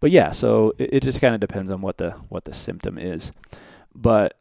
But 0.00 0.10
yeah, 0.12 0.30
so 0.30 0.72
it, 0.78 0.94
it 0.94 1.02
just 1.02 1.20
kind 1.20 1.34
of 1.34 1.40
depends 1.40 1.70
on 1.70 1.82
what 1.82 1.98
the 1.98 2.12
what 2.30 2.44
the 2.46 2.54
symptom 2.54 2.96
is. 2.98 3.32
But 3.94 4.38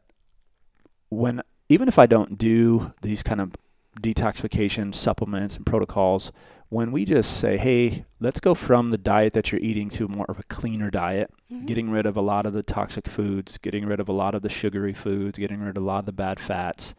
when 1.10 1.42
even 1.68 1.88
if 1.88 2.00
I 2.00 2.06
don't 2.06 2.38
do 2.38 2.94
these 3.02 3.24
kind 3.24 3.42
of 3.42 3.54
detoxification 4.02 4.94
supplements 4.96 5.58
and 5.58 5.66
protocols, 5.66 6.32
when 6.70 6.92
we 6.92 7.04
just 7.04 7.40
say, 7.40 7.58
hey, 7.58 8.06
let's 8.20 8.40
go 8.40 8.54
from 8.54 8.90
the 8.90 8.98
diet 8.98 9.34
that 9.34 9.52
you're 9.52 9.62
eating 9.62 9.90
to 9.90 10.08
more 10.08 10.26
of 10.30 10.38
a 10.40 10.44
cleaner 10.44 10.90
diet, 10.92 11.32
Mhm. 11.52 11.66
getting 11.66 11.90
rid 11.90 12.06
of 12.06 12.16
a 12.16 12.22
lot 12.22 12.46
of 12.46 12.54
the 12.54 12.62
toxic 12.64 13.08
foods, 13.08 13.58
getting 13.58 13.86
rid 13.86 14.00
of 14.00 14.08
a 14.08 14.14
lot 14.14 14.36
of 14.36 14.44
the 14.44 14.50
sugary 14.50 14.94
foods, 14.94 15.40
getting 15.40 15.60
rid 15.62 15.76
of 15.78 15.84
a 15.84 15.86
lot 15.86 16.00
of 16.00 16.06
the 16.06 16.12
bad 16.12 16.40
fats, 16.40 16.94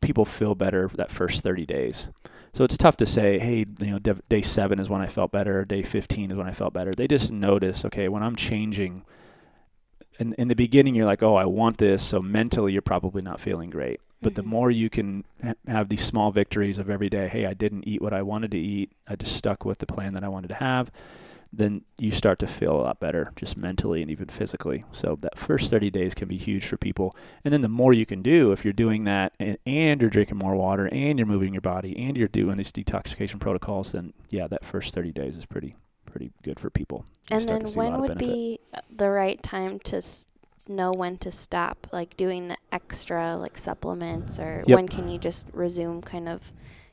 people 0.00 0.24
feel 0.24 0.54
better 0.54 0.90
that 0.94 1.10
first 1.10 1.42
30 1.42 1.64
days. 1.64 2.10
So 2.52 2.62
it's 2.64 2.76
tough 2.76 2.96
to 2.98 3.06
say, 3.06 3.38
hey, 3.38 3.64
you 3.80 3.90
know, 3.90 3.98
day 3.98 4.42
seven 4.42 4.78
is 4.78 4.90
when 4.90 5.00
I 5.00 5.06
felt 5.06 5.32
better, 5.32 5.64
day 5.64 5.82
15 5.82 6.30
is 6.30 6.36
when 6.36 6.46
I 6.46 6.52
felt 6.52 6.72
better. 6.74 6.92
They 6.92 7.08
just 7.08 7.32
notice, 7.32 7.84
okay, 7.84 8.08
when 8.08 8.22
I'm 8.22 8.36
changing 8.36 9.02
in, 10.18 10.34
in 10.34 10.48
the 10.48 10.54
beginning 10.54 10.94
you're 10.94 11.06
like, 11.06 11.22
oh, 11.22 11.36
I 11.36 11.44
want 11.44 11.78
this, 11.78 12.02
so 12.02 12.20
mentally 12.20 12.72
you're 12.72 12.82
probably 12.82 13.22
not 13.22 13.40
feeling 13.40 13.70
great. 13.70 14.00
But 14.22 14.34
the 14.36 14.42
Mhm. 14.42 14.46
more 14.46 14.70
you 14.70 14.88
can 14.88 15.24
ha- 15.42 15.54
have 15.66 15.88
these 15.88 16.02
small 16.02 16.30
victories 16.30 16.78
of 16.78 16.88
every 16.88 17.08
day, 17.10 17.28
hey, 17.28 17.46
I 17.46 17.54
didn't 17.54 17.86
eat 17.86 18.00
what 18.00 18.12
I 18.14 18.22
wanted 18.22 18.50
to 18.52 18.58
eat, 18.58 18.90
I 19.08 19.16
just 19.16 19.36
stuck 19.36 19.64
with 19.64 19.78
the 19.78 19.86
plan 19.86 20.14
that 20.14 20.24
I 20.24 20.28
wanted 20.28 20.48
to 20.48 20.54
have, 20.54 20.90
then 21.52 21.82
you 21.98 22.10
start 22.10 22.38
to 22.40 22.46
feel 22.48 22.72
a 22.72 22.82
lot 22.82 22.98
better 22.98 23.30
just 23.36 23.56
mentally 23.56 24.02
and 24.02 24.10
even 24.10 24.26
physically. 24.26 24.82
So 24.92 25.16
that 25.20 25.38
first 25.38 25.70
30 25.70 25.88
days 25.90 26.12
can 26.14 26.26
be 26.26 26.36
huge 26.36 26.64
for 26.66 26.76
people. 26.76 27.14
And 27.44 27.52
then 27.54 27.60
the 27.60 27.68
more 27.68 27.92
you 27.92 28.06
can 28.06 28.22
do, 28.22 28.50
if 28.50 28.64
you're 28.64 28.72
doing 28.72 29.04
that 29.04 29.34
and, 29.38 29.58
and 29.66 30.00
you're 30.00 30.10
drinking 30.10 30.38
more 30.38 30.56
water 30.56 30.88
and 30.90 31.16
you're 31.18 31.26
moving 31.28 31.52
your 31.54 31.60
body 31.60 31.96
and 31.98 32.16
you're 32.16 32.26
doing 32.28 32.56
these 32.56 32.72
detoxification 32.72 33.38
protocols, 33.40 33.92
then 33.92 34.14
yeah, 34.30 34.48
that 34.48 34.64
first 34.64 34.94
30 34.94 35.12
days 35.12 35.36
is 35.36 35.46
pretty 35.46 35.74
pretty 36.14 36.30
good 36.44 36.60
for 36.60 36.70
people. 36.70 37.04
You 37.30 37.38
And 37.38 37.48
then 37.48 37.60
to 37.62 37.68
see 37.68 37.78
a 37.78 37.82
lot 37.82 37.90
when 37.92 38.00
would 38.00 38.08
benefit. 38.18 38.28
be 38.28 38.60
the 38.94 39.10
right 39.10 39.42
time 39.42 39.80
to 39.80 39.96
s- 39.96 40.28
know 40.68 40.92
when 40.92 41.18
to 41.18 41.30
stop, 41.30 41.86
like 41.92 42.16
doing 42.16 42.48
the 42.48 42.56
extra 42.72 43.36
like 43.36 43.56
supplements, 43.58 44.38
or 44.38 44.62
Yep. 44.66 44.76
when 44.76 44.88
can 44.88 45.08
you 45.08 45.18
just 45.18 45.48
resume 45.52 46.00
kind 46.02 46.28
of 46.28 46.52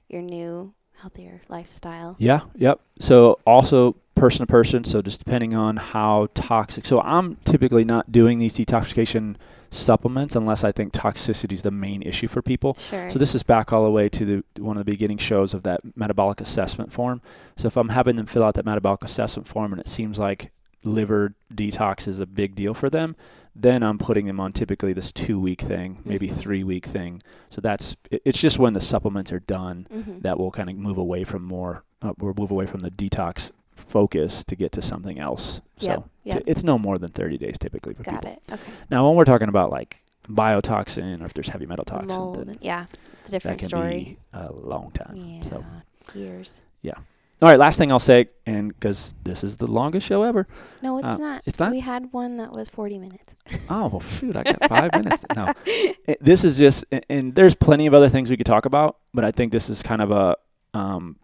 your 0.10 0.22
new 0.24 0.74
healthier 1.02 1.42
lifestyle? 1.50 2.16
Yeah, 2.18 2.42
yep. 2.56 2.80
So 3.00 3.40
also 3.46 3.96
person 4.16 4.46
to 4.46 4.52
person, 4.52 4.84
so 4.84 5.02
just 5.02 5.20
depending 5.24 5.54
on 5.56 5.78
how 5.78 6.28
toxic. 6.34 6.86
So 6.86 7.00
I'm 7.02 7.36
typically 7.46 7.86
not 7.86 8.12
doing 8.12 8.40
these 8.40 8.56
detoxification 8.58 9.36
supplements 9.72 10.36
unless 10.36 10.64
I 10.64 10.72
think 10.72 10.94
toxicity 10.94 11.54
is 11.54 11.64
the 11.64 11.72
main 11.72 12.02
issue 12.02 12.28
for 12.28 12.42
people. 12.42 12.76
Sure. 12.78 13.10
So 13.10 13.18
this 13.18 13.34
is 13.34 13.42
back 13.42 13.72
all 13.74 13.84
the 13.84 13.90
way 13.92 14.10
to 14.10 14.26
the 14.26 14.62
one 14.62 14.78
of 14.78 14.86
the 14.86 14.92
beginning 14.92 15.18
shows 15.18 15.54
of 15.54 15.64
that 15.64 15.80
metabolic 15.96 16.42
assessment 16.42 16.92
form. 16.92 17.22
So 17.56 17.68
if 17.68 17.78
I'm 17.78 17.90
having 17.90 18.18
them 18.18 18.26
fill 18.26 18.44
out 18.44 18.56
that 18.56 18.66
metabolic 18.66 19.04
assessment 19.04 19.48
form 19.48 19.72
and 19.72 19.80
it 19.80 19.88
seems 19.88 20.20
like 20.20 20.52
liver 20.84 21.34
detox 21.54 22.08
is 22.08 22.20
a 22.20 22.26
big 22.26 22.54
deal 22.56 22.74
for 22.74 22.90
them, 22.90 23.16
then 23.56 23.82
I'm 23.84 23.98
putting 23.98 24.26
them 24.28 24.40
on 24.40 24.52
typically 24.52 24.94
this 24.94 25.12
two 25.12 25.40
week 25.40 25.62
thing, 25.62 26.00
maybe 26.06 26.28
Mhm. 26.28 26.36
three 26.36 26.64
week 26.64 26.86
thing. 26.86 27.22
So 27.50 27.62
that's 27.62 27.96
it- 28.10 28.22
it's 28.26 28.40
just 28.40 28.60
when 28.60 28.74
the 28.74 28.82
supplements 28.82 29.32
are 29.32 29.40
done 29.40 29.88
mm-hmm. 29.94 30.20
that 30.20 30.38
will 30.38 30.52
kind 30.52 30.70
of 30.70 30.76
move 30.76 30.98
away 30.98 31.24
from 31.24 31.44
more 31.44 31.84
uh, 32.02 32.14
we'll 32.18 32.34
move 32.36 32.50
away 32.52 32.66
from 32.66 32.80
the 32.80 32.90
detox 32.90 33.52
focus 33.76 34.44
to 34.46 34.56
get 34.56 34.72
to 34.74 34.82
something 34.82 35.20
else. 35.20 35.62
Yep, 35.80 35.96
So 36.00 36.10
yep. 36.24 36.38
t- 36.38 36.44
it's 36.48 36.64
no 36.64 36.78
more 36.78 36.98
than 36.98 37.10
30 37.12 37.38
days 37.38 37.58
typically 37.58 37.94
for 37.94 38.04
Got 38.04 38.22
people. 38.22 38.30
it. 38.48 38.54
Okay. 38.54 38.72
Now 38.90 39.08
when 39.08 39.16
we're 39.18 39.26
talking 39.26 39.50
about 39.50 39.72
like 39.72 39.98
biotoxin 40.30 41.22
or 41.22 41.26
if 41.26 41.34
there's 41.34 41.50
heavy 41.50 41.66
metal 41.66 41.86
toxin, 41.86 42.08
mold. 42.08 42.48
then 42.48 42.58
yeah, 42.62 42.86
it's 43.22 43.30
a 43.30 43.32
different 43.32 43.58
that 43.58 43.60
can 43.62 43.70
story. 43.70 44.04
be 44.04 44.18
a 44.34 44.52
long 44.52 44.92
time. 44.92 45.16
Yeah. 45.16 45.44
So 45.44 45.66
Years. 46.14 46.62
Yeah. 46.82 46.94
All 47.42 47.50
right, 47.50 47.58
last 47.58 47.80
thing 47.80 47.92
I'll 47.92 47.98
say, 47.98 48.30
and 48.46 48.68
because 48.70 49.16
this 49.24 49.44
is 49.44 49.58
the 49.58 49.66
longest 49.66 50.06
show 50.06 50.22
ever. 50.22 50.48
No, 50.84 51.00
it's 51.00 51.08
Uh, 51.08 51.18
not. 51.18 51.42
it's 51.48 51.60
not? 51.60 51.72
We 51.72 51.80
had 51.80 52.14
one 52.14 52.38
that 52.38 52.52
was 52.52 52.70
40 52.70 53.00
minutes. 53.00 53.36
Oh 53.68 53.88
well, 53.88 54.00
shoot, 54.20 54.36
I 54.38 54.44
got 54.44 54.68
five 54.70 54.92
minutes. 54.94 55.26
No, 55.36 55.52
It- 55.66 56.24
this 56.24 56.44
is 56.44 56.58
just, 56.60 56.86
and, 56.92 57.04
and 57.10 57.36
there's 57.36 57.56
plenty 57.56 57.88
of 57.88 57.96
other 57.96 58.10
things 58.10 58.30
we 58.30 58.38
could 58.38 58.46
talk 58.46 58.66
about, 58.66 58.98
but 59.14 59.24
I 59.26 59.32
think 59.32 59.52
this 59.52 59.70
is 59.72 59.82
kind 59.82 60.02
of 60.04 60.12
a, 60.12 60.36
um, 60.78 61.16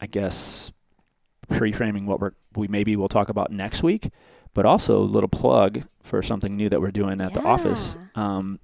I 0.00 0.06
guess, 0.06 0.72
pre-framing 1.48 2.06
what 2.06 2.20
we're 2.20 2.32
we 2.54 2.68
maybe 2.68 2.96
we'll 2.96 3.08
talk 3.08 3.28
about 3.28 3.50
next 3.50 3.82
week, 3.82 4.10
but 4.54 4.66
also 4.66 4.98
a 4.98 5.04
little 5.04 5.28
plug 5.28 5.84
for 6.02 6.22
something 6.22 6.56
new 6.56 6.68
that 6.68 6.80
we're 6.80 6.90
doing 6.90 7.20
at 7.20 7.32
the 7.32 7.42
office. 7.42 7.96
Um, 8.14 8.60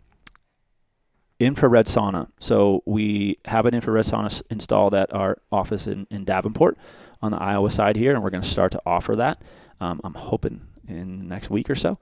infrared 1.40 1.86
sauna. 1.86 2.28
So 2.40 2.82
we 2.84 3.38
have 3.44 3.64
an 3.66 3.74
infrared 3.74 4.04
sauna 4.04 4.42
installed 4.50 4.94
at 4.94 5.14
our 5.14 5.38
office 5.52 5.86
in, 5.86 6.06
in 6.10 6.24
Davenport 6.24 6.76
on 7.22 7.30
the 7.30 7.38
Iowa 7.38 7.70
side 7.70 7.96
here, 7.96 8.12
and 8.12 8.22
we're 8.22 8.30
going 8.30 8.42
to 8.42 8.48
start 8.48 8.72
to 8.72 8.82
offer 8.84 9.14
that. 9.16 9.40
Um, 9.80 10.00
I'm 10.02 10.14
hoping 10.14 10.62
in 10.88 11.18
the 11.18 11.24
next 11.24 11.50
week 11.50 11.68
or 11.70 11.74
so. 11.74 11.98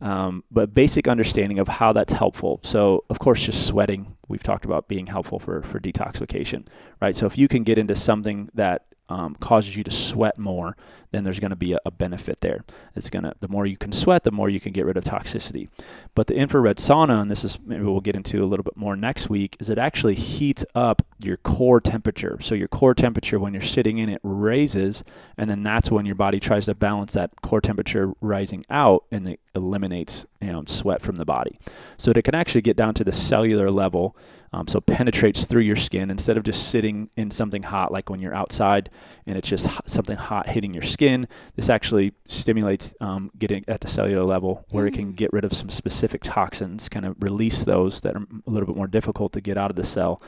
Um, 0.00 0.44
but 0.50 0.74
basic 0.74 1.06
understanding 1.06 1.58
of 1.58 1.68
how 1.68 1.92
that's 1.92 2.12
helpful. 2.12 2.60
So 2.62 3.04
of 3.10 3.18
course, 3.18 3.44
just 3.44 3.66
sweating. 3.66 4.16
We've 4.28 4.42
talked 4.42 4.64
about 4.64 4.88
being 4.88 5.06
helpful 5.06 5.38
for 5.38 5.62
for 5.62 5.78
detoxification, 5.78 6.66
right? 7.00 7.14
So 7.14 7.26
if 7.26 7.36
you 7.36 7.48
can 7.48 7.62
get 7.64 7.78
into 7.78 7.94
something 7.94 8.48
that 8.54 8.86
um, 9.10 9.34
causes 9.34 9.76
you 9.76 9.82
to 9.82 9.90
sweat 9.90 10.38
more, 10.38 10.76
then 11.10 11.24
there's 11.24 11.40
going 11.40 11.50
to 11.50 11.56
be 11.56 11.72
a, 11.72 11.78
a 11.84 11.90
benefit 11.90 12.40
there. 12.40 12.64
It's 12.94 13.10
going 13.10 13.24
to 13.24 13.34
the 13.40 13.48
more 13.48 13.66
you 13.66 13.76
can 13.76 13.90
sweat, 13.90 14.22
the 14.22 14.30
more 14.30 14.48
you 14.48 14.60
can 14.60 14.72
get 14.72 14.86
rid 14.86 14.96
of 14.96 15.04
toxicity. 15.04 15.68
But 16.14 16.28
the 16.28 16.36
infrared 16.36 16.76
sauna, 16.76 17.20
and 17.20 17.30
this 17.30 17.44
is 17.44 17.58
maybe 17.66 17.82
we'll 17.82 18.00
get 18.00 18.14
into 18.14 18.42
a 18.42 18.46
little 18.46 18.62
bit 18.62 18.76
more 18.76 18.94
next 18.94 19.28
week, 19.28 19.56
is 19.58 19.68
it 19.68 19.78
actually 19.78 20.14
heats 20.14 20.64
up 20.76 21.02
your 21.18 21.36
core 21.38 21.80
temperature. 21.80 22.38
So 22.40 22.54
your 22.54 22.68
core 22.68 22.94
temperature 22.94 23.40
when 23.40 23.52
you're 23.52 23.62
sitting 23.62 23.98
in 23.98 24.08
it 24.08 24.20
raises, 24.22 25.02
and 25.36 25.50
then 25.50 25.64
that's 25.64 25.90
when 25.90 26.06
your 26.06 26.14
body 26.14 26.38
tries 26.38 26.66
to 26.66 26.74
balance 26.74 27.14
that 27.14 27.32
core 27.42 27.60
temperature 27.60 28.12
rising 28.20 28.64
out, 28.70 29.04
and 29.10 29.28
it 29.28 29.40
eliminates 29.56 30.24
you 30.40 30.52
know 30.52 30.62
sweat 30.66 31.02
from 31.02 31.16
the 31.16 31.24
body. 31.24 31.58
So 31.96 32.12
it 32.12 32.22
can 32.22 32.36
actually 32.36 32.62
get 32.62 32.76
down 32.76 32.94
to 32.94 33.04
the 33.04 33.12
cellular 33.12 33.70
level. 33.70 34.16
Um, 34.52 34.66
so 34.66 34.80
penetrates 34.80 35.44
through 35.44 35.62
your 35.62 35.76
skin 35.76 36.10
instead 36.10 36.36
of 36.36 36.42
just 36.42 36.70
sitting 36.70 37.08
in 37.16 37.30
something 37.30 37.62
hot 37.62 37.92
like 37.92 38.10
when 38.10 38.18
you're 38.18 38.34
outside 38.34 38.90
and 39.24 39.38
it's 39.38 39.48
just 39.48 39.66
hot, 39.66 39.88
something 39.88 40.16
hot 40.16 40.48
hitting 40.48 40.74
your 40.74 40.82
skin. 40.82 41.28
This 41.54 41.70
actually 41.70 42.14
stimulates 42.26 42.92
um, 43.00 43.30
getting 43.38 43.64
at 43.68 43.80
the 43.80 43.86
cellular 43.86 44.24
level 44.24 44.64
where 44.70 44.86
it 44.88 44.94
can 44.94 45.10
Hmm. 45.10 45.12
get 45.12 45.32
rid 45.32 45.44
of 45.44 45.52
some 45.52 45.68
specific 45.68 46.22
toxins, 46.24 46.88
kind 46.88 47.06
of 47.06 47.14
release 47.22 47.62
those 47.62 48.00
that 48.00 48.16
are 48.16 48.26
a 48.46 48.50
little 48.50 48.66
bit 48.66 48.74
more 48.76 48.88
difficult 48.88 49.32
to 49.34 49.40
get 49.40 49.56
out 49.56 49.70
of 49.70 49.76
the 49.76 49.84
cell 49.84 50.20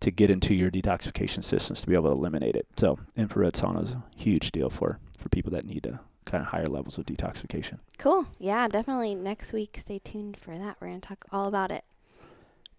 to 0.00 0.10
get 0.12 0.30
into 0.30 0.54
your 0.54 0.70
detoxification 0.70 1.42
systems 1.42 1.80
to 1.80 1.86
be 1.88 1.94
able 1.94 2.08
to 2.10 2.12
eliminate 2.14 2.54
it. 2.54 2.66
So 2.76 2.98
infrared 3.16 3.54
sauna 3.54 3.82
is 3.84 3.92
a 3.94 4.02
huge 4.16 4.52
deal 4.52 4.70
for, 4.70 5.00
for 5.18 5.28
people 5.30 5.50
that 5.52 5.64
need 5.64 5.84
uh, 5.86 5.98
kind 6.26 6.42
of 6.42 6.48
higher 6.50 6.66
levels 6.66 6.96
of 6.98 7.06
detoxification. 7.06 7.78
Cool. 7.98 8.26
Yeah, 8.38 8.68
definitely 8.68 9.16
next 9.16 9.52
week. 9.52 9.76
Stay 9.80 9.98
tuned 9.98 10.36
for 10.36 10.56
that. 10.56 10.76
We're 10.80 10.88
going 10.88 11.00
to 11.00 11.08
talk 11.08 11.24
all 11.32 11.48
about 11.48 11.72
it. 11.72 11.84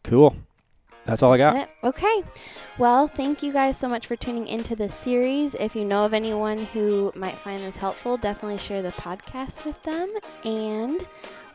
Cool. 0.04 0.36
That's 1.06 1.22
all 1.22 1.34
I 1.34 1.38
got. 1.38 1.53
That's. 1.53 1.72
Okay. 1.84 2.24
Well, 2.78 3.08
thank 3.08 3.43
you 3.43 3.53
guys 3.53 3.78
so 3.78 3.88
much 3.88 4.08
for 4.08 4.16
tuning 4.16 4.47
into 4.47 4.76
this 4.76 4.93
series. 4.93 5.56
If 5.56 5.76
you 5.76 5.86
know 5.86 6.06
of 6.06 6.14
anyone 6.14 6.66
who 6.68 7.12
might 7.16 7.38
find 7.38 7.64
this 7.64 7.78
helpful, 7.78 8.18
definitely 8.18 8.58
share 8.58 8.82
the 8.82 8.91
podcast 8.91 9.66
with 9.66 9.82
them. 9.84 10.12
And 10.43 11.06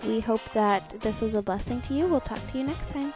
we 0.04 0.20
hope 0.20 0.40
that 0.54 0.94
this 1.00 1.20
was 1.20 1.34
a 1.34 1.42
blessing 1.42 1.80
to 1.82 1.94
you. 1.94 2.06
We'll 2.06 2.20
talk 2.20 2.44
to 2.52 2.58
you 2.58 2.64
next 2.64 2.90
time. 2.90 3.12